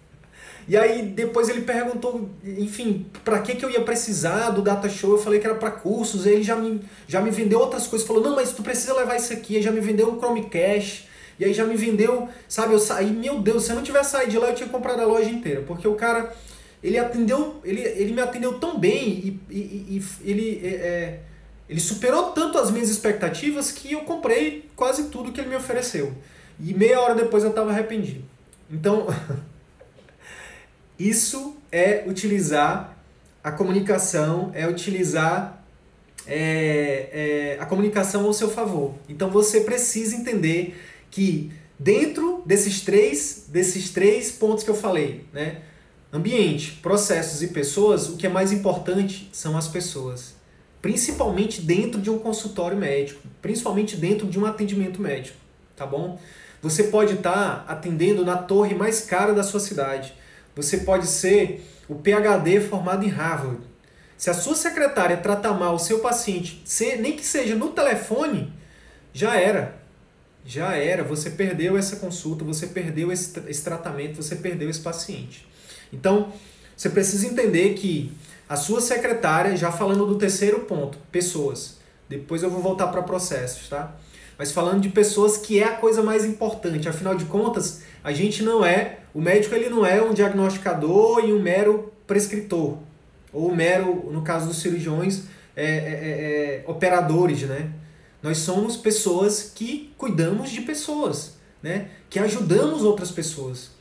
E 0.67 0.77
aí 0.77 1.01
depois 1.01 1.49
ele 1.49 1.61
perguntou, 1.61 2.29
enfim, 2.45 3.05
para 3.23 3.39
que, 3.39 3.55
que 3.55 3.65
eu 3.65 3.69
ia 3.69 3.81
precisar 3.81 4.49
do 4.51 4.61
data 4.61 4.87
show? 4.87 5.11
Eu 5.11 5.17
falei 5.17 5.39
que 5.39 5.45
era 5.45 5.55
para 5.55 5.71
cursos. 5.71 6.25
Ele 6.25 6.43
já 6.43 6.55
me, 6.55 6.81
já 7.07 7.19
me 7.21 7.31
vendeu 7.31 7.59
outras 7.59 7.87
coisas. 7.87 8.07
Falou: 8.07 8.23
"Não, 8.23 8.35
mas 8.35 8.53
tu 8.53 8.63
precisa 8.63 8.93
levar 8.93 9.15
isso 9.15 9.33
aqui". 9.33 9.57
Aí 9.57 9.61
já 9.61 9.71
me 9.71 9.81
vendeu 9.81 10.09
um 10.09 10.19
Chromecast. 10.19 11.07
E 11.39 11.45
aí 11.45 11.53
já 11.53 11.65
me 11.65 11.75
vendeu, 11.75 12.29
sabe, 12.47 12.73
eu 12.73 12.79
saí, 12.79 13.09
meu 13.09 13.39
Deus, 13.39 13.63
se 13.63 13.71
eu 13.71 13.75
não 13.75 13.83
tivesse 13.83 14.11
saído 14.11 14.31
de 14.31 14.37
lá, 14.37 14.49
eu 14.49 14.55
tinha 14.55 14.69
comprado 14.69 15.01
a 15.01 15.05
loja 15.05 15.29
inteira, 15.29 15.63
porque 15.65 15.87
o 15.87 15.95
cara, 15.95 16.33
ele 16.83 16.97
atendeu, 16.97 17.59
ele, 17.63 17.81
ele 17.81 18.13
me 18.13 18.21
atendeu 18.21 18.59
tão 18.59 18.79
bem 18.79 19.09
e, 19.09 19.39
e, 19.49 19.57
e 19.97 20.03
ele, 20.23 20.61
é, 20.63 20.67
é, 20.67 21.19
ele 21.67 21.79
superou 21.79 22.31
tanto 22.31 22.57
as 22.57 22.69
minhas 22.69 22.89
expectativas 22.89 23.71
que 23.71 23.93
eu 23.93 24.01
comprei 24.01 24.69
quase 24.75 25.05
tudo 25.05 25.31
que 25.31 25.41
ele 25.41 25.49
me 25.49 25.55
ofereceu. 25.55 26.13
E 26.59 26.73
meia 26.73 27.01
hora 27.01 27.15
depois 27.15 27.43
eu 27.43 27.49
estava 27.49 27.71
arrependido. 27.71 28.23
Então, 28.71 29.07
Isso 30.97 31.57
é 31.71 32.03
utilizar 32.07 32.97
a 33.43 33.51
comunicação, 33.51 34.51
é 34.53 34.67
utilizar 34.67 35.63
é, 36.25 37.09
é, 37.11 37.57
a 37.59 37.65
comunicação 37.65 38.25
ao 38.25 38.33
seu 38.33 38.49
favor. 38.49 38.93
Então 39.09 39.29
você 39.29 39.61
precisa 39.61 40.15
entender 40.15 40.79
que 41.11 41.51
dentro 41.77 42.41
desses 42.45 42.81
três, 42.81 43.45
desses 43.49 43.89
três 43.89 44.31
pontos 44.31 44.63
que 44.63 44.69
eu 44.69 44.75
falei, 44.75 45.25
né? 45.33 45.61
Ambiente, 46.11 46.73
processos 46.73 47.41
e 47.41 47.47
pessoas, 47.47 48.07
o 48.07 48.17
que 48.17 48.27
é 48.27 48.29
mais 48.29 48.51
importante 48.51 49.29
são 49.33 49.57
as 49.57 49.67
pessoas. 49.67 50.35
Principalmente 50.79 51.59
dentro 51.59 51.99
de 51.99 52.11
um 52.11 52.19
consultório 52.19 52.77
médico, 52.77 53.19
principalmente 53.41 53.97
dentro 53.97 54.27
de 54.27 54.39
um 54.39 54.45
atendimento 54.45 55.01
médico, 55.01 55.37
tá 55.75 55.87
bom? 55.87 56.19
Você 56.61 56.83
pode 56.83 57.15
estar 57.15 57.65
tá 57.65 57.65
atendendo 57.67 58.23
na 58.23 58.37
torre 58.37 58.75
mais 58.75 59.01
cara 59.01 59.33
da 59.33 59.41
sua 59.43 59.59
cidade 59.59 60.13
você 60.55 60.77
pode 60.77 61.07
ser 61.07 61.65
o 61.87 61.95
PhD 61.95 62.61
formado 62.61 63.05
em 63.05 63.09
Harvard. 63.09 63.61
Se 64.17 64.29
a 64.29 64.33
sua 64.33 64.55
secretária 64.55 65.17
tratar 65.17 65.53
mal 65.53 65.75
o 65.75 65.79
seu 65.79 65.99
paciente, 65.99 66.63
nem 66.99 67.15
que 67.15 67.25
seja 67.25 67.55
no 67.55 67.69
telefone, 67.69 68.53
já 69.13 69.35
era. 69.35 69.81
Já 70.45 70.75
era. 70.75 71.03
Você 71.03 71.31
perdeu 71.31 71.77
essa 71.77 71.97
consulta, 71.97 72.43
você 72.43 72.67
perdeu 72.67 73.11
esse, 73.11 73.37
esse 73.47 73.63
tratamento, 73.63 74.15
você 74.15 74.35
perdeu 74.35 74.69
esse 74.69 74.79
paciente. 74.79 75.47
Então, 75.91 76.31
você 76.75 76.89
precisa 76.89 77.27
entender 77.27 77.73
que 77.73 78.11
a 78.47 78.55
sua 78.55 78.81
secretária, 78.81 79.55
já 79.55 79.71
falando 79.71 80.05
do 80.05 80.17
terceiro 80.17 80.61
ponto, 80.61 80.97
pessoas. 81.11 81.77
Depois 82.09 82.43
eu 82.43 82.49
vou 82.49 82.61
voltar 82.61 82.87
para 82.87 83.01
processos, 83.01 83.69
tá? 83.69 83.95
Mas 84.37 84.51
falando 84.51 84.81
de 84.81 84.89
pessoas 84.89 85.37
que 85.37 85.59
é 85.59 85.65
a 85.65 85.75
coisa 85.77 86.01
mais 86.01 86.25
importante. 86.25 86.89
Afinal 86.89 87.15
de 87.15 87.25
contas, 87.25 87.83
a 88.03 88.11
gente 88.11 88.43
não 88.43 88.65
é, 88.65 88.99
o 89.13 89.21
médico 89.21 89.53
ele 89.53 89.69
não 89.69 89.85
é 89.85 90.01
um 90.01 90.13
diagnosticador 90.13 91.23
e 91.23 91.31
um 91.31 91.41
mero 91.41 91.93
prescritor, 92.07 92.77
ou 93.31 93.53
mero, 93.55 94.09
no 94.11 94.21
caso 94.21 94.47
dos 94.47 94.57
cirurgiões, 94.57 95.23
é, 95.55 95.65
é, 95.65 95.67
é, 95.67 95.73
é, 95.75 96.63
operadores, 96.67 97.43
né? 97.43 97.71
Nós 98.21 98.37
somos 98.39 98.77
pessoas 98.77 99.51
que 99.53 99.93
cuidamos 99.97 100.49
de 100.49 100.61
pessoas, 100.61 101.37
né? 101.61 101.89
Que 102.09 102.19
ajudamos 102.19 102.83
outras 102.83 103.11
pessoas. 103.11 103.71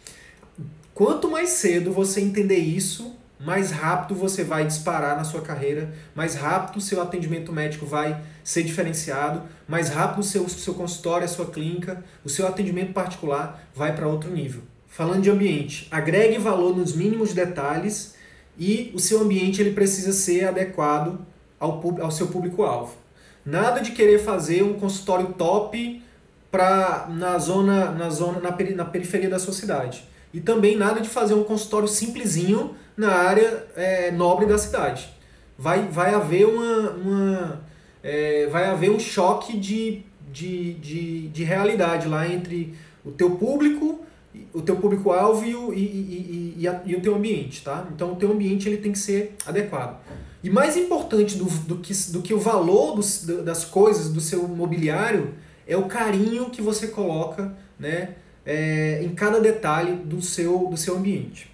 Quanto 0.95 1.31
mais 1.31 1.51
cedo 1.51 1.93
você 1.93 2.21
entender 2.21 2.59
isso, 2.59 3.17
mais 3.41 3.71
rápido 3.71 4.15
você 4.15 4.45
vai 4.45 4.67
disparar 4.67 5.17
na 5.17 5.25
sua 5.25 5.41
carreira, 5.41 5.93
mais 6.15 6.35
rápido 6.35 6.77
o 6.77 6.81
seu 6.81 7.01
atendimento 7.01 7.53
médico 7.53 7.87
vai 7.87 8.23
ser 8.45 8.63
diferenciado, 8.63 9.43
mais 9.67 9.89
rápido 9.89 10.21
o 10.21 10.23
seu, 10.25 10.49
seu 10.49 10.75
consultório, 10.75 11.25
a 11.25 11.29
sua 11.29 11.47
clínica, 11.47 12.05
o 12.25 12.29
seu 12.29 12.47
atendimento 12.47 12.93
particular 12.93 13.67
vai 13.75 13.95
para 13.95 14.07
outro 14.07 14.31
nível. 14.31 14.63
Falando 14.93 15.23
de 15.23 15.31
ambiente, 15.31 15.89
agregue 15.91 16.37
valor 16.37 16.77
nos 16.77 16.95
mínimos 16.95 17.33
detalhes 17.33 18.15
e 18.59 18.93
o 18.95 18.99
seu 18.99 19.23
ambiente 19.23 19.59
ele 19.59 19.73
precisa 19.73 20.13
ser 20.13 20.45
adequado 20.45 21.19
ao, 21.59 21.83
ao 22.03 22.11
seu 22.11 22.27
público-alvo. 22.27 22.95
Nada 23.43 23.81
de 23.81 23.93
querer 23.93 24.19
fazer 24.19 24.63
um 24.63 24.75
consultório 24.75 25.29
top 25.33 26.03
pra, 26.51 27.09
na 27.09 27.39
zona, 27.39 27.91
na, 27.93 28.11
zona 28.11 28.39
na, 28.39 28.53
peri, 28.53 28.75
na 28.75 28.85
periferia 28.85 29.31
da 29.31 29.39
sua 29.39 29.55
cidade. 29.55 30.05
E 30.31 30.43
também 30.43 30.77
nada 30.77 31.01
de 31.01 31.09
fazer 31.09 31.33
um 31.33 31.43
consultório 31.43 31.89
simplesinho 31.89 32.77
na 32.95 33.15
área 33.15 33.65
é, 33.75 34.11
nobre 34.11 34.45
da 34.45 34.59
cidade. 34.59 35.09
Vai, 35.57 35.89
vai 35.89 36.13
haver 36.13 36.47
uma, 36.47 36.91
uma 36.91 37.63
é, 38.03 38.47
vai 38.49 38.67
haver 38.67 38.91
um 38.91 39.01
choque 39.01 39.57
de, 39.57 40.03
de, 40.31 40.75
de, 40.75 41.29
de 41.29 41.45
realidade 41.45 42.09
lá 42.09 42.29
entre 42.29 42.75
o 43.03 43.11
teu 43.11 43.31
público, 43.31 44.05
o 44.53 44.63
teu 44.63 44.77
público-alvo 44.77 45.45
e, 45.45 45.81
e, 45.81 46.65
e, 46.65 46.69
e, 46.87 46.97
o 46.97 47.01
teu 47.01 47.15
ambiente, 47.15 47.63
tá? 47.63 47.87
Então 47.95 48.13
o 48.13 48.17
teu 48.17 48.33
ambiente 48.33 48.69
ele 48.69 48.79
tem 48.79 48.93
que 48.93 48.99
ser 48.99 49.35
adequado. 49.47 50.01
E 50.43 50.51
mais 50.51 50.77
importante 50.77 51.37
do, 51.37 51.45
do, 51.45 51.77
que, 51.79 51.93
do 52.11 52.23
que 52.23 52.35
o 52.35 52.39
valor 52.39 52.99
das 53.45 53.65
coisas, 53.65 54.09
do 54.11 54.21
seu 54.21 54.49
mobiliário, 54.49 55.35
é 55.67 55.77
o 55.77 55.85
carinho 55.85 56.51
que 56.51 56.61
você 56.61 56.89
coloca 56.89 57.57
né, 57.79 58.17
é, 58.45 59.03
em 59.05 59.15
cada 59.15 59.41
detalhe 59.41 59.95
do 59.95 60.21
seu, 60.21 60.67
do 60.69 60.77
seu 60.77 60.97
ambiente 60.97 61.53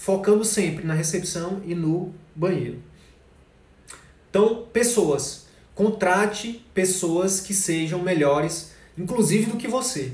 focando 0.00 0.46
sempre 0.46 0.86
na 0.86 0.94
recepção 0.94 1.60
e 1.66 1.74
no 1.74 2.14
banheiro. 2.34 2.82
Então, 4.30 4.66
pessoas. 4.72 5.46
Contrate 5.74 6.64
pessoas 6.72 7.38
que 7.38 7.52
sejam 7.52 8.02
melhores, 8.02 8.72
inclusive 8.96 9.50
do 9.50 9.58
que 9.58 9.68
você. 9.68 10.12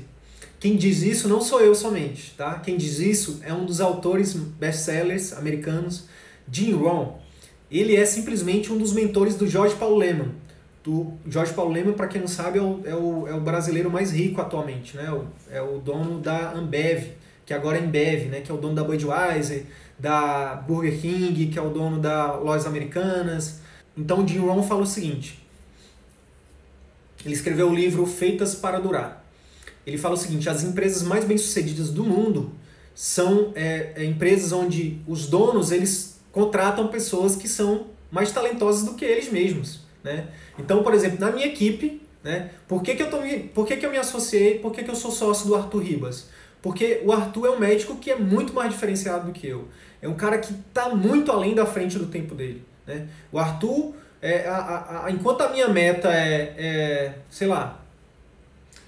Quem 0.59 0.75
diz 0.75 1.03
isso 1.03 1.27
não 1.27 1.39
sou 1.39 1.61
eu 1.61 1.75
somente, 1.75 2.33
tá? 2.35 2.55
Quem 2.55 2.77
diz 2.77 2.99
isso 2.99 3.39
é 3.43 3.53
um 3.53 3.65
dos 3.65 3.79
autores 3.79 4.33
best-sellers 4.33 5.33
americanos, 5.33 6.05
Jim 6.51 6.73
Rohn. 6.73 7.13
Ele 7.69 7.95
é 7.95 8.05
simplesmente 8.05 8.71
um 8.73 8.77
dos 8.77 8.93
mentores 8.93 9.35
do 9.35 9.47
George 9.47 9.75
Paul 9.75 9.97
Lehmann. 9.97 10.31
Do 10.83 11.13
George 11.27 11.53
Paul 11.53 11.69
Lehmann, 11.69 11.93
para 11.93 12.07
quem 12.07 12.21
não 12.21 12.27
sabe, 12.27 12.57
é 12.57 12.61
o, 12.61 12.81
é, 12.85 12.95
o, 12.95 13.27
é 13.27 13.35
o 13.35 13.41
brasileiro 13.41 13.91
mais 13.91 14.11
rico 14.11 14.41
atualmente, 14.41 14.97
né? 14.97 15.11
O, 15.11 15.25
é 15.51 15.61
o 15.61 15.79
dono 15.79 16.19
da 16.19 16.53
Ambev, 16.53 17.11
que 17.45 17.53
agora 17.53 17.77
é 17.77 17.81
Embev, 17.81 18.29
né, 18.29 18.41
que 18.41 18.51
é 18.51 18.53
o 18.53 18.57
dono 18.57 18.75
da 18.75 18.83
Budweiser, 18.83 19.65
da 19.97 20.55
Burger 20.67 20.99
King, 20.99 21.47
que 21.47 21.57
é 21.57 21.61
o 21.61 21.69
dono 21.69 21.99
da 21.99 22.35
Lojas 22.35 22.65
Americanas. 22.65 23.61
Então 23.95 24.27
Jim 24.27 24.39
Rohn 24.39 24.63
fala 24.63 24.81
o 24.81 24.85
seguinte, 24.85 25.39
ele 27.23 27.33
escreveu 27.33 27.69
o 27.69 27.73
livro 27.75 28.05
Feitas 28.05 28.53
para 28.53 28.79
Durar. 28.79 29.26
Ele 29.87 29.97
fala 29.97 30.15
o 30.15 30.17
seguinte, 30.17 30.49
as 30.49 30.65
empresas 30.65 31.01
mais 31.01 31.23
bem-sucedidas 31.23 31.89
do 31.89 32.03
mundo 32.03 32.51
são 32.93 33.53
é, 33.55 33.93
é, 33.95 34.03
empresas 34.03 34.51
onde 34.51 34.99
os 35.07 35.27
donos 35.27 35.71
eles 35.71 36.19
contratam 36.29 36.89
pessoas 36.89 37.37
que 37.37 37.47
são 37.47 37.87
mais 38.11 38.33
talentosas 38.33 38.83
do 38.83 38.95
que 38.95 39.05
eles 39.05 39.31
mesmos. 39.31 39.79
Né? 40.03 40.27
Então, 40.59 40.83
por 40.83 40.93
exemplo, 40.93 41.17
na 41.21 41.31
minha 41.31 41.47
equipe, 41.47 42.01
né, 42.21 42.49
por, 42.67 42.83
que, 42.83 42.95
que, 42.95 43.03
eu 43.03 43.09
tô, 43.09 43.19
por 43.53 43.65
que, 43.65 43.77
que 43.77 43.85
eu 43.85 43.89
me 43.89 43.97
associei, 43.97 44.59
por 44.59 44.73
que, 44.73 44.83
que 44.83 44.91
eu 44.91 44.95
sou 44.95 45.09
sócio 45.09 45.47
do 45.47 45.55
Arthur 45.55 45.81
Ribas? 45.81 46.27
Porque 46.61 47.01
o 47.05 47.13
Arthur 47.13 47.45
é 47.45 47.49
um 47.51 47.59
médico 47.59 47.95
que 47.95 48.11
é 48.11 48.15
muito 48.17 48.53
mais 48.53 48.69
diferenciado 48.69 49.27
do 49.27 49.31
que 49.31 49.47
eu. 49.47 49.69
É 50.01 50.07
um 50.09 50.15
cara 50.15 50.37
que 50.37 50.51
está 50.51 50.89
muito 50.89 51.31
além 51.31 51.55
da 51.55 51.65
frente 51.65 51.97
do 51.97 52.07
tempo 52.07 52.35
dele. 52.35 52.61
Né? 52.85 53.07
O 53.31 53.39
Arthur, 53.39 53.93
é, 54.21 54.45
a, 54.47 55.05
a, 55.05 55.11
enquanto 55.11 55.41
a 55.41 55.49
minha 55.49 55.69
meta 55.69 56.13
é, 56.13 56.55
é 56.57 57.13
sei 57.29 57.47
lá, 57.47 57.86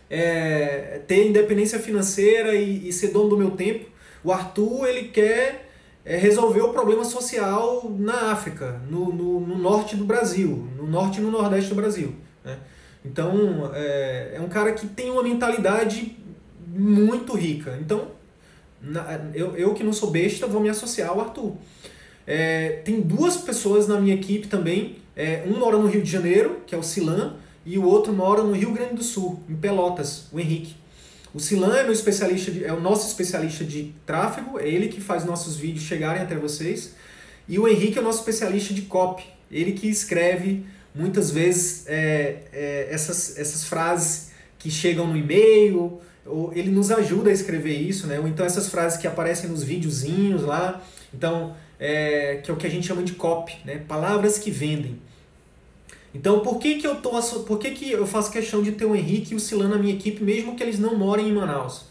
é 0.10 1.02
ter 1.08 1.28
independência 1.28 1.80
financeira 1.80 2.56
e, 2.56 2.90
e, 2.90 2.94
ser 2.94 3.10
dono 3.10 3.30
do 3.30 3.38
meu 3.38 3.52
tempo, 3.52 3.86
o 4.24 4.32
Arthur 4.32 4.88
ele 4.88 5.10
quer 5.10 5.70
é, 6.04 6.18
resolver 6.18 6.62
o 6.62 6.74
problema 6.74 7.06
social 7.06 7.90
na 7.98 8.32
África, 8.32 8.82
no, 8.90 9.14
no, 9.14 9.40
no, 9.40 9.58
norte 9.58 9.96
do 9.96 10.06
Brasil, 10.06 10.68
no 10.76 10.88
norte 10.88 11.20
e 11.20 11.22
no 11.22 11.30
nordeste 11.30 11.70
do 11.70 11.76
Brasil. 11.76 12.16
Né? 12.44 12.58
Então, 13.06 13.72
é, 13.74 14.34
é 14.36 14.42
um 14.42 14.50
cara 14.50 14.74
que 14.74 14.88
tem 14.88 15.12
uma 15.12 15.22
mentalidade 15.22 16.18
muito 16.68 17.36
rica. 17.36 17.78
Então, 17.80 18.08
na, 18.82 19.30
eu, 19.34 19.56
eu 19.56 19.74
que 19.74 19.84
não 19.84 19.94
sou 19.94 20.10
besta, 20.10 20.48
vou 20.48 20.62
me 20.62 20.70
associar 20.70 21.10
ao 21.10 21.22
Arthur. 21.22 21.56
É, 22.26 22.82
tem 22.84 23.02
duas 23.02 23.38
pessoas 23.38 23.88
na 23.88 24.00
minha 24.00 24.16
equipe 24.16 24.48
também. 24.48 24.98
É, 25.16 25.44
um 25.48 25.60
mora 25.60 25.78
no 25.78 25.88
Rio 25.88 26.02
de 26.02 26.10
Janeiro, 26.10 26.62
que 26.66 26.74
é 26.74 26.78
o 26.78 26.84
Silan, 26.84 27.36
e 27.66 27.78
o 27.78 27.84
outro 27.84 28.14
mora 28.14 28.44
no 28.44 28.54
Rio 28.54 28.72
Grande 28.72 28.96
do 28.96 29.04
Sul, 29.04 29.44
em 29.50 29.56
Pelotas, 29.56 30.26
o 30.32 30.40
Henrique. 30.40 30.76
O 31.34 31.40
Silan 31.40 31.76
é, 31.76 31.84
meu 31.84 31.94
especialista 31.94 32.52
de, 32.52 32.66
é 32.66 32.74
o 32.74 32.80
nosso 32.80 33.08
especialista 33.08 33.64
de 33.64 33.94
tráfego, 34.06 34.60
é 34.60 34.68
ele 34.68 34.88
que 34.88 35.00
faz 35.00 35.24
nossos 35.24 35.56
vídeos 35.56 35.84
chegarem 35.84 36.22
até 36.22 36.36
vocês. 36.36 36.96
E 37.48 37.60
o 37.60 37.68
Henrique 37.68 37.98
é 37.98 38.02
o 38.02 38.04
nosso 38.04 38.20
especialista 38.20 38.74
de 38.74 38.84
copy, 38.84 39.24
ele 39.52 39.74
que 39.74 39.88
escreve 39.88 40.66
muitas 40.94 41.32
vezes 41.32 41.86
é, 41.88 42.44
é, 42.52 42.88
essas, 42.90 43.38
essas 43.38 43.66
frases 43.66 44.32
que 44.58 44.70
chegam 44.70 45.08
no 45.08 45.16
e-mail, 45.16 46.02
ou 46.26 46.52
ele 46.54 46.70
nos 46.70 46.92
ajuda 46.92 47.30
a 47.30 47.34
escrever 47.34 47.76
isso, 47.76 48.08
né? 48.08 48.20
Ou 48.20 48.28
então 48.28 48.46
essas 48.46 48.68
frases 48.68 49.00
que 49.00 49.08
aparecem 49.08 49.50
nos 49.50 49.64
videozinhos 49.64 50.44
lá. 50.44 50.84
Então, 51.14 51.56
é, 51.80 52.40
que 52.44 52.52
é 52.52 52.54
o 52.54 52.58
que 52.58 52.68
a 52.68 52.70
gente 52.70 52.86
chama 52.86 53.02
de 53.02 53.14
copy, 53.14 53.58
né? 53.66 53.82
Palavras 53.88 54.38
que 54.38 54.52
vendem. 54.52 55.00
Então, 56.14 56.40
por 56.40 56.58
que, 56.58 56.76
que 56.76 56.88
eu 56.88 56.96
tô, 56.96 57.12
por 57.44 57.60
que, 57.60 57.72
que 57.72 57.92
eu 57.92 58.06
faço 58.08 58.32
questão 58.32 58.64
de 58.64 58.72
ter 58.72 58.86
o 58.86 58.96
Henrique 58.96 59.34
e 59.34 59.36
o 59.36 59.40
Silano 59.40 59.76
na 59.76 59.78
minha 59.78 59.94
equipe, 59.94 60.24
mesmo 60.24 60.56
que 60.56 60.64
eles 60.64 60.80
não 60.80 60.98
morem 60.98 61.30
em 61.30 61.34
Manaus? 61.34 61.86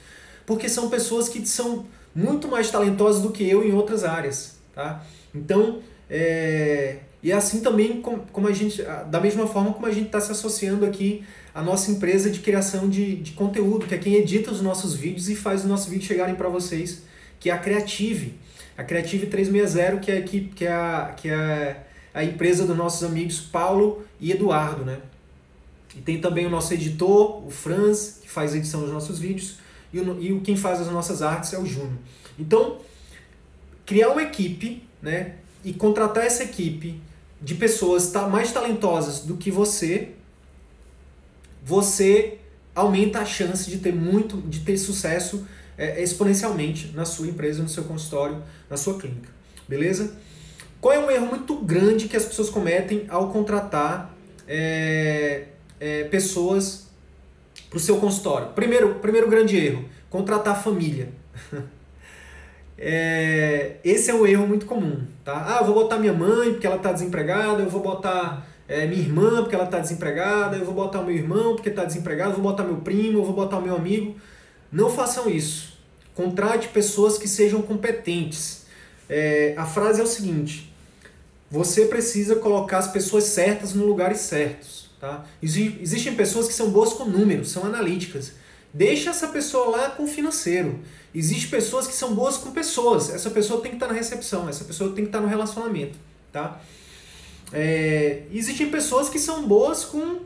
Porque 0.45 0.69
são 0.69 0.89
pessoas 0.89 1.29
que 1.29 1.47
são 1.47 1.87
muito 2.15 2.49
mais 2.49 2.71
talentosas 2.71 3.23
do 3.23 3.31
que 3.31 3.49
eu 3.49 3.65
em 3.65 3.73
outras 3.73 4.03
áreas, 4.03 4.59
tá? 4.75 5.05
Então, 5.33 5.81
é, 6.11 6.97
e 7.23 7.31
é 7.31 7.35
assim 7.35 7.61
também 7.61 8.01
como, 8.01 8.27
como 8.33 8.49
a 8.49 8.53
gente, 8.53 8.83
da 9.11 9.21
mesma 9.21 9.47
forma 9.47 9.73
como 9.73 9.87
a 9.87 9.93
gente 9.93 10.07
está 10.07 10.21
se 10.21 10.33
associando 10.33 10.85
aqui 10.85 11.25
à 11.55 11.63
nossa 11.63 11.91
empresa 11.91 12.31
de 12.31 12.41
criação 12.41 12.89
de, 12.89 13.17
de 13.17 13.33
conteúdo, 13.33 13.87
que 13.87 13.95
é 13.95 13.99
quem 13.99 14.15
edita 14.15 14.51
os 14.51 14.61
nossos 14.61 14.95
vídeos 14.95 15.29
e 15.29 15.37
faz 15.37 15.63
os 15.63 15.67
nossos 15.69 15.89
vídeos 15.89 16.07
chegarem 16.07 16.35
para 16.35 16.49
vocês, 16.49 17.03
que 17.39 17.51
é 17.51 17.53
a 17.53 17.59
Creative. 17.59 18.35
A 18.77 18.85
Creative 18.85 19.27
360, 19.27 19.97
que 19.99 20.11
é, 20.11 20.23
que, 20.23 20.41
que 20.41 20.65
é, 20.65 20.73
a, 20.73 21.15
que 21.17 21.29
é 21.29 21.85
a 22.19 22.25
empresa 22.25 22.67
dos 22.67 22.77
nossos 22.77 23.05
amigos 23.05 23.39
Paulo 23.39 24.05
e 24.19 24.33
Eduardo, 24.33 24.85
né? 24.85 24.99
E 25.97 26.01
tem 26.01 26.21
também 26.21 26.47
o 26.47 26.51
nosso 26.51 26.75
editor, 26.75 27.47
o 27.47 27.49
Franz, 27.49 28.19
que 28.21 28.29
faz 28.29 28.55
a 28.55 28.57
edição 28.57 28.81
dos 28.81 28.91
nossos 28.91 29.21
vídeos, 29.21 29.59
e, 29.93 30.01
o, 30.01 30.21
e 30.21 30.41
quem 30.41 30.57
faz 30.57 30.81
as 30.81 30.89
nossas 30.89 31.23
artes 31.23 31.53
é 31.53 31.59
o 31.61 31.65
Júnior. 31.65 31.97
Então, 32.37 32.79
criar 33.87 34.09
uma 34.09 34.23
equipe, 34.23 34.83
né? 35.01 35.37
E 35.65 35.73
contratar 35.73 36.27
essa 36.27 36.43
equipe 36.43 37.01
de 37.41 37.55
pessoas 37.55 38.13
mais 38.29 38.51
talentosas 38.51 39.21
do 39.21 39.37
que 39.37 39.49
você, 39.49 40.11
você 41.65 42.39
aumenta 42.75 43.21
a 43.21 43.25
chance 43.25 43.71
de 43.71 43.79
ter 43.79 43.95
muito, 43.95 44.39
de 44.39 44.59
ter 44.61 44.77
sucesso 44.77 45.47
é, 45.77 46.03
exponencialmente 46.03 46.89
na 46.97 47.05
sua 47.05 47.29
empresa, 47.29 47.63
no 47.63 47.69
seu 47.69 47.85
consultório, 47.85 48.43
na 48.69 48.77
sua 48.77 48.99
clínica. 48.99 49.29
Beleza? 49.69 50.17
Qual 50.81 50.95
é 50.95 50.99
um 50.99 51.11
erro 51.11 51.27
muito 51.27 51.57
grande 51.57 52.07
que 52.09 52.17
as 52.17 52.25
pessoas 52.25 52.49
cometem 52.49 53.05
ao 53.09 53.31
contratar 53.31 54.15
é, 54.47 55.45
é, 55.81 56.05
pessoas 56.05 56.87
para 57.69 57.77
o 57.77 57.81
seu 57.81 57.97
consultório? 57.97 58.49
Primeiro, 58.49 58.95
primeiro 58.97 59.29
grande 59.29 59.57
erro, 59.57 59.85
contratar 60.09 60.63
família. 60.63 61.09
é, 62.79 63.77
esse 63.83 64.11
é 64.11 64.15
um 64.15 64.25
erro 64.25 64.47
muito 64.47 64.67
comum. 64.67 65.05
Tá? 65.25 65.57
Ah, 65.57 65.59
eu 65.61 65.67
vou 65.67 65.75
botar 65.75 65.99
minha 65.99 66.13
mãe 66.13 66.53
porque 66.53 66.67
ela 66.67 66.77
está 66.77 66.93
desempregada, 66.93 67.63
eu 67.63 67.69
vou 67.69 67.83
botar 67.83 68.47
é, 68.69 68.87
minha 68.87 69.03
irmã 69.03 69.41
porque 69.41 69.57
ela 69.57 69.65
está 69.65 69.81
desempregada, 69.81 70.57
eu 70.57 70.65
vou 70.65 70.75
botar 70.75 71.03
meu 71.03 71.15
irmão 71.15 71.55
porque 71.57 71.71
está 71.71 71.85
desempregado, 71.85 72.31
eu 72.31 72.37
vou 72.37 72.53
botar 72.53 72.63
meu 72.63 72.77
primo, 72.77 73.19
eu 73.19 73.25
vou 73.25 73.35
botar 73.35 73.61
meu 73.61 73.75
amigo. 73.75 74.15
Não 74.71 74.89
façam 74.89 75.29
isso. 75.29 75.77
Contrate 76.15 76.69
pessoas 76.69 77.19
que 77.19 77.27
sejam 77.27 77.63
competentes. 77.63 78.67
É, 79.09 79.55
a 79.57 79.65
frase 79.65 80.01
é 80.01 80.05
o 80.05 80.07
seguinte: 80.07 80.68
você 81.51 81.87
precisa 81.87 82.37
colocar 82.37 82.79
as 82.79 82.89
pessoas 82.89 83.25
certas 83.25 83.73
no 83.73 83.87
lugares 83.87 84.21
certos. 84.21 84.89
Tá? 85.01 85.25
Existem 85.43 86.15
pessoas 86.15 86.49
que 86.49 86.55
são 86.55 86.71
boas 86.71 86.93
com 86.93 87.05
números, 87.05 87.51
são 87.51 87.65
analíticas. 87.65 88.33
Deixa 88.75 89.11
essa 89.11 89.29
pessoa 89.29 89.77
lá 89.77 89.91
com 89.91 90.05
o 90.05 90.07
financeiro. 90.07 90.81
Existem 91.15 91.49
pessoas 91.49 91.87
que 91.87 91.95
são 91.95 92.15
boas 92.15 92.37
com 92.37 92.51
pessoas. 92.51 93.11
Essa 93.11 93.31
pessoa 93.31 93.61
tem 93.61 93.71
que 93.71 93.77
estar 93.77 93.87
na 93.87 93.95
recepção, 93.95 94.49
essa 94.49 94.65
pessoa 94.65 94.93
tem 94.93 95.05
que 95.05 95.09
estar 95.09 95.21
no 95.21 95.29
relacionamento. 95.29 95.97
Tá? 96.33 96.61
É, 97.53 98.25
existem 98.33 98.69
pessoas 98.71 99.09
que 99.09 99.19
são 99.19 99.47
boas 99.47 99.85
com, 99.85 100.21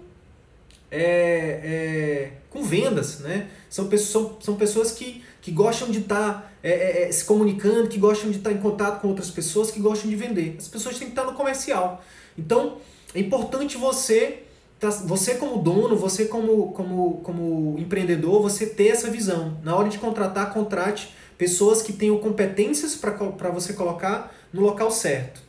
é, 0.91 1.01
é, 1.01 2.33
com 2.51 2.65
vendas. 2.65 3.21
Né? 3.21 3.49
São, 3.71 3.89
são, 3.99 4.39
são 4.41 4.57
pessoas 4.57 4.91
que, 4.91 5.23
que 5.41 5.53
gostam 5.53 5.91
de 5.91 6.01
estar 6.01 6.52
é, 6.63 6.71
é, 6.71 7.09
é, 7.09 7.13
se 7.13 7.25
comunicando, 7.25 7.89
que 7.89 7.99
gostam 7.99 8.31
de 8.31 8.39
estar 8.39 8.53
em 8.53 8.59
contato 8.59 9.01
com 9.01 9.09
outras 9.09 9.31
pessoas, 9.31 9.71
que 9.71 9.81
gostam 9.81 10.09
de 10.09 10.17
vender. 10.17 10.57
As 10.59 10.69
pessoas 10.69 10.99
têm 10.99 11.09
que 11.09 11.13
estar 11.13 11.25
no 11.25 11.35
comercial. 11.35 12.03
Então, 12.37 12.79
é 13.15 13.21
importante 13.21 13.77
você 13.77 14.45
Tá, 14.83 14.91
você 14.91 15.37
como 15.37 15.63
dono, 15.63 15.95
você 15.95 16.25
como, 16.25 16.73
como, 16.73 17.21
como 17.23 17.77
empreendedor, 17.79 18.43
você 18.43 18.67
ter 18.67 18.89
essa 18.89 19.09
visão. 19.09 19.57
Na 19.63 19.77
hora 19.77 19.89
de 19.89 19.97
contratar, 19.97 20.53
contrate 20.53 21.15
pessoas 21.39 21.83
que 21.83 21.93
tenham 21.93 22.19
competências 22.19 22.97
para 22.97 23.51
você 23.51 23.75
colocar 23.75 24.35
no 24.53 24.61
local 24.61 24.91
certo. 24.91 25.41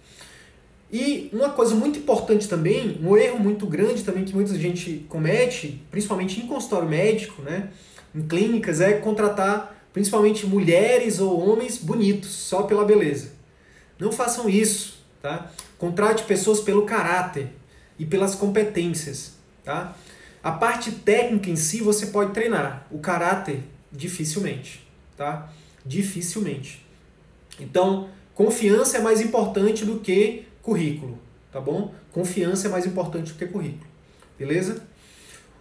E 0.91 1.31
uma 1.33 1.49
coisa 1.49 1.73
muito 1.73 1.97
importante 1.97 2.47
também, 2.47 2.99
um 3.03 3.17
erro 3.17 3.39
muito 3.39 3.65
grande 3.65 4.03
também 4.03 4.23
que 4.23 4.35
muita 4.35 4.53
gente 4.53 5.03
comete, 5.09 5.81
principalmente 5.89 6.39
em 6.39 6.45
consultório 6.45 6.87
médico, 6.87 7.41
né, 7.41 7.69
em 8.13 8.21
clínicas, 8.21 8.81
é 8.81 8.93
contratar 8.93 9.82
principalmente 9.93 10.45
mulheres 10.45 11.19
ou 11.19 11.47
homens 11.47 11.77
bonitos, 11.77 12.29
só 12.29 12.63
pela 12.63 12.83
beleza. 12.83 13.31
Não 13.97 14.11
façam 14.11 14.49
isso, 14.49 15.05
tá? 15.21 15.51
Contrate 15.77 16.23
pessoas 16.23 16.59
pelo 16.59 16.85
caráter, 16.85 17.49
e 17.97 18.05
pelas 18.05 18.35
competências, 18.35 19.33
tá? 19.63 19.95
A 20.41 20.51
parte 20.51 20.91
técnica 20.91 21.49
em 21.49 21.55
si 21.55 21.81
você 21.81 22.07
pode 22.07 22.33
treinar, 22.33 22.85
o 22.91 22.99
caráter 22.99 23.63
dificilmente, 23.91 24.85
tá? 25.15 25.51
Dificilmente. 25.85 26.85
Então, 27.59 28.09
confiança 28.33 28.97
é 28.97 29.01
mais 29.01 29.21
importante 29.21 29.85
do 29.85 29.99
que 29.99 30.45
currículo, 30.61 31.19
tá 31.51 31.61
bom? 31.61 31.93
Confiança 32.11 32.67
é 32.67 32.71
mais 32.71 32.85
importante 32.85 33.31
do 33.31 33.37
que 33.37 33.45
currículo. 33.45 33.87
Beleza? 34.37 34.85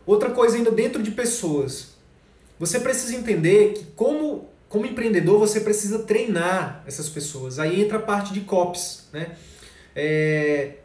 Outra 0.05 0.31
coisa 0.31 0.57
ainda 0.57 0.71
dentro 0.71 1.03
de 1.03 1.13
pessoas. 1.13 1.92
Você 2.63 2.79
precisa 2.79 3.17
entender 3.17 3.73
que 3.73 3.87
como 3.97 4.49
como 4.69 4.87
empreendedor 4.87 5.37
você 5.37 5.61
precisa 5.61 5.99
treinar 5.99 6.83
essas 6.87 7.09
pessoas. 7.09 7.59
Aí 7.59 7.83
entra 7.83 7.99
a 7.99 8.01
parte 8.01 8.33
de 8.33 8.41
COPS, 8.43 9.09
né? 9.13 9.33
É, 9.95 10.77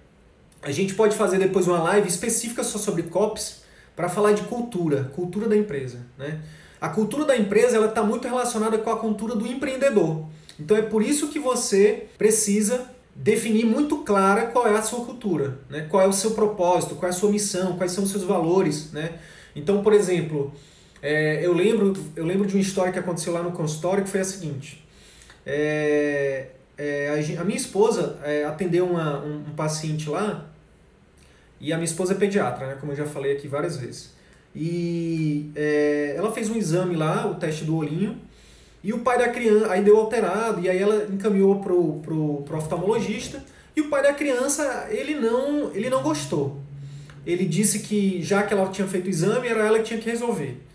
a 0.61 0.71
gente 0.71 0.95
pode 0.95 1.15
fazer 1.15 1.37
depois 1.37 1.67
uma 1.67 1.81
live 1.83 2.07
específica 2.07 2.63
só 2.63 2.79
sobre 2.79 3.03
COPS 3.03 3.61
para 3.95 4.09
falar 4.09 4.31
de 4.33 4.41
cultura, 4.41 5.11
cultura 5.15 5.47
da 5.47 5.55
empresa. 5.55 5.99
Né? 6.17 6.41
A 6.81 6.89
cultura 6.89 7.25
da 7.25 7.37
empresa 7.37 7.79
está 7.85 8.03
muito 8.03 8.27
relacionada 8.27 8.79
com 8.79 8.89
a 8.89 8.97
cultura 8.97 9.35
do 9.35 9.45
empreendedor. 9.45 10.25
Então 10.59 10.75
é 10.75 10.81
por 10.81 11.03
isso 11.03 11.27
que 11.27 11.39
você 11.39 12.07
precisa 12.17 12.89
definir 13.15 13.65
muito 13.65 13.99
clara 13.99 14.47
qual 14.47 14.67
é 14.67 14.75
a 14.75 14.81
sua 14.81 15.05
cultura, 15.05 15.59
né? 15.69 15.87
qual 15.89 16.01
é 16.01 16.07
o 16.07 16.13
seu 16.13 16.31
propósito, 16.31 16.95
qual 16.95 17.07
é 17.07 17.13
a 17.13 17.17
sua 17.17 17.29
missão, 17.29 17.77
quais 17.77 17.91
são 17.91 18.03
os 18.03 18.09
seus 18.09 18.23
valores. 18.23 18.91
Né? 18.91 19.19
Então, 19.55 19.83
por 19.83 19.93
exemplo, 19.93 20.51
é, 21.01 21.45
eu, 21.45 21.53
lembro, 21.53 21.93
eu 22.15 22.25
lembro 22.25 22.47
de 22.47 22.55
uma 22.55 22.61
história 22.61 22.91
que 22.91 22.99
aconteceu 22.99 23.33
lá 23.33 23.43
no 23.43 23.51
consultório 23.51 24.03
que 24.03 24.09
foi 24.09 24.21
a 24.21 24.25
seguinte. 24.25 24.85
É, 25.45 26.47
é, 26.77 27.37
a, 27.39 27.43
minha 27.43 27.57
esposa 27.57 28.19
é, 28.23 28.45
atendeu 28.45 28.85
uma, 28.85 29.23
um, 29.23 29.37
um, 29.47 29.55
paciente 29.55 30.09
lá, 30.09 30.49
e 31.59 31.73
a 31.73 31.77
minha 31.77 31.85
esposa 31.85 32.13
é 32.13 32.15
pediatra, 32.15 32.67
né, 32.67 32.77
como 32.79 32.91
eu 32.91 32.95
já 32.95 33.05
falei 33.05 33.33
aqui 33.33 33.47
várias 33.47 33.77
vezes. 33.77 34.13
E 34.55 35.51
é, 35.55 36.13
ela 36.15 36.31
fez 36.31 36.49
um 36.49 36.55
exame 36.55 36.95
lá, 36.95 37.27
o 37.27 37.35
teste 37.35 37.63
do 37.63 37.75
olhinho, 37.75 38.19
e 38.83 38.93
o 38.93 38.99
pai 38.99 39.17
da 39.17 39.29
criança, 39.29 39.71
aí 39.71 39.83
deu 39.83 39.97
alterado, 39.97 40.61
e 40.61 40.69
aí 40.69 40.77
ela 40.77 41.07
encaminhou 41.11 41.59
pro, 41.59 41.99
pro, 41.99 42.43
pro 42.43 42.57
oftalmologista, 42.57 43.43
e 43.75 43.81
o 43.81 43.89
pai 43.89 44.03
da 44.03 44.13
criança, 44.13 44.87
ele 44.89 45.15
não, 45.15 45.71
ele 45.73 45.89
não 45.89 46.01
gostou. 46.01 46.59
Ele 47.25 47.45
disse 47.45 47.79
que 47.79 48.21
já 48.21 48.43
que 48.43 48.53
ela 48.53 48.69
tinha 48.69 48.87
feito 48.87 49.07
o 49.07 49.09
exame, 49.09 49.47
era 49.47 49.65
ela 49.65 49.79
que 49.79 49.85
tinha 49.85 49.99
que 49.99 50.09
resolver. 50.09 50.66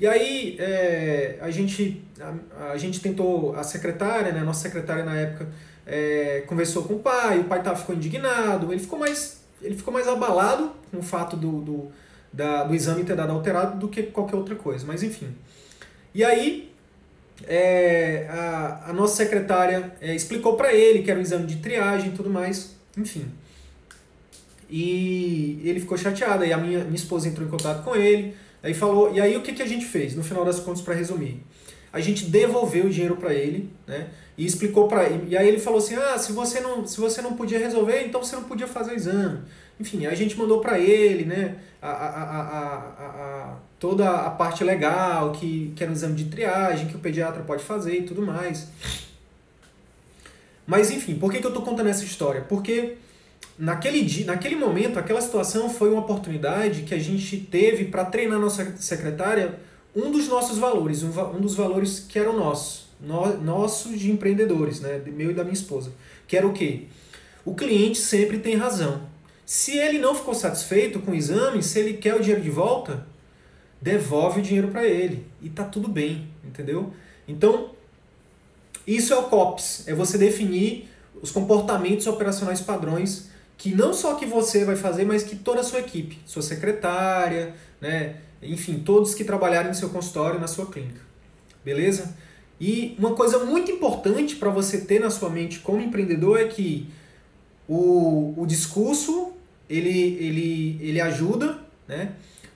E 0.00 0.06
aí 0.06 0.56
é, 0.58 1.36
a, 1.42 1.50
gente, 1.50 2.02
a, 2.18 2.72
a, 2.72 2.76
gente 2.78 3.00
tentou, 3.00 3.54
a 3.54 3.62
secretária, 3.62 4.32
né, 4.32 4.40
a 4.40 4.44
nossa 4.44 4.62
secretária 4.62 5.04
na 5.04 5.14
época, 5.14 5.48
é, 5.86 6.42
conversou 6.46 6.84
com 6.84 6.94
o 6.94 6.98
pai, 7.00 7.40
o 7.40 7.44
pai 7.44 7.62
tá, 7.62 7.76
ficou 7.76 7.94
indignado, 7.94 8.72
ele 8.72 8.80
ficou 8.80 8.98
mais, 8.98 9.42
ele 9.60 9.76
ficou 9.76 9.92
mais 9.92 10.08
abalado 10.08 10.72
com 10.90 11.00
o 11.00 11.02
fato 11.02 11.36
do, 11.36 11.60
do, 11.60 11.92
da, 12.32 12.64
do 12.64 12.74
exame 12.74 13.04
ter 13.04 13.14
dado 13.14 13.30
alterado 13.30 13.78
do 13.78 13.88
que 13.88 14.04
qualquer 14.04 14.36
outra 14.36 14.54
coisa, 14.54 14.86
mas 14.86 15.02
enfim. 15.02 15.36
E 16.14 16.24
aí 16.24 16.72
é, 17.46 18.26
a, 18.30 18.84
a 18.88 18.92
nossa 18.94 19.16
secretária 19.16 19.92
é, 20.00 20.14
explicou 20.14 20.56
para 20.56 20.72
ele 20.72 21.02
que 21.02 21.10
era 21.10 21.20
um 21.20 21.22
exame 21.22 21.46
de 21.46 21.56
triagem 21.56 22.08
e 22.08 22.16
tudo 22.16 22.30
mais, 22.30 22.74
enfim. 22.96 23.26
E 24.70 25.60
ele 25.62 25.78
ficou 25.80 25.98
chateado, 25.98 26.42
aí 26.42 26.54
a 26.54 26.56
minha, 26.56 26.84
minha 26.84 26.96
esposa 26.96 27.28
entrou 27.28 27.46
em 27.46 27.50
contato 27.50 27.84
com 27.84 27.94
ele, 27.94 28.34
Aí 28.62 28.74
falou, 28.74 29.12
e 29.14 29.20
aí 29.20 29.36
o 29.36 29.42
que, 29.42 29.52
que 29.52 29.62
a 29.62 29.66
gente 29.66 29.86
fez, 29.86 30.14
no 30.14 30.22
final 30.22 30.44
das 30.44 30.60
contas, 30.60 30.82
para 30.82 30.94
resumir? 30.94 31.42
A 31.92 32.00
gente 32.00 32.26
devolveu 32.26 32.86
o 32.86 32.90
dinheiro 32.90 33.16
para 33.16 33.34
ele, 33.34 33.70
né? 33.86 34.08
E 34.38 34.46
explicou 34.46 34.86
para 34.86 35.04
ele. 35.04 35.28
E 35.28 35.36
aí 35.36 35.48
ele 35.48 35.58
falou 35.58 35.80
assim: 35.80 35.96
"Ah, 35.96 36.16
se 36.16 36.32
você 36.32 36.60
não, 36.60 36.86
se 36.86 37.00
você 37.00 37.20
não 37.20 37.34
podia 37.34 37.58
resolver, 37.58 38.06
então 38.06 38.22
você 38.22 38.36
não 38.36 38.44
podia 38.44 38.66
fazer 38.66 38.92
o 38.92 38.94
exame". 38.94 39.40
Enfim, 39.78 40.06
a 40.06 40.14
gente 40.14 40.36
mandou 40.38 40.60
para 40.60 40.78
ele, 40.78 41.24
né, 41.24 41.56
a, 41.80 41.90
a, 41.90 42.22
a, 42.22 42.76
a, 43.06 43.56
toda 43.78 44.08
a 44.10 44.30
parte 44.30 44.62
legal, 44.62 45.32
que, 45.32 45.72
que 45.74 45.82
era 45.82 45.90
um 45.90 45.94
exame 45.94 46.14
de 46.14 46.26
triagem, 46.26 46.86
que 46.86 46.96
o 46.96 46.98
pediatra 46.98 47.42
pode 47.42 47.64
fazer 47.64 47.96
e 47.96 48.02
tudo 48.02 48.20
mais. 48.20 48.68
Mas 50.66 50.90
enfim, 50.90 51.16
por 51.16 51.32
que, 51.32 51.38
que 51.38 51.46
eu 51.46 51.50
estou 51.50 51.64
contando 51.64 51.88
essa 51.88 52.04
história? 52.04 52.42
Porque 52.42 52.98
naquele, 53.60 54.02
dia, 54.02 54.24
naquele 54.24 54.56
momento, 54.56 54.98
aquela 54.98 55.20
situação 55.20 55.68
foi 55.68 55.90
uma 55.90 56.00
oportunidade 56.00 56.82
que 56.82 56.94
a 56.94 56.98
gente 56.98 57.36
teve 57.36 57.84
para 57.84 58.06
treinar 58.06 58.40
nossa 58.40 58.74
secretária 58.78 59.60
um 59.94 60.10
dos 60.10 60.28
nossos 60.28 60.56
valores, 60.56 61.02
um, 61.02 61.10
um 61.36 61.40
dos 61.40 61.54
valores 61.54 62.00
que 62.00 62.18
eram 62.18 62.36
nossos, 62.38 62.88
no, 62.98 63.36
nossos 63.36 64.00
de 64.00 64.10
empreendedores, 64.10 64.80
né, 64.80 65.02
meu 65.06 65.30
e 65.30 65.34
da 65.34 65.44
minha 65.44 65.52
esposa, 65.52 65.92
que 66.26 66.36
era 66.36 66.46
o 66.46 66.54
quê? 66.54 66.84
O 67.44 67.54
cliente 67.54 67.98
sempre 67.98 68.38
tem 68.38 68.56
razão. 68.56 69.02
Se 69.44 69.76
ele 69.76 69.98
não 69.98 70.14
ficou 70.14 70.32
satisfeito 70.32 71.00
com 71.00 71.10
o 71.10 71.14
exame, 71.14 71.62
se 71.62 71.78
ele 71.78 71.94
quer 71.94 72.14
o 72.14 72.20
dinheiro 72.20 72.40
de 72.40 72.50
volta, 72.50 73.06
devolve 73.80 74.40
o 74.40 74.42
dinheiro 74.42 74.68
para 74.68 74.86
ele 74.86 75.26
e 75.42 75.50
tá 75.50 75.64
tudo 75.64 75.88
bem, 75.88 76.28
entendeu? 76.44 76.92
Então, 77.26 77.72
isso 78.86 79.12
é 79.12 79.16
o 79.16 79.24
COPS, 79.24 79.86
é 79.86 79.94
você 79.94 80.16
definir 80.16 80.88
os 81.20 81.30
comportamentos 81.30 82.06
operacionais 82.06 82.60
padrões 82.60 83.29
que 83.60 83.74
não 83.74 83.92
só 83.92 84.14
que 84.14 84.24
você 84.24 84.64
vai 84.64 84.74
fazer, 84.74 85.04
mas 85.04 85.22
que 85.22 85.36
toda 85.36 85.60
a 85.60 85.62
sua 85.62 85.80
equipe, 85.80 86.18
sua 86.24 86.40
secretária, 86.40 87.54
né, 87.78 88.16
enfim, 88.42 88.78
todos 88.78 89.14
que 89.14 89.22
trabalharem 89.22 89.68
no 89.68 89.74
seu 89.74 89.90
consultório, 89.90 90.40
na 90.40 90.46
sua 90.46 90.64
clínica. 90.64 91.02
Beleza? 91.62 92.16
E 92.58 92.96
uma 92.98 93.14
coisa 93.14 93.44
muito 93.44 93.70
importante 93.70 94.36
para 94.36 94.48
você 94.48 94.80
ter 94.80 94.98
na 94.98 95.10
sua 95.10 95.28
mente 95.28 95.58
como 95.58 95.78
empreendedor 95.78 96.40
é 96.40 96.46
que 96.46 96.88
o, 97.68 98.32
o 98.34 98.46
discurso 98.46 99.32
ele, 99.68 100.16
ele, 100.18 100.78
ele 100.80 100.98
ajuda, 100.98 101.58
né? 101.86 102.12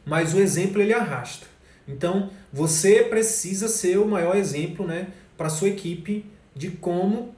mas 0.06 0.32
o 0.32 0.40
exemplo 0.40 0.80
ele 0.80 0.94
arrasta. 0.94 1.46
Então 1.86 2.30
você 2.50 3.02
precisa 3.02 3.68
ser 3.68 3.98
o 3.98 4.06
maior 4.06 4.36
exemplo 4.36 4.86
né, 4.86 5.08
para 5.36 5.48
a 5.48 5.50
sua 5.50 5.68
equipe 5.68 6.24
de 6.56 6.70
como 6.70 7.34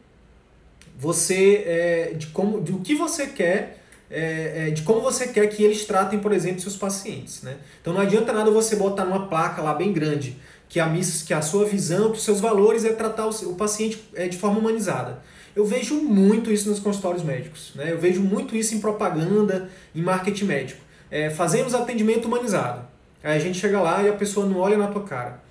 você 0.98 1.64
é, 1.66 2.14
de 2.14 2.28
como 2.28 2.60
do 2.60 2.78
que 2.78 2.94
você 2.94 3.26
quer 3.26 3.82
é, 4.10 4.68
é, 4.68 4.70
de 4.70 4.82
como 4.82 5.00
você 5.00 5.26
quer 5.28 5.46
que 5.48 5.62
eles 5.62 5.84
tratem, 5.84 6.18
por 6.18 6.32
exemplo, 6.32 6.60
seus 6.60 6.76
pacientes. 6.76 7.42
Né? 7.42 7.56
Então 7.80 7.92
não 7.92 8.00
adianta 8.00 8.32
nada 8.32 8.50
você 8.50 8.76
botar 8.76 9.04
numa 9.04 9.26
placa 9.26 9.60
lá 9.60 9.74
bem 9.74 9.92
grande 9.92 10.36
que 10.68 10.80
a, 10.80 10.88
que 11.26 11.34
a 11.34 11.42
sua 11.42 11.64
visão, 11.64 12.10
que 12.10 12.18
os 12.18 12.24
seus 12.24 12.40
valores 12.40 12.84
é 12.84 12.92
tratar 12.92 13.26
o, 13.26 13.30
o 13.50 13.54
paciente 13.54 14.02
é, 14.14 14.28
de 14.28 14.36
forma 14.36 14.58
humanizada. 14.58 15.22
Eu 15.54 15.64
vejo 15.64 15.94
muito 15.96 16.52
isso 16.52 16.68
nos 16.68 16.78
consultórios 16.78 17.24
médicos. 17.24 17.72
Né? 17.74 17.90
Eu 17.90 17.98
vejo 17.98 18.20
muito 18.20 18.54
isso 18.54 18.74
em 18.74 18.80
propaganda, 18.80 19.68
em 19.94 20.02
marketing 20.02 20.44
médico. 20.44 20.80
É, 21.10 21.30
fazemos 21.30 21.74
atendimento 21.74 22.26
humanizado. 22.26 22.86
Aí 23.24 23.36
a 23.36 23.40
gente 23.40 23.58
chega 23.58 23.80
lá 23.80 24.02
e 24.02 24.08
a 24.08 24.12
pessoa 24.12 24.46
não 24.46 24.58
olha 24.58 24.76
na 24.76 24.86
tua 24.88 25.02
cara 25.02 25.45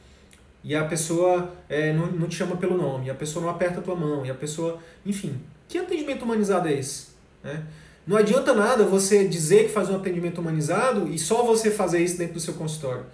e 0.65 0.75
a 0.75 0.83
pessoa 0.83 1.53
é, 1.69 1.93
não, 1.93 2.07
não 2.07 2.27
te 2.27 2.35
chama 2.35 2.57
pelo 2.57 2.75
nome, 2.75 3.05
e 3.05 3.09
a 3.11 3.13
pessoa 3.13 3.45
não 3.45 3.51
aperta 3.51 3.79
a 3.79 3.83
tua 3.83 3.95
mão, 3.95 4.25
e 4.25 4.31
a 4.31 4.33
pessoa. 4.33 4.79
Enfim, 5.05 5.39
que 5.67 5.77
atendimento 5.77 6.23
humanizado 6.23 6.67
é 6.67 6.73
esse? 6.73 7.09
Né? 7.43 7.63
Não 8.07 8.17
adianta 8.17 8.51
nada 8.51 8.83
você 8.83 9.27
dizer 9.27 9.65
que 9.65 9.69
faz 9.69 9.91
um 9.91 9.95
atendimento 9.95 10.41
humanizado 10.41 11.07
e 11.07 11.19
só 11.19 11.43
você 11.43 11.69
fazer 11.69 12.03
isso 12.03 12.17
dentro 12.17 12.33
do 12.33 12.39
seu 12.39 12.55
consultório. 12.55 13.05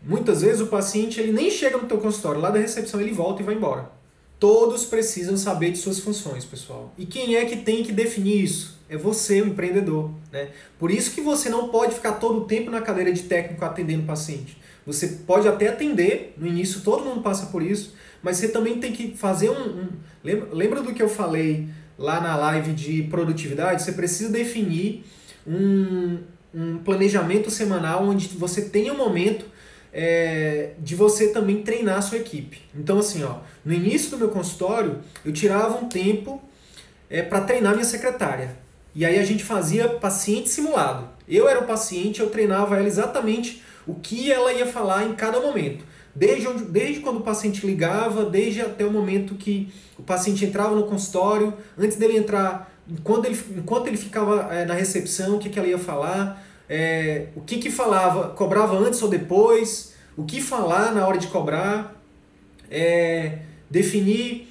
Muitas 0.00 0.42
vezes 0.42 0.60
o 0.60 0.68
paciente 0.68 1.20
ele 1.20 1.32
nem 1.32 1.50
chega 1.50 1.76
no 1.76 1.88
teu 1.88 1.98
consultório, 1.98 2.40
lá 2.40 2.50
da 2.50 2.60
recepção 2.60 3.00
ele 3.00 3.12
volta 3.12 3.42
e 3.42 3.44
vai 3.44 3.56
embora. 3.56 3.90
Todos 4.38 4.84
precisam 4.84 5.36
saber 5.36 5.72
de 5.72 5.78
suas 5.78 5.98
funções, 5.98 6.44
pessoal. 6.44 6.94
E 6.96 7.04
quem 7.04 7.36
é 7.36 7.44
que 7.44 7.56
tem 7.56 7.82
que 7.82 7.92
definir 7.92 8.42
isso? 8.42 8.78
É 8.88 8.96
você, 8.96 9.42
o 9.42 9.46
empreendedor. 9.48 10.10
Né? 10.32 10.48
Por 10.78 10.90
isso 10.90 11.12
que 11.12 11.20
você 11.20 11.48
não 11.48 11.68
pode 11.68 11.94
ficar 11.94 12.12
todo 12.12 12.38
o 12.38 12.44
tempo 12.44 12.70
na 12.70 12.80
cadeira 12.80 13.12
de 13.12 13.24
técnico 13.24 13.64
atendendo 13.64 14.04
o 14.04 14.06
paciente. 14.06 14.56
Você 14.86 15.06
pode 15.26 15.46
até 15.46 15.68
atender, 15.68 16.34
no 16.36 16.46
início 16.46 16.80
todo 16.80 17.04
mundo 17.04 17.22
passa 17.22 17.46
por 17.46 17.62
isso, 17.62 17.94
mas 18.22 18.36
você 18.36 18.48
também 18.48 18.78
tem 18.78 18.92
que 18.92 19.16
fazer 19.16 19.50
um. 19.50 19.60
um 19.60 19.88
lembra, 20.22 20.48
lembra 20.52 20.82
do 20.82 20.92
que 20.92 21.02
eu 21.02 21.08
falei 21.08 21.68
lá 21.98 22.20
na 22.20 22.36
live 22.36 22.72
de 22.72 23.02
produtividade? 23.04 23.82
Você 23.82 23.92
precisa 23.92 24.30
definir 24.30 25.04
um, 25.46 26.18
um 26.54 26.78
planejamento 26.78 27.50
semanal 27.50 28.04
onde 28.04 28.28
você 28.28 28.62
tenha 28.62 28.92
um 28.92 28.96
momento 28.96 29.46
é, 29.92 30.72
de 30.78 30.94
você 30.94 31.28
também 31.28 31.62
treinar 31.62 31.98
a 31.98 32.02
sua 32.02 32.18
equipe. 32.18 32.60
Então, 32.74 32.98
assim, 32.98 33.22
ó, 33.22 33.38
no 33.64 33.72
início 33.72 34.10
do 34.10 34.18
meu 34.18 34.28
consultório, 34.28 34.98
eu 35.24 35.32
tirava 35.32 35.76
um 35.78 35.88
tempo 35.88 36.40
é, 37.08 37.22
para 37.22 37.40
treinar 37.42 37.72
minha 37.72 37.84
secretária. 37.84 38.56
E 38.94 39.04
aí 39.04 39.18
a 39.18 39.24
gente 39.24 39.44
fazia 39.44 39.88
paciente 39.88 40.48
simulado. 40.48 41.08
Eu 41.28 41.48
era 41.48 41.60
o 41.60 41.66
paciente, 41.66 42.20
eu 42.20 42.30
treinava 42.30 42.76
ela 42.76 42.86
exatamente 42.86 43.62
o 43.86 43.94
que 43.94 44.30
ela 44.30 44.52
ia 44.52 44.66
falar 44.66 45.04
em 45.04 45.14
cada 45.14 45.40
momento. 45.40 45.84
Desde, 46.14 46.46
onde, 46.48 46.64
desde 46.64 47.00
quando 47.00 47.18
o 47.18 47.22
paciente 47.22 47.64
ligava, 47.64 48.24
desde 48.24 48.60
até 48.60 48.84
o 48.84 48.90
momento 48.90 49.34
que 49.34 49.72
o 49.98 50.02
paciente 50.02 50.44
entrava 50.44 50.74
no 50.74 50.84
consultório, 50.84 51.54
antes 51.78 51.96
dele 51.96 52.16
entrar, 52.16 52.72
enquanto 52.88 53.26
ele, 53.26 53.38
enquanto 53.56 53.86
ele 53.86 53.96
ficava 53.96 54.52
é, 54.52 54.64
na 54.64 54.74
recepção, 54.74 55.36
o 55.36 55.38
que, 55.38 55.48
que 55.48 55.58
ela 55.58 55.68
ia 55.68 55.78
falar, 55.78 56.44
é, 56.68 57.28
o 57.36 57.40
que, 57.40 57.58
que 57.58 57.70
falava, 57.70 58.30
cobrava 58.30 58.76
antes 58.76 59.00
ou 59.02 59.08
depois, 59.08 59.94
o 60.16 60.24
que 60.24 60.40
falar 60.40 60.92
na 60.92 61.06
hora 61.06 61.18
de 61.18 61.28
cobrar, 61.28 62.00
é, 62.70 63.38
definir 63.68 64.48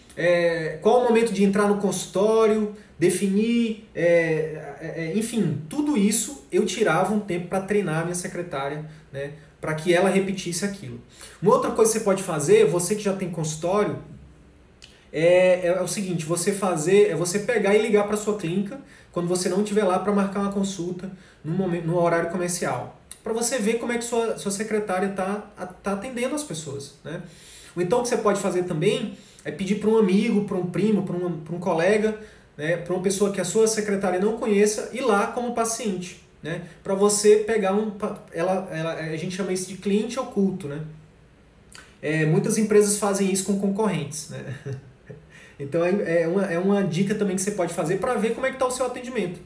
qual 0.82 1.00
o 1.00 1.04
momento 1.06 1.32
de 1.32 1.46
entrar 1.46 1.70
no 1.70 1.78
consultório, 1.78 2.76
definir, 3.00 3.90
é, 3.96 4.76
é, 4.82 5.14
enfim, 5.16 5.62
tudo 5.70 5.98
isso 5.98 6.46
eu 6.52 6.66
tirava 6.66 7.14
um 7.14 7.20
tempo 7.22 7.48
para 7.48 7.62
treinar 7.62 8.02
a 8.02 8.04
minha 8.04 8.16
secretária, 8.16 8.86
né, 9.12 9.32
para 9.62 9.74
que 9.74 9.94
ela 9.94 10.10
repetisse 10.10 10.66
aquilo. 10.66 11.00
Uma 11.42 11.54
outra 11.54 11.72
coisa 11.72 11.94
que 11.94 12.00
você 12.00 12.04
pode 12.04 12.22
fazer, 12.22 12.66
você 12.66 12.96
que 12.96 13.02
já 13.02 13.14
tem 13.14 13.30
consultório, 13.30 13.98
é, 15.12 15.68
é 15.68 15.82
o 15.82 15.88
seguinte, 15.88 16.26
você 16.26 16.52
fazer, 16.52 17.10
é 17.10 17.16
você 17.16 17.40
pegar 17.40 17.74
e 17.74 17.82
ligar 17.82 18.06
para 18.06 18.18
sua 18.18 18.38
clínica 18.38 18.80
quando 19.12 19.28
você 19.28 19.50
não 19.50 19.64
estiver 19.64 19.84
lá 19.84 19.98
para 19.98 20.12
marcar 20.12 20.42
uma 20.42 20.52
consulta 20.52 21.10
no, 21.44 21.54
momento, 21.54 21.96
horário 21.96 22.30
comercial, 22.30 23.02
para 23.24 23.34
você 23.34 23.58
ver 23.58 23.80
como 23.80 23.92
é 23.92 23.98
que 23.98 24.04
sua, 24.04 24.38
sua 24.38 24.52
secretária 24.52 25.08
está 25.08 25.36
tá 25.82 25.94
atendendo 25.94 26.36
as 26.36 26.44
pessoas, 26.44 26.96
né? 27.04 27.22
Ou 27.76 27.82
então 27.82 28.00
o 28.00 28.04
que 28.04 28.10
você 28.10 28.18
pode 28.18 28.40
fazer 28.40 28.64
também 28.64 29.18
é 29.44 29.52
pedir 29.52 29.76
para 29.76 29.90
um 29.90 29.98
amigo, 29.98 30.46
para 30.46 30.58
um 30.58 30.66
primo, 30.66 31.04
para 31.04 31.16
um, 31.16 31.26
um 31.26 31.60
colega, 31.60 32.20
né, 32.60 32.78
para 32.78 32.94
uma 32.94 33.02
pessoa 33.02 33.32
que 33.32 33.42
a 33.42 33.46
sua 33.46 33.68
secretária 33.68 34.20
não 34.20 34.38
conheça, 34.38 34.92
ir 34.94 35.02
lá 35.02 35.28
como 35.28 35.56
paciente 35.56 36.30
né? 36.42 36.62
Para 36.84 36.96
você 36.96 37.38
pegar 37.38 37.74
um, 37.74 37.92
ela, 38.34 38.68
ela, 38.72 38.94
a 38.94 39.18
gente 39.18 39.36
chama 39.36 39.52
isso 39.52 39.68
de 39.68 39.78
cliente 39.78 40.20
oculto, 40.20 40.68
né? 40.68 40.82
É, 42.02 42.26
muitas 42.26 42.58
empresas 42.58 42.98
fazem 42.98 43.32
isso 43.32 43.44
com 43.46 43.60
concorrentes, 43.60 44.30
né? 44.30 44.56
Então 45.62 45.84
é, 45.84 46.22
é, 46.22 46.26
uma, 46.26 46.46
é 46.46 46.58
uma 46.58 46.82
dica 46.82 47.14
também 47.14 47.36
que 47.36 47.42
você 47.42 47.52
pode 47.52 47.74
fazer 47.74 47.98
para 47.98 48.14
ver 48.14 48.34
como 48.34 48.46
é 48.46 48.50
que 48.50 48.56
está 48.56 48.66
o 48.66 48.72
seu 48.72 48.86
atendimento. 48.86 49.42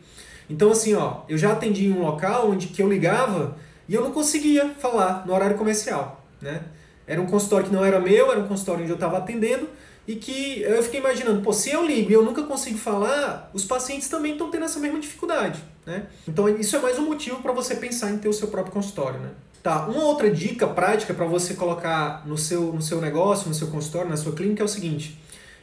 Então 0.48 0.72
assim, 0.72 0.94
ó, 0.94 1.22
eu 1.28 1.40
já 1.40 1.54
atendi 1.54 1.88
em 1.88 1.92
um 1.92 2.04
local 2.04 2.52
onde 2.52 2.68
que 2.68 2.84
eu 2.84 2.88
ligava 2.88 3.58
e 3.90 3.96
eu 3.96 4.04
não 4.04 4.12
conseguia 4.12 4.76
falar 4.78 5.26
no 5.26 5.34
horário 5.34 5.58
comercial, 5.58 6.24
né? 6.40 6.62
Era 7.08 7.20
um 7.20 7.26
consultório 7.26 7.66
que 7.66 7.74
não 7.74 7.84
era 7.84 8.00
meu, 8.00 8.32
era 8.32 8.40
um 8.40 8.48
consultório 8.48 8.84
onde 8.84 8.92
eu 8.92 8.96
estava 8.96 9.18
atendendo 9.18 9.68
e 10.08 10.16
que 10.16 10.62
eu 10.62 10.84
fiquei 10.84 11.00
imaginando, 11.00 11.42
pô, 11.42 11.54
se 11.54 11.70
eu 11.70 11.86
ligo 11.86 12.12
e 12.12 12.14
eu 12.14 12.24
nunca 12.24 12.44
consigo 12.44 12.78
falar, 12.78 13.50
os 13.54 13.64
pacientes 13.64 14.10
também 14.10 14.34
estão 14.34 14.52
tendo 14.52 14.66
essa 14.66 14.80
mesma 14.80 15.00
dificuldade, 15.00 15.64
né? 15.86 16.08
Então 16.28 16.50
isso 16.50 16.76
é 16.76 16.80
mais 16.80 17.00
um 17.00 17.06
motivo 17.06 17.42
para 17.42 17.54
você 17.54 17.76
pensar 17.76 18.12
em 18.12 18.18
ter 18.18 18.28
o 18.28 18.34
seu 18.34 18.50
próprio 18.50 18.74
consultório, 18.74 19.20
né? 19.20 19.30
Tá, 19.62 19.88
uma 19.88 20.04
outra 20.04 20.30
dica 20.30 20.68
prática 20.68 21.14
para 21.14 21.26
você 21.26 21.54
colocar 21.54 22.28
no 22.28 22.38
seu, 22.38 22.74
no 22.74 22.82
seu 22.82 23.00
negócio, 23.00 23.48
no 23.48 23.56
seu 23.56 23.68
consultório, 23.68 24.10
na 24.10 24.18
sua 24.18 24.34
clínica 24.34 24.62
é 24.62 24.66
o 24.66 24.68
seguinte: 24.68 25.18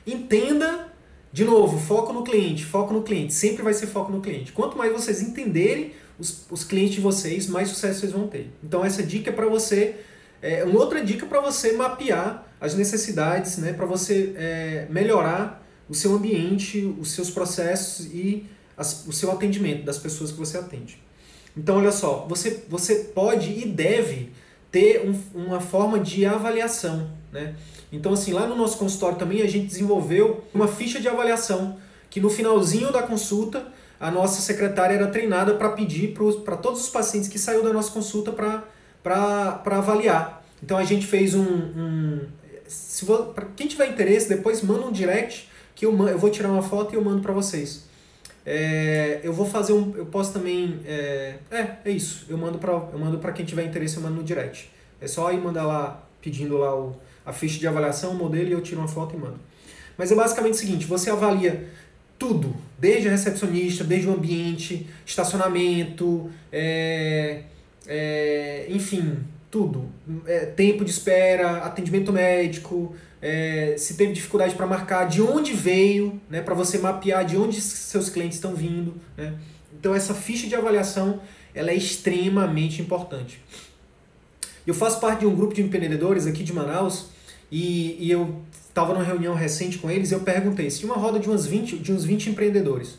entenda, 0.07 0.89
de 1.31 1.45
novo, 1.45 1.79
foco 1.79 2.11
no 2.11 2.25
cliente, 2.25 2.65
foco 2.65 2.95
no 2.95 3.03
cliente, 3.03 3.35
sempre 3.35 3.63
vai 3.63 3.75
ser 3.75 3.89
foco 3.89 4.11
no 4.11 4.23
cliente. 4.23 4.53
Quanto 4.53 4.79
mais 4.79 4.91
vocês 4.91 5.21
entenderem 5.21 5.93
os, 6.19 6.47
os 6.51 6.65
clientes 6.65 6.95
de 6.95 7.01
vocês, 7.03 7.47
mais 7.47 7.69
sucesso 7.69 8.01
vocês 8.01 8.13
vão 8.13 8.27
ter. 8.27 8.51
Então 8.65 8.83
essa 8.83 9.03
dica 9.03 9.29
é 9.29 9.33
para 9.35 9.47
você 9.47 9.97
é 10.43 10.65
uma 10.65 10.79
outra 10.81 11.05
dica 11.05 11.27
para 11.27 11.41
você 11.41 11.73
mapear 11.73 12.47
as 12.61 12.75
necessidades, 12.75 13.59
né, 13.59 13.73
para 13.73 13.87
você 13.87 14.35
é, 14.37 14.87
melhorar 14.91 15.67
o 15.89 15.95
seu 15.95 16.15
ambiente, 16.15 16.95
os 17.01 17.13
seus 17.13 17.31
processos 17.31 18.07
e 18.07 18.47
as, 18.77 19.07
o 19.07 19.13
seu 19.13 19.31
atendimento 19.31 19.85
das 19.85 19.99
pessoas 19.99 20.31
que 20.31 20.39
você 20.39 20.57
atende. 20.57 21.03
Então, 21.57 21.79
olha 21.79 21.91
só, 21.91 22.27
você, 22.29 22.65
você 22.69 22.97
pode 22.97 23.51
e 23.51 23.67
deve 23.67 24.31
ter 24.71 25.03
um, 25.05 25.21
uma 25.35 25.61
forma 25.61 25.99
de 25.99 26.25
avaliação. 26.25 27.11
Né? 27.33 27.55
Então, 27.93 28.13
assim, 28.13 28.33
lá 28.33 28.47
no 28.47 28.55
nosso 28.55 28.79
consultório 28.79 29.19
também 29.19 29.43
a 29.43 29.49
gente 29.49 29.67
desenvolveu 29.67 30.45
uma 30.55 30.69
ficha 30.69 31.01
de 31.01 31.09
avaliação, 31.09 31.77
que 32.09 32.21
no 32.21 32.31
finalzinho 32.31 32.93
da 32.93 33.03
consulta 33.03 33.67
a 33.99 34.11
nossa 34.11 34.41
secretária 34.41 34.95
era 34.95 35.09
treinada 35.09 35.55
para 35.55 35.71
pedir 35.71 36.15
para 36.45 36.57
todos 36.57 36.81
os 36.81 36.89
pacientes 36.89 37.29
que 37.29 37.39
saiu 37.39 37.63
da 37.63 37.73
nossa 37.73 37.91
consulta 37.91 38.33
para 38.33 38.65
avaliar. 39.05 40.45
Então 40.63 40.77
a 40.77 40.85
gente 40.85 41.07
fez 41.07 41.35
um. 41.35 41.43
um 41.43 42.21
se 42.67 43.05
para 43.05 43.47
quem 43.57 43.67
tiver 43.67 43.89
interesse, 43.89 44.29
depois 44.29 44.63
manda 44.63 44.87
um 44.87 44.93
direct 44.93 45.49
que 45.75 45.87
eu, 45.87 46.09
eu 46.09 46.19
vou 46.19 46.31
tirar 46.31 46.51
uma 46.51 46.63
foto 46.63 46.95
e 46.95 46.97
eu 46.97 47.05
mando 47.05 47.23
para 47.23 47.33
vocês. 47.33 47.89
É, 48.45 49.21
eu 49.23 49.33
vou 49.33 49.47
fazer 49.47 49.73
um. 49.73 49.95
Eu 49.97 50.07
posso 50.07 50.33
também. 50.33 50.81
É, 50.87 51.37
é, 51.51 51.77
é 51.85 51.91
isso. 51.91 52.27
Eu 52.29 52.39
mando 52.39 52.59
para 52.59 52.73
eu 52.73 52.99
mando 52.99 53.19
para 53.19 53.33
quem 53.33 53.45
tiver 53.45 53.65
interesse, 53.65 53.97
eu 53.97 54.03
mando 54.03 54.17
no 54.17 54.23
direct. 54.23 54.71
É 55.01 55.07
só 55.07 55.33
ir 55.33 55.39
mandar 55.39 55.67
lá 55.67 56.03
pedindo 56.21 56.59
lá 56.59 56.75
o, 56.77 56.97
a 57.25 57.33
ficha 57.33 57.59
de 57.59 57.67
avaliação, 57.67 58.13
o 58.13 58.15
modelo 58.15 58.49
e 58.49 58.53
eu 58.53 58.61
tiro 58.61 58.81
uma 58.81 58.89
foto 58.89 59.15
e 59.15 59.19
mando. 59.19 59.39
Mas 59.97 60.11
é 60.13 60.15
basicamente 60.15 60.55
o 60.55 60.57
seguinte: 60.57 60.87
você 60.87 61.11
avalia 61.11 61.69
tudo, 62.19 62.55
desde 62.79 63.09
a 63.09 63.11
recepcionista, 63.11 63.83
desde 63.83 64.09
o 64.09 64.13
ambiente, 64.13 64.87
estacionamento, 65.07 66.31
é, 66.53 67.43
é, 67.93 68.67
enfim, 68.69 69.19
tudo. 69.51 69.91
É, 70.25 70.47
tempo 70.47 70.85
de 70.85 70.93
espera, 70.93 71.59
atendimento 71.59 72.13
médico, 72.13 72.95
é, 73.21 73.75
se 73.77 73.97
teve 73.97 74.13
dificuldade 74.13 74.55
para 74.55 74.65
marcar, 74.65 75.09
de 75.09 75.21
onde 75.21 75.53
veio, 75.53 76.21
né, 76.31 76.41
para 76.41 76.55
você 76.55 76.79
mapear 76.79 77.25
de 77.25 77.37
onde 77.37 77.61
seus 77.61 78.09
clientes 78.09 78.37
estão 78.37 78.55
vindo. 78.55 78.95
Né? 79.17 79.35
Então 79.79 79.93
essa 79.93 80.15
ficha 80.15 80.47
de 80.47 80.55
avaliação 80.55 81.21
ela 81.53 81.73
é 81.73 81.75
extremamente 81.75 82.81
importante. 82.81 83.43
Eu 84.65 84.73
faço 84.73 85.01
parte 85.01 85.21
de 85.21 85.27
um 85.27 85.35
grupo 85.35 85.53
de 85.53 85.61
empreendedores 85.61 86.29
aqui 86.29 86.45
de 86.45 86.53
Manaus 86.53 87.09
e, 87.51 87.97
e 87.99 88.09
eu 88.09 88.41
estava 88.69 88.95
numa 88.95 89.05
reunião 89.05 89.35
recente 89.35 89.79
com 89.79 89.91
eles 89.91 90.13
e 90.13 90.15
eu 90.15 90.21
perguntei, 90.21 90.71
se 90.71 90.79
tinha 90.79 90.93
uma 90.93 91.01
roda 91.01 91.19
de, 91.19 91.29
umas 91.29 91.45
20, 91.45 91.77
de 91.79 91.93
uns 91.93 92.05
20 92.05 92.31
empreendedores. 92.31 92.99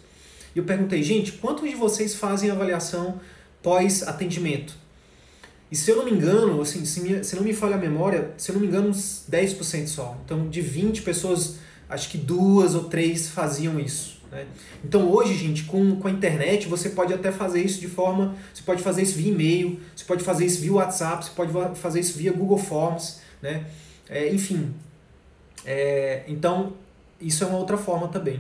E 0.54 0.60
eu 0.60 0.66
perguntei, 0.66 1.02
gente, 1.02 1.32
quantos 1.32 1.70
de 1.70 1.78
vocês 1.78 2.14
fazem 2.14 2.52
avaliação 2.52 3.22
pós-atendimento? 3.64 4.81
E 5.72 5.76
se 5.76 5.90
eu 5.90 5.96
não 5.96 6.06
me 6.06 6.12
engano, 6.12 6.62
assim, 6.62 6.84
se, 6.84 7.24
se 7.24 7.36
não 7.36 7.44
me 7.44 7.54
falha 7.54 7.76
a 7.76 7.80
memória, 7.80 8.32
se 8.38 8.52
eu 8.52 8.54
não 8.54 8.62
me 8.62 8.68
engano, 8.68 8.90
uns 8.90 9.24
10% 9.32 9.88
só. 9.88 10.18
Então, 10.26 10.50
de 10.50 10.60
20 10.60 11.02
pessoas, 11.02 11.60
acho 11.90 12.10
que 12.10 12.18
duas 12.18 12.76
ou 12.76 12.84
três 12.84 13.30
faziam 13.30 13.80
isso. 13.80 14.20
Né? 14.30 14.46
Então, 14.84 15.10
hoje, 15.10 15.34
gente, 15.34 15.64
com, 15.64 15.96
com 15.96 16.08
a 16.10 16.12
internet, 16.12 16.68
você 16.68 16.90
pode 16.90 17.14
até 17.14 17.32
fazer 17.32 17.64
isso 17.64 17.80
de 17.80 17.88
forma. 17.88 18.36
Você 18.54 18.64
pode 18.64 18.84
fazer 18.84 19.04
isso 19.04 19.16
via 19.18 19.32
e-mail, 19.32 19.80
você 19.96 20.04
pode 20.04 20.24
fazer 20.24 20.46
isso 20.46 20.60
via 20.60 20.74
WhatsApp, 20.74 21.24
você 21.24 21.32
pode 21.32 21.52
fazer 21.80 22.02
isso 22.02 22.18
via 22.18 22.34
Google 22.34 22.58
Forms, 22.58 23.22
né? 23.42 23.66
É, 24.10 24.34
enfim, 24.34 24.74
é, 25.66 26.24
então, 26.28 26.74
isso 27.20 27.44
é 27.44 27.48
uma 27.48 27.58
outra 27.58 27.78
forma 27.78 28.08
também. 28.08 28.40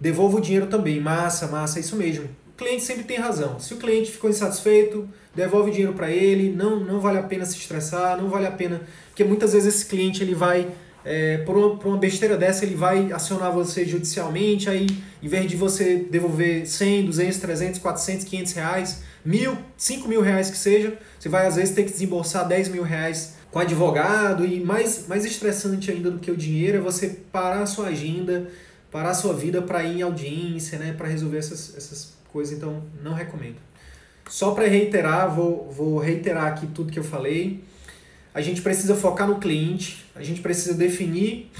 Devolva 0.00 0.38
o 0.38 0.40
dinheiro 0.40 0.66
também. 0.66 1.00
Massa, 1.00 1.46
massa, 1.46 1.78
é 1.78 1.80
isso 1.80 1.96
mesmo. 1.96 2.28
O 2.48 2.56
cliente 2.56 2.82
sempre 2.82 3.04
tem 3.04 3.18
razão. 3.18 3.58
Se 3.58 3.74
o 3.74 3.76
cliente 3.76 4.10
ficou 4.10 4.30
insatisfeito, 4.30 5.08
devolve 5.34 5.70
dinheiro 5.70 5.92
para 5.92 6.10
ele. 6.10 6.54
Não, 6.54 6.80
não 6.80 7.00
vale 7.00 7.18
a 7.18 7.22
pena 7.22 7.44
se 7.44 7.56
estressar, 7.56 8.20
não 8.20 8.28
vale 8.28 8.46
a 8.46 8.50
pena. 8.50 8.80
Porque 9.08 9.24
muitas 9.24 9.52
vezes 9.52 9.74
esse 9.74 9.86
cliente 9.86 10.22
ele 10.22 10.34
vai, 10.34 10.68
é, 11.04 11.38
por, 11.38 11.56
uma, 11.56 11.76
por 11.76 11.88
uma 11.88 11.98
besteira 11.98 12.36
dessa, 12.36 12.64
ele 12.64 12.74
vai 12.74 13.12
acionar 13.12 13.52
você 13.52 13.84
judicialmente. 13.84 14.68
Aí, 14.68 14.86
em 15.22 15.28
vez 15.28 15.50
de 15.50 15.56
você 15.56 15.96
devolver 15.96 16.66
100, 16.66 17.06
200, 17.06 17.38
300, 17.38 17.80
400, 17.80 18.24
500 18.24 18.52
reais, 18.52 19.02
mil, 19.24 19.56
5 19.76 20.08
mil 20.08 20.20
reais 20.20 20.50
que 20.50 20.58
seja, 20.58 20.98
você 21.18 21.28
vai 21.28 21.46
às 21.46 21.56
vezes 21.56 21.74
ter 21.74 21.84
que 21.84 21.92
desembolsar 21.92 22.46
10 22.46 22.68
mil 22.68 22.82
reais 22.82 23.34
com 23.54 23.60
advogado 23.60 24.44
e 24.44 24.58
mais, 24.58 25.06
mais 25.06 25.24
estressante 25.24 25.88
ainda 25.88 26.10
do 26.10 26.18
que 26.18 26.28
o 26.28 26.36
dinheiro 26.36 26.78
é 26.78 26.80
você 26.80 27.20
parar 27.30 27.62
a 27.62 27.66
sua 27.66 27.86
agenda, 27.86 28.50
parar 28.90 29.10
a 29.10 29.14
sua 29.14 29.32
vida 29.32 29.62
para 29.62 29.84
ir 29.84 29.98
em 29.98 30.02
audiência, 30.02 30.76
né, 30.76 30.92
para 30.92 31.06
resolver 31.06 31.38
essas, 31.38 31.72
essas 31.76 32.14
coisas, 32.32 32.56
então 32.56 32.82
não 33.00 33.14
recomendo. 33.14 33.56
Só 34.28 34.52
para 34.52 34.66
reiterar, 34.66 35.34
vou, 35.34 35.70
vou 35.70 35.98
reiterar 35.98 36.46
aqui 36.46 36.66
tudo 36.66 36.92
que 36.92 36.98
eu 36.98 37.04
falei. 37.04 37.62
A 38.32 38.40
gente 38.40 38.62
precisa 38.62 38.94
focar 38.94 39.28
no 39.28 39.38
cliente, 39.38 40.04
a 40.14 40.22
gente 40.22 40.40
precisa 40.40 40.74
definir 40.74 41.50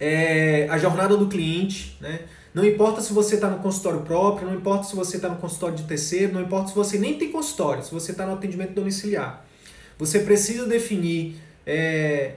é, 0.00 0.66
a 0.70 0.78
jornada 0.78 1.16
do 1.16 1.28
cliente, 1.28 1.96
né? 2.00 2.20
Não 2.54 2.64
importa 2.64 3.02
se 3.02 3.12
você 3.12 3.34
está 3.34 3.50
no 3.50 3.58
consultório 3.58 4.00
próprio, 4.00 4.48
não 4.48 4.56
importa 4.56 4.84
se 4.84 4.96
você 4.96 5.16
está 5.16 5.28
no 5.28 5.36
consultório 5.36 5.76
de 5.76 5.82
terceiro, 5.82 6.32
não 6.32 6.40
importa 6.40 6.68
se 6.68 6.74
você 6.74 6.98
nem 6.98 7.18
tem 7.18 7.30
consultório, 7.30 7.82
se 7.82 7.92
você 7.92 8.12
está 8.12 8.24
no 8.24 8.32
atendimento 8.32 8.72
domiciliar. 8.72 9.44
Você 9.98 10.20
precisa 10.20 10.64
definir 10.64 11.36
é, 11.66 12.36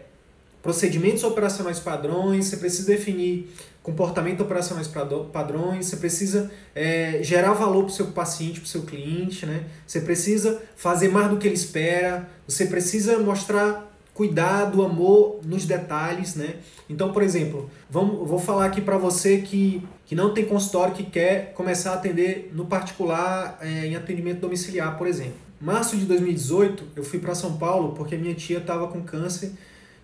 procedimentos 0.61 1.23
operacionais 1.23 1.79
padrões, 1.79 2.47
você 2.47 2.57
precisa 2.57 2.87
definir 2.87 3.49
comportamento 3.89 4.41
operacionais 4.41 4.89
padrões, 5.31 5.87
você 5.87 5.97
precisa 5.97 6.51
é, 6.75 7.19
gerar 7.21 7.53
valor 7.53 7.83
para 7.83 7.91
o 7.91 7.95
seu 7.95 8.07
paciente, 8.07 8.59
para 8.59 8.67
o 8.67 8.69
seu 8.69 8.83
cliente, 8.83 9.45
né? 9.45 9.65
você 9.85 10.01
precisa 10.01 10.61
fazer 10.75 11.09
mais 11.09 11.29
do 11.29 11.37
que 11.37 11.47
ele 11.47 11.55
espera, 11.55 12.29
você 12.47 12.65
precisa 12.65 13.17
mostrar 13.19 13.89
cuidado, 14.19 14.83
amor 14.83 15.39
nos 15.45 15.65
detalhes, 15.65 16.35
né? 16.35 16.55
Então, 16.89 17.13
por 17.13 17.23
exemplo, 17.23 17.69
vamos, 17.89 18.27
vou 18.27 18.37
falar 18.37 18.65
aqui 18.65 18.81
para 18.81 18.97
você 18.97 19.37
que, 19.37 19.81
que 20.05 20.13
não 20.13 20.33
tem 20.33 20.43
consultório, 20.43 20.93
que 20.93 21.03
quer 21.03 21.53
começar 21.53 21.91
a 21.91 21.93
atender 21.93 22.51
no 22.53 22.65
particular 22.65 23.57
é, 23.61 23.85
em 23.85 23.95
atendimento 23.95 24.41
domiciliar, 24.41 24.97
por 24.97 25.07
exemplo. 25.07 25.37
Março 25.61 25.95
de 25.95 26.05
2018, 26.05 26.87
eu 26.97 27.03
fui 27.03 27.19
para 27.19 27.33
São 27.33 27.57
Paulo 27.57 27.93
porque 27.93 28.17
minha 28.17 28.35
tia 28.35 28.57
estava 28.57 28.87
com 28.87 29.01
câncer 29.01 29.53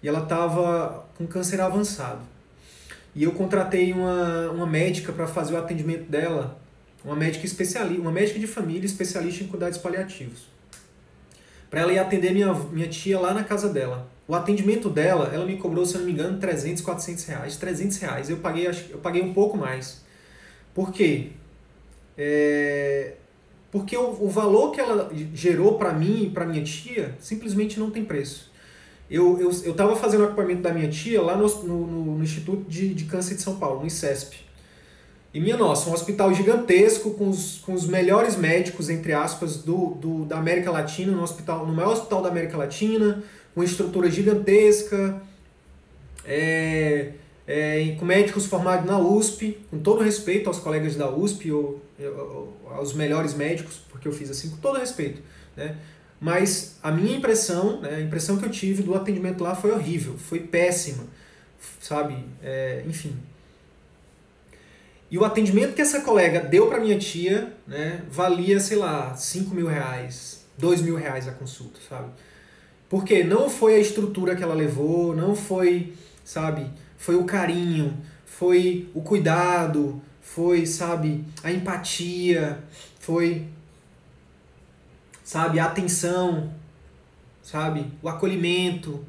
e 0.01 0.07
ela 0.07 0.19
estava 0.23 1.05
com 1.17 1.27
câncer 1.27 1.59
avançado. 1.59 2.21
E 3.15 3.23
eu 3.23 3.31
contratei 3.31 3.93
uma, 3.93 4.51
uma 4.51 4.67
médica 4.67 5.13
para 5.13 5.25
fazer 5.25 5.53
o 5.53 5.57
atendimento 5.57 6.09
dela, 6.11 6.59
uma 7.03 7.15
médica 7.15 7.45
especialista, 7.45 8.01
uma 8.01 8.11
médica 8.11 8.37
de 8.37 8.45
família 8.45 8.85
especialista 8.85 9.43
em 9.43 9.47
cuidados 9.47 9.77
paliativos. 9.77 10.47
Para 11.69 11.81
ela 11.81 11.93
ir 11.93 11.99
atender 11.99 12.33
minha, 12.33 12.53
minha 12.53 12.87
tia 12.89 13.17
lá 13.17 13.33
na 13.33 13.43
casa 13.43 13.69
dela. 13.69 14.09
O 14.27 14.35
atendimento 14.35 14.89
dela, 14.89 15.31
ela 15.33 15.45
me 15.45 15.57
cobrou, 15.57 15.85
se 15.85 15.95
eu 15.95 15.99
não 15.99 16.07
me 16.07 16.11
engano, 16.11 16.39
300, 16.39 16.81
400 16.83 17.25
reais. 17.25 17.57
300 17.57 17.97
reais. 17.97 18.29
Eu 18.29 18.37
paguei, 18.37 18.67
eu 18.67 18.97
paguei 18.97 19.21
um 19.21 19.33
pouco 19.33 19.57
mais. 19.57 20.03
Por 20.73 20.91
quê? 20.91 21.31
É, 22.17 23.13
porque 23.71 23.95
o, 23.95 24.09
o 24.23 24.29
valor 24.29 24.71
que 24.71 24.81
ela 24.81 25.09
gerou 25.33 25.77
para 25.77 25.93
mim 25.93 26.23
e 26.23 26.29
para 26.29 26.45
minha 26.45 26.63
tia 26.63 27.15
simplesmente 27.19 27.79
não 27.79 27.91
tem 27.91 28.03
preço. 28.03 28.51
Eu 29.09 29.39
eu 29.39 29.51
eu 29.63 29.71
estava 29.71 29.95
fazendo 29.95 30.21
o 30.21 30.25
acompanhamento 30.25 30.61
da 30.61 30.73
minha 30.73 30.89
tia 30.89 31.21
lá 31.21 31.35
no, 31.35 31.47
no, 31.63 32.15
no 32.17 32.23
Instituto 32.23 32.69
de, 32.69 32.93
de 32.93 33.05
Câncer 33.05 33.35
de 33.35 33.41
São 33.41 33.57
Paulo, 33.57 33.81
no 33.81 33.87
ICESP. 33.87 34.45
E 35.35 35.39
minha 35.41 35.57
nossa, 35.57 35.89
um 35.89 35.93
hospital 35.93 36.33
gigantesco 36.33 37.11
com 37.11 37.27
os, 37.27 37.57
com 37.57 37.73
os 37.73 37.85
melhores 37.85 38.37
médicos, 38.37 38.89
entre 38.89 39.11
aspas, 39.11 39.57
do, 39.57 39.95
do, 39.95 40.23
da 40.23 40.37
América 40.37 40.71
Latina, 40.71 41.11
no, 41.11 41.21
hospital, 41.21 41.67
no 41.67 41.73
maior 41.73 41.91
hospital 41.91 42.21
da 42.21 42.29
América 42.29 42.55
Latina, 42.55 43.21
com 43.53 43.61
estrutura 43.61 44.09
gigantesca, 44.09 45.21
é, 46.23 47.11
é, 47.45 47.95
com 47.99 48.05
médicos 48.05 48.45
formados 48.45 48.85
na 48.85 48.97
USP, 48.97 49.57
com 49.69 49.77
todo 49.79 50.01
respeito 50.01 50.47
aos 50.47 50.57
colegas 50.57 50.95
da 50.95 51.09
USP 51.09 51.51
ou, 51.51 51.81
ou, 51.99 52.57
aos 52.71 52.93
melhores 52.93 53.33
médicos, 53.33 53.81
porque 53.89 54.07
eu 54.07 54.13
fiz 54.13 54.31
assim 54.31 54.51
com 54.51 54.57
todo 54.57 54.79
respeito, 54.79 55.21
né? 55.57 55.75
Mas 56.25 56.79
a 56.81 56.89
minha 56.89 57.15
impressão, 57.15 57.81
né, 57.81 57.97
a 57.97 58.01
impressão 58.01 58.35
que 58.35 58.43
eu 58.43 58.49
tive 58.49 58.81
do 58.81 58.95
atendimento 58.95 59.43
lá 59.43 59.53
foi 59.53 59.71
horrível, 59.71 60.17
foi 60.17 60.39
péssima, 60.39 61.03
sabe? 61.79 62.17
É, 62.41 62.83
enfim. 62.87 63.15
E 65.11 65.19
o 65.19 65.23
atendimento 65.23 65.75
que 65.75 65.83
essa 65.83 66.01
colega 66.01 66.39
deu 66.39 66.65
para 66.65 66.79
minha 66.79 66.97
tia, 66.97 67.53
né, 67.67 68.01
valia, 68.09 68.59
sei 68.59 68.75
lá, 68.75 69.13
5 69.13 69.53
mil 69.53 69.67
reais, 69.67 70.43
2 70.57 70.81
mil 70.81 70.95
reais 70.95 71.27
a 71.27 71.31
consulta, 71.31 71.79
sabe? 71.87 72.09
Porque 72.89 73.23
não 73.23 73.47
foi 73.47 73.75
a 73.75 73.79
estrutura 73.79 74.35
que 74.35 74.41
ela 74.41 74.55
levou, 74.55 75.15
não 75.15 75.35
foi, 75.35 75.93
sabe, 76.23 76.71
foi 76.97 77.13
o 77.13 77.25
carinho, 77.25 77.95
foi 78.25 78.89
o 78.95 79.01
cuidado, 79.03 80.01
foi, 80.21 80.65
sabe, 80.65 81.23
a 81.43 81.51
empatia, 81.51 82.63
foi, 82.99 83.45
sabe, 85.25 85.59
a 85.59 85.65
atenção, 85.65 86.53
sabe, 87.41 87.91
o 88.01 88.07
acolhimento, 88.07 89.03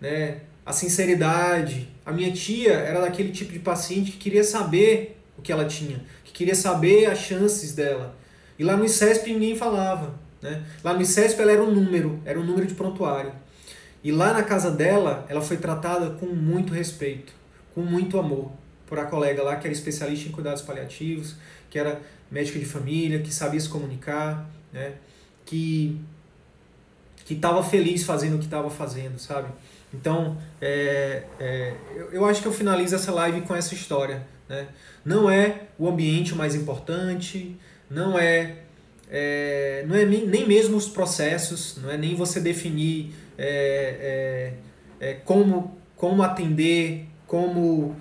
né, 0.00 0.40
a 0.64 0.72
sinceridade. 0.72 1.88
A 2.04 2.10
minha 2.10 2.32
tia 2.32 2.72
era 2.72 3.02
daquele 3.02 3.30
tipo 3.30 3.52
de 3.52 3.58
paciente 3.58 4.12
que 4.12 4.16
queria 4.16 4.42
saber 4.42 5.20
o 5.38 5.42
que 5.42 5.52
ela 5.52 5.66
tinha, 5.66 6.02
que 6.24 6.32
queria 6.32 6.54
saber 6.54 7.04
as 7.04 7.18
chances 7.18 7.74
dela. 7.74 8.16
E 8.58 8.64
lá 8.64 8.76
no 8.76 8.84
ICESP 8.86 9.30
ninguém 9.34 9.54
falava. 9.54 10.14
Né? 10.40 10.64
Lá 10.82 10.94
no 10.94 11.02
ICESP 11.02 11.40
ela 11.40 11.52
era 11.52 11.62
um 11.62 11.70
número, 11.70 12.20
era 12.24 12.40
um 12.40 12.44
número 12.44 12.66
de 12.66 12.74
prontuário. 12.74 13.32
E 14.02 14.10
lá 14.10 14.32
na 14.32 14.42
casa 14.42 14.70
dela, 14.70 15.26
ela 15.28 15.42
foi 15.42 15.58
tratada 15.58 16.10
com 16.12 16.26
muito 16.26 16.72
respeito, 16.72 17.32
com 17.74 17.82
muito 17.82 18.18
amor, 18.18 18.50
por 18.86 18.98
a 18.98 19.04
colega 19.04 19.42
lá 19.42 19.56
que 19.56 19.66
era 19.66 19.72
especialista 19.72 20.28
em 20.28 20.32
cuidados 20.32 20.62
paliativos, 20.62 21.36
que 21.68 21.78
era 21.78 22.00
médica 22.30 22.58
de 22.58 22.64
família, 22.64 23.20
que 23.20 23.32
sabia 23.32 23.60
se 23.60 23.68
comunicar, 23.68 24.50
né? 24.72 24.94
Que 25.52 26.00
que 27.24 27.34
estava 27.34 27.62
feliz 27.62 28.04
fazendo 28.04 28.34
o 28.34 28.38
que 28.38 28.46
estava 28.46 28.68
fazendo, 28.68 29.18
sabe? 29.18 29.48
Então, 29.94 30.36
é, 30.60 31.22
é, 31.38 31.74
eu, 31.94 32.12
eu 32.12 32.24
acho 32.24 32.42
que 32.42 32.48
eu 32.48 32.52
finalizo 32.52 32.94
essa 32.94 33.12
live 33.12 33.42
com 33.42 33.54
essa 33.54 33.74
história. 33.74 34.26
Né? 34.48 34.66
Não 35.04 35.30
é 35.30 35.62
o 35.78 35.88
ambiente 35.88 36.32
o 36.32 36.36
mais 36.36 36.54
importante, 36.54 37.56
não 37.88 38.18
é, 38.18 38.56
é 39.08 39.84
não 39.86 39.94
é 39.94 40.04
nem 40.04 40.46
mesmo 40.48 40.76
os 40.76 40.88
processos, 40.88 41.78
não 41.80 41.90
é 41.90 41.96
nem 41.96 42.14
você 42.16 42.40
definir 42.40 43.14
é, 43.38 44.52
é, 45.00 45.10
é, 45.10 45.14
como, 45.14 45.78
como 45.96 46.22
atender, 46.22 47.06
como 47.26 47.94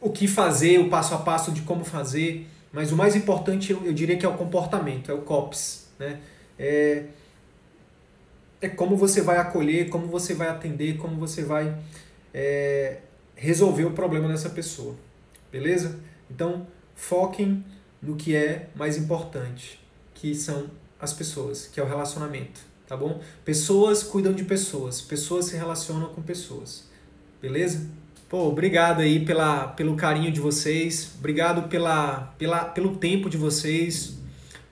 o 0.00 0.10
que 0.10 0.26
fazer, 0.26 0.78
o 0.78 0.88
passo 0.88 1.14
a 1.14 1.18
passo 1.18 1.52
de 1.52 1.62
como 1.62 1.84
fazer, 1.84 2.48
mas 2.72 2.92
o 2.92 2.96
mais 2.96 3.14
importante 3.14 3.72
eu, 3.72 3.84
eu 3.84 3.92
diria 3.92 4.16
que 4.16 4.24
é 4.24 4.28
o 4.28 4.36
comportamento, 4.36 5.10
é 5.10 5.14
o 5.14 5.22
COPS. 5.22 5.89
Né? 6.00 6.18
É, 6.58 7.04
é 8.60 8.68
como 8.68 8.96
você 8.96 9.20
vai 9.20 9.36
acolher, 9.36 9.90
como 9.90 10.06
você 10.06 10.34
vai 10.34 10.48
atender, 10.48 10.96
como 10.96 11.16
você 11.16 11.44
vai 11.44 11.76
é, 12.32 12.98
resolver 13.36 13.84
o 13.84 13.92
problema 13.92 14.26
dessa 14.28 14.48
pessoa. 14.48 14.96
Beleza? 15.52 16.00
Então, 16.30 16.66
foquem 16.94 17.64
no 18.00 18.16
que 18.16 18.34
é 18.34 18.68
mais 18.74 18.96
importante, 18.96 19.78
que 20.14 20.34
são 20.34 20.70
as 20.98 21.12
pessoas, 21.12 21.66
que 21.66 21.78
é 21.78 21.82
o 21.82 21.86
relacionamento, 21.86 22.60
tá 22.86 22.96
bom? 22.96 23.20
Pessoas 23.44 24.02
cuidam 24.02 24.32
de 24.32 24.44
pessoas, 24.44 25.00
pessoas 25.00 25.46
se 25.46 25.56
relacionam 25.56 26.08
com 26.14 26.22
pessoas. 26.22 26.88
Beleza? 27.42 27.86
Pô, 28.28 28.46
obrigado 28.46 29.00
aí 29.00 29.24
pela, 29.24 29.68
pelo 29.68 29.96
carinho 29.96 30.30
de 30.30 30.40
vocês, 30.40 31.10
obrigado 31.18 31.68
pela, 31.68 32.34
pela, 32.38 32.64
pelo 32.64 32.96
tempo 32.96 33.28
de 33.28 33.36
vocês, 33.36 34.19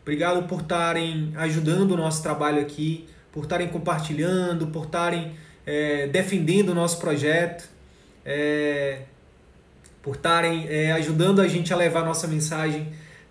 obrigado 0.09 0.45
por 0.45 0.63
estarem 0.63 1.35
ajudando 1.37 1.93
o 1.93 1.97
nosso 1.99 2.23
trabalho 2.23 2.63
aqui 2.63 3.07
por 3.31 3.43
estarem 3.43 3.69
compartilhando, 3.69 4.69
por 4.69 4.87
estarem 4.87 5.35
é, 5.67 6.07
defendendo 6.07 6.71
o 6.71 6.75
nosso 6.75 6.99
projeto, 6.99 7.69
é, 8.25 9.03
por 10.03 10.17
estarem 10.17 10.67
é, 10.67 10.93
ajudando 10.93 11.43
a 11.43 11.47
gente 11.47 11.75
a 11.75 11.77
levar 11.77 12.01
a 12.01 12.05
nossa 12.07 12.27
mensagem 12.27 12.89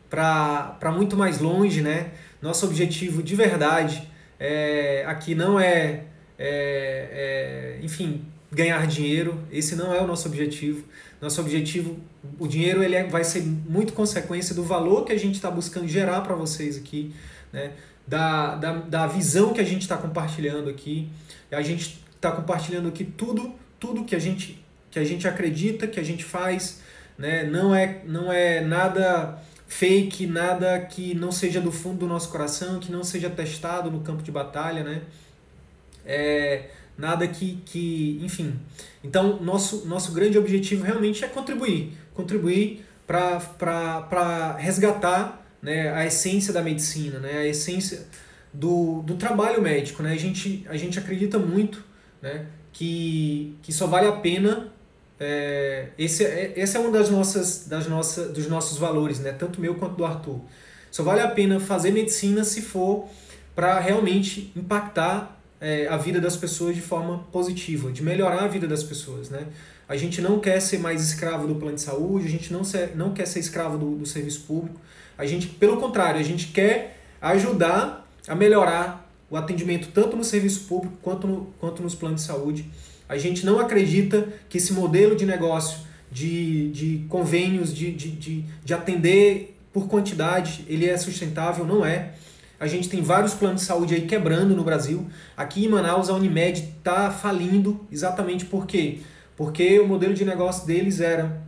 para 0.08 0.94
muito 0.96 1.18
mais 1.18 1.40
longe, 1.40 1.82
né? 1.82 2.12
Nosso 2.40 2.68
objetivo 2.68 3.24
de 3.24 3.34
verdade 3.36 4.08
é, 4.40 5.04
aqui 5.08 5.34
não 5.34 5.60
é, 5.60 6.04
é, 6.38 7.80
é, 7.80 7.80
enfim, 7.82 8.24
ganhar 8.52 8.86
dinheiro. 8.86 9.44
Esse 9.52 9.76
não 9.76 9.92
é 9.96 10.00
o 10.00 10.06
nosso 10.06 10.28
objetivo. 10.28 10.86
Nosso 11.20 11.42
objetivo, 11.42 11.98
o 12.40 12.48
dinheiro 12.48 12.84
ele 12.84 12.96
é, 12.96 13.04
vai 13.04 13.24
ser 13.24 13.42
muito 13.44 13.94
consequência 13.94 14.56
do 14.56 14.64
valor 14.64 15.06
que 15.06 15.12
a 15.12 15.20
gente 15.20 15.36
está 15.36 15.50
buscando 15.52 15.88
gerar 15.88 16.22
para 16.22 16.36
vocês 16.36 16.78
aqui, 16.78 17.14
né? 17.52 17.74
da, 18.08 18.56
da, 18.56 18.74
da 18.74 19.08
visão 19.08 19.54
que 19.54 19.60
a 19.60 19.66
gente 19.66 19.82
está 19.82 19.98
compartilhando 19.98 20.70
aqui. 20.70 21.10
A 21.52 21.62
gente 21.62 22.02
está 22.16 22.32
compartilhando 22.32 22.88
aqui 22.88 23.04
tudo, 23.04 23.54
tudo 23.80 24.06
que 24.06 24.16
a 24.16 24.20
gente 24.20 24.64
que 24.90 24.98
a 24.98 25.04
gente 25.04 25.28
acredita, 25.28 25.86
que 25.86 26.00
a 26.00 26.04
gente 26.04 26.24
faz, 26.24 26.82
né? 27.18 27.44
Não 27.44 27.76
é 27.76 28.02
não 28.06 28.32
é 28.32 28.62
nada 28.62 29.38
fake, 29.68 30.26
nada 30.26 30.80
que 30.80 31.14
não 31.14 31.32
seja 31.32 31.60
do 31.60 31.72
fundo 31.72 32.00
do 32.00 32.08
nosso 32.08 32.30
coração, 32.30 32.80
que 32.80 32.90
não 32.90 33.04
seja 33.04 33.30
testado 33.30 33.92
no 33.92 34.00
campo 34.00 34.24
de 34.24 34.32
batalha, 34.32 34.84
né? 34.84 35.02
É, 36.06 36.70
nada 36.98 37.28
que, 37.28 37.62
que 37.66 38.20
enfim. 38.24 38.58
Então, 39.04 39.42
nosso, 39.42 39.86
nosso 39.86 40.14
grande 40.14 40.38
objetivo 40.38 40.86
realmente 40.86 41.24
é 41.24 41.28
contribuir, 41.28 41.94
contribuir 42.18 42.84
para 43.06 44.58
resgatar 44.58 45.46
né, 45.62 45.94
a 45.94 46.06
essência 46.06 46.52
da 46.52 46.62
medicina, 46.62 47.20
né, 47.20 47.38
a 47.38 47.48
essência 47.48 48.06
do, 48.54 49.02
do 49.04 49.16
trabalho 49.16 49.62
médico. 49.62 50.04
Né? 50.04 50.12
A, 50.12 50.18
gente, 50.18 50.66
a 50.70 50.76
gente 50.76 51.00
acredita 51.00 51.40
muito 51.40 51.84
né, 52.22 52.48
que, 52.74 53.56
que 53.62 53.72
só 53.72 53.88
vale 53.88 54.08
a 54.08 54.14
pena. 54.14 54.74
É, 55.20 55.88
esse, 55.98 56.26
é, 56.26 56.54
esse 56.56 56.76
é 56.76 56.80
um 56.80 56.92
das 56.92 57.10
nossas, 57.10 57.68
das 57.68 57.88
nossas, 57.88 58.32
dos 58.32 58.48
nossos 58.48 58.78
valores, 58.78 59.20
né, 59.20 59.32
tanto 59.32 59.62
meu 59.62 59.76
quanto 59.76 59.96
do 59.96 60.06
Arthur. 60.06 60.42
Só 60.92 61.04
vale 61.04 61.22
a 61.22 61.28
pena 61.28 61.60
fazer 61.60 61.92
medicina 61.92 62.44
se 62.44 62.62
for 62.62 63.08
para 63.56 63.80
realmente 63.80 64.52
impactar 64.56 65.40
é, 65.60 65.88
a 65.88 65.98
vida 65.98 66.22
das 66.22 66.38
pessoas 66.38 66.76
de 66.76 66.82
forma 66.82 67.20
positiva, 67.32 67.92
de 67.92 68.04
melhorar 68.04 68.44
a 68.44 68.48
vida 68.48 68.68
das 68.68 68.84
pessoas. 68.84 69.30
Né? 69.30 69.48
A 69.88 69.96
gente 69.96 70.22
não 70.22 70.40
quer 70.40 70.60
ser 70.60 70.80
mais 70.80 71.02
escravo 71.02 71.48
do 71.48 71.56
plano 71.56 71.76
de 71.76 71.82
saúde, 71.82 72.28
a 72.28 72.30
gente 72.30 72.52
não, 72.52 72.64
ser, 72.64 72.96
não 72.96 73.14
quer 73.14 73.26
ser 73.26 73.40
escravo 73.40 73.78
do, 73.78 73.96
do 73.96 74.06
serviço 74.06 74.42
público, 74.42 74.80
a 75.18 75.26
gente, 75.26 75.48
pelo 75.48 75.78
contrário, 75.78 76.20
a 76.20 76.24
gente 76.24 76.48
quer 76.48 77.00
ajudar 77.22 78.08
a 78.28 78.36
melhorar 78.36 79.10
o 79.30 79.36
atendimento 79.36 79.90
tanto 79.94 80.16
no 80.16 80.24
serviço 80.24 80.66
público 80.68 80.96
quanto, 81.02 81.28
no, 81.28 81.54
quanto 81.60 81.82
nos 81.82 81.96
planos 81.96 82.22
de 82.22 82.28
saúde. 82.28 82.66
A 83.10 83.18
gente 83.18 83.46
não 83.46 83.60
acredita 83.60 84.28
que 84.50 84.58
esse 84.58 84.74
modelo 84.74 85.16
de 85.16 85.26
negócio 85.26 85.80
de, 86.12 86.70
de 86.72 87.06
convênios, 87.10 87.74
de, 87.74 87.92
de, 87.92 88.12
de, 88.12 88.46
de 88.64 88.74
atender 88.74 89.58
por 89.74 89.88
quantidade, 89.88 90.66
ele 90.68 90.86
é 90.86 90.98
sustentável, 90.98 91.66
não 91.66 91.86
é. 91.86 92.14
A 92.60 92.68
gente 92.68 92.90
tem 92.90 93.02
vários 93.02 93.34
planos 93.34 93.62
de 93.62 93.68
saúde 93.68 93.94
aí 93.94 94.02
quebrando 94.02 94.56
no 94.56 94.64
Brasil. 94.64 95.06
Aqui 95.36 95.66
em 95.66 95.70
Manaus, 95.70 96.10
a 96.10 96.14
Unimed 96.14 96.74
está 96.80 97.12
falindo 97.12 97.86
exatamente 97.92 98.46
por 98.46 98.66
quê? 98.66 99.00
Porque 99.38 99.80
o 99.80 99.88
modelo 99.88 100.16
de 100.16 100.26
negócio 100.26 100.66
deles 100.66 101.00
era 101.00 101.42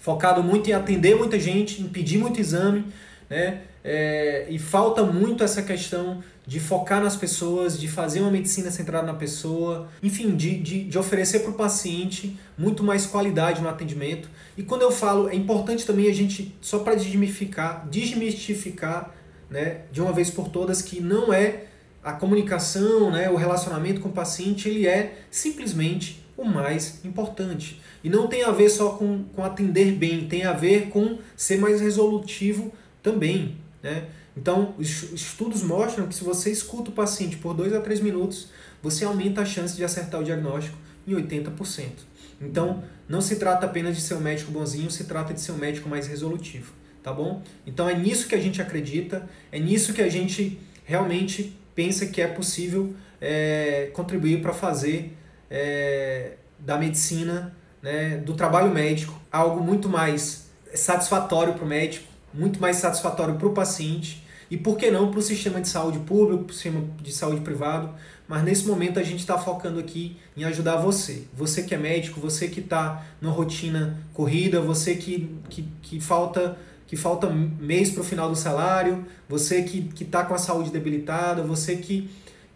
focado 0.00 0.42
muito 0.42 0.68
em 0.68 0.72
atender 0.72 1.16
muita 1.16 1.38
gente, 1.38 1.80
em 1.80 1.88
pedir 1.88 2.18
muito 2.18 2.40
exame, 2.40 2.84
né? 3.30 3.62
É, 3.82 4.46
e 4.50 4.58
falta 4.58 5.02
muito 5.04 5.42
essa 5.42 5.62
questão 5.62 6.22
de 6.46 6.60
focar 6.60 7.02
nas 7.02 7.16
pessoas, 7.16 7.80
de 7.80 7.88
fazer 7.88 8.20
uma 8.20 8.30
medicina 8.30 8.70
centrada 8.70 9.06
na 9.06 9.14
pessoa, 9.14 9.88
enfim, 10.02 10.36
de, 10.36 10.58
de, 10.58 10.84
de 10.84 10.98
oferecer 10.98 11.40
para 11.40 11.50
o 11.50 11.54
paciente 11.54 12.36
muito 12.58 12.82
mais 12.82 13.06
qualidade 13.06 13.62
no 13.62 13.68
atendimento. 13.68 14.28
E 14.56 14.62
quando 14.62 14.82
eu 14.82 14.90
falo, 14.90 15.30
é 15.30 15.34
importante 15.34 15.86
também 15.86 16.10
a 16.10 16.12
gente, 16.12 16.54
só 16.60 16.80
para 16.80 16.94
desmistificar, 16.94 17.88
desmistificar 17.88 19.14
né, 19.48 19.82
de 19.90 20.02
uma 20.02 20.12
vez 20.12 20.28
por 20.28 20.48
todas, 20.48 20.82
que 20.82 21.00
não 21.00 21.32
é 21.32 21.66
a 22.02 22.12
comunicação, 22.12 23.10
né, 23.10 23.30
o 23.30 23.36
relacionamento 23.36 24.00
com 24.00 24.08
o 24.08 24.12
paciente, 24.12 24.68
ele 24.68 24.86
é 24.86 25.20
simplesmente 25.30 26.19
o 26.40 26.48
mais 26.48 27.04
importante. 27.04 27.80
E 28.02 28.08
não 28.08 28.26
tem 28.26 28.42
a 28.42 28.50
ver 28.50 28.70
só 28.70 28.90
com, 28.90 29.24
com 29.36 29.44
atender 29.44 29.92
bem, 29.92 30.26
tem 30.26 30.44
a 30.44 30.52
ver 30.52 30.88
com 30.88 31.18
ser 31.36 31.58
mais 31.58 31.80
resolutivo 31.80 32.72
também. 33.02 33.56
Né? 33.82 34.06
Então, 34.34 34.74
os 34.78 35.12
estudos 35.12 35.62
mostram 35.62 36.06
que 36.06 36.14
se 36.14 36.24
você 36.24 36.50
escuta 36.50 36.90
o 36.90 36.94
paciente 36.94 37.36
por 37.36 37.52
2 37.52 37.74
a 37.74 37.80
3 37.80 38.00
minutos, 38.00 38.48
você 38.82 39.04
aumenta 39.04 39.42
a 39.42 39.44
chance 39.44 39.76
de 39.76 39.84
acertar 39.84 40.20
o 40.20 40.24
diagnóstico 40.24 40.76
em 41.06 41.12
80%. 41.12 41.88
Então, 42.40 42.82
não 43.06 43.20
se 43.20 43.36
trata 43.36 43.66
apenas 43.66 43.94
de 43.96 44.02
ser 44.02 44.14
um 44.14 44.20
médico 44.20 44.50
bonzinho, 44.50 44.90
se 44.90 45.04
trata 45.04 45.34
de 45.34 45.40
ser 45.40 45.52
um 45.52 45.58
médico 45.58 45.90
mais 45.90 46.06
resolutivo, 46.06 46.72
tá 47.02 47.12
bom? 47.12 47.42
Então 47.66 47.86
é 47.86 47.94
nisso 47.94 48.26
que 48.26 48.34
a 48.34 48.40
gente 48.40 48.62
acredita, 48.62 49.28
é 49.52 49.58
nisso 49.58 49.92
que 49.92 50.00
a 50.00 50.08
gente 50.08 50.58
realmente 50.84 51.54
pensa 51.74 52.06
que 52.06 52.22
é 52.22 52.26
possível 52.26 52.94
é, 53.20 53.90
contribuir 53.92 54.40
para 54.40 54.54
fazer 54.54 55.14
é, 55.50 56.34
da 56.58 56.78
medicina 56.78 57.54
né, 57.82 58.18
do 58.18 58.34
trabalho 58.34 58.72
médico, 58.72 59.20
algo 59.32 59.62
muito 59.62 59.88
mais 59.88 60.48
satisfatório 60.74 61.54
para 61.54 61.64
o 61.64 61.68
médico, 61.68 62.06
muito 62.32 62.60
mais 62.60 62.76
satisfatório 62.76 63.34
para 63.34 63.48
o 63.48 63.52
paciente 63.52 64.24
e, 64.50 64.56
por 64.56 64.76
que 64.76 64.90
não, 64.90 65.10
para 65.10 65.20
o 65.20 65.22
sistema 65.22 65.60
de 65.60 65.68
saúde 65.68 65.98
público, 66.00 66.44
para 66.44 66.50
o 66.50 66.54
sistema 66.54 66.84
de 67.00 67.12
saúde 67.12 67.40
privado. 67.40 67.94
Mas 68.26 68.42
nesse 68.42 68.66
momento 68.66 68.98
a 68.98 69.02
gente 69.02 69.20
está 69.20 69.38
focando 69.38 69.78
aqui 69.78 70.16
em 70.36 70.44
ajudar 70.44 70.76
você. 70.76 71.24
Você 71.34 71.62
que 71.62 71.74
é 71.74 71.78
médico, 71.78 72.20
você 72.20 72.48
que 72.48 72.60
está 72.60 73.04
numa 73.20 73.32
rotina 73.32 73.98
corrida, 74.12 74.60
você 74.60 74.94
que, 74.94 75.36
que, 75.48 75.68
que 75.82 76.00
falta 76.00 76.56
que 76.90 76.96
falta 76.96 77.30
mês 77.30 77.88
para 77.92 78.00
o 78.00 78.04
final 78.04 78.28
do 78.28 78.34
salário, 78.34 79.06
você 79.28 79.62
que 79.62 79.88
está 80.02 80.24
com 80.24 80.34
a 80.34 80.38
saúde 80.38 80.72
debilitada, 80.72 81.40
você 81.40 81.76
que, 81.76 82.10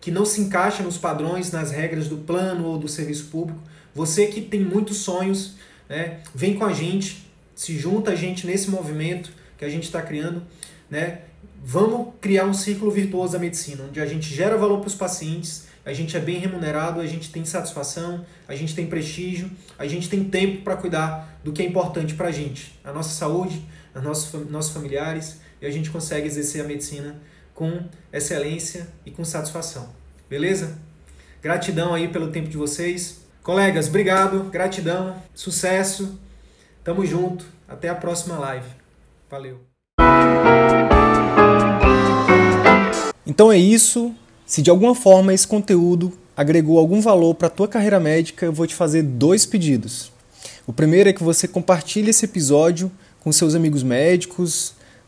que 0.04 0.10
não 0.10 0.26
se 0.26 0.42
encaixa 0.42 0.82
nos 0.82 0.98
padrões, 0.98 1.50
nas 1.50 1.70
regras 1.70 2.08
do 2.08 2.18
plano 2.18 2.66
ou 2.66 2.76
do 2.76 2.86
serviço 2.86 3.28
público. 3.28 3.58
Você 3.94 4.26
que 4.26 4.42
tem 4.42 4.60
muitos 4.60 4.98
sonhos, 4.98 5.54
né, 5.88 6.20
vem 6.34 6.56
com 6.56 6.64
a 6.66 6.74
gente, 6.74 7.26
se 7.54 7.78
junta 7.78 8.10
a 8.10 8.14
gente 8.14 8.46
nesse 8.46 8.68
movimento 8.68 9.32
que 9.56 9.64
a 9.64 9.68
gente 9.70 9.84
está 9.84 10.02
criando. 10.02 10.42
Né? 10.90 11.20
Vamos 11.64 12.12
criar 12.20 12.44
um 12.44 12.52
círculo 12.52 12.90
virtuoso 12.90 13.32
da 13.32 13.38
medicina, 13.38 13.84
onde 13.88 13.98
a 13.98 14.04
gente 14.04 14.26
gera 14.26 14.58
valor 14.58 14.80
para 14.80 14.88
os 14.88 14.94
pacientes, 14.94 15.68
a 15.86 15.94
gente 15.94 16.14
é 16.14 16.20
bem 16.20 16.38
remunerado, 16.38 17.00
a 17.00 17.06
gente 17.06 17.30
tem 17.30 17.42
satisfação, 17.46 18.26
a 18.46 18.54
gente 18.54 18.74
tem 18.74 18.86
prestígio, 18.86 19.50
a 19.78 19.86
gente 19.86 20.10
tem 20.10 20.22
tempo 20.22 20.60
para 20.60 20.76
cuidar 20.76 21.40
do 21.42 21.50
que 21.50 21.62
é 21.62 21.64
importante 21.64 22.12
para 22.12 22.28
a 22.28 22.32
gente, 22.32 22.78
a 22.84 22.92
nossa 22.92 23.14
saúde, 23.14 23.66
os 23.94 24.02
nossos, 24.02 24.50
nossos 24.50 24.74
familiares, 24.74 25.40
e 25.62 25.66
a 25.66 25.70
gente 25.70 25.88
consegue 25.88 26.26
exercer 26.26 26.62
a 26.62 26.68
medicina 26.68 27.16
com 27.54 27.84
excelência 28.12 28.88
e 29.06 29.10
com 29.10 29.24
satisfação. 29.24 29.88
Beleza? 30.28 30.76
Gratidão 31.40 31.94
aí 31.94 32.08
pelo 32.08 32.30
tempo 32.30 32.48
de 32.48 32.56
vocês. 32.56 33.20
Colegas, 33.42 33.88
obrigado, 33.88 34.50
gratidão, 34.50 35.16
sucesso. 35.34 36.18
Tamo 36.82 37.06
junto. 37.06 37.46
Até 37.66 37.88
a 37.88 37.94
próxima 37.94 38.38
live. 38.38 38.68
Valeu. 39.30 39.60
Então 43.26 43.50
é 43.50 43.56
isso. 43.56 44.14
Se 44.46 44.60
de 44.60 44.70
alguma 44.70 44.94
forma 44.94 45.32
esse 45.32 45.46
conteúdo 45.46 46.12
agregou 46.36 46.78
algum 46.78 47.00
valor 47.00 47.34
para 47.34 47.46
a 47.46 47.50
tua 47.50 47.66
carreira 47.66 47.98
médica, 47.98 48.44
eu 48.44 48.52
vou 48.52 48.66
te 48.66 48.74
fazer 48.74 49.02
dois 49.02 49.46
pedidos. 49.46 50.12
O 50.66 50.72
primeiro 50.72 51.08
é 51.08 51.12
que 51.12 51.22
você 51.22 51.48
compartilhe 51.48 52.10
esse 52.10 52.24
episódio 52.24 52.90
com 53.20 53.32
seus 53.32 53.54
amigos 53.54 53.82
médicos, 53.82 54.74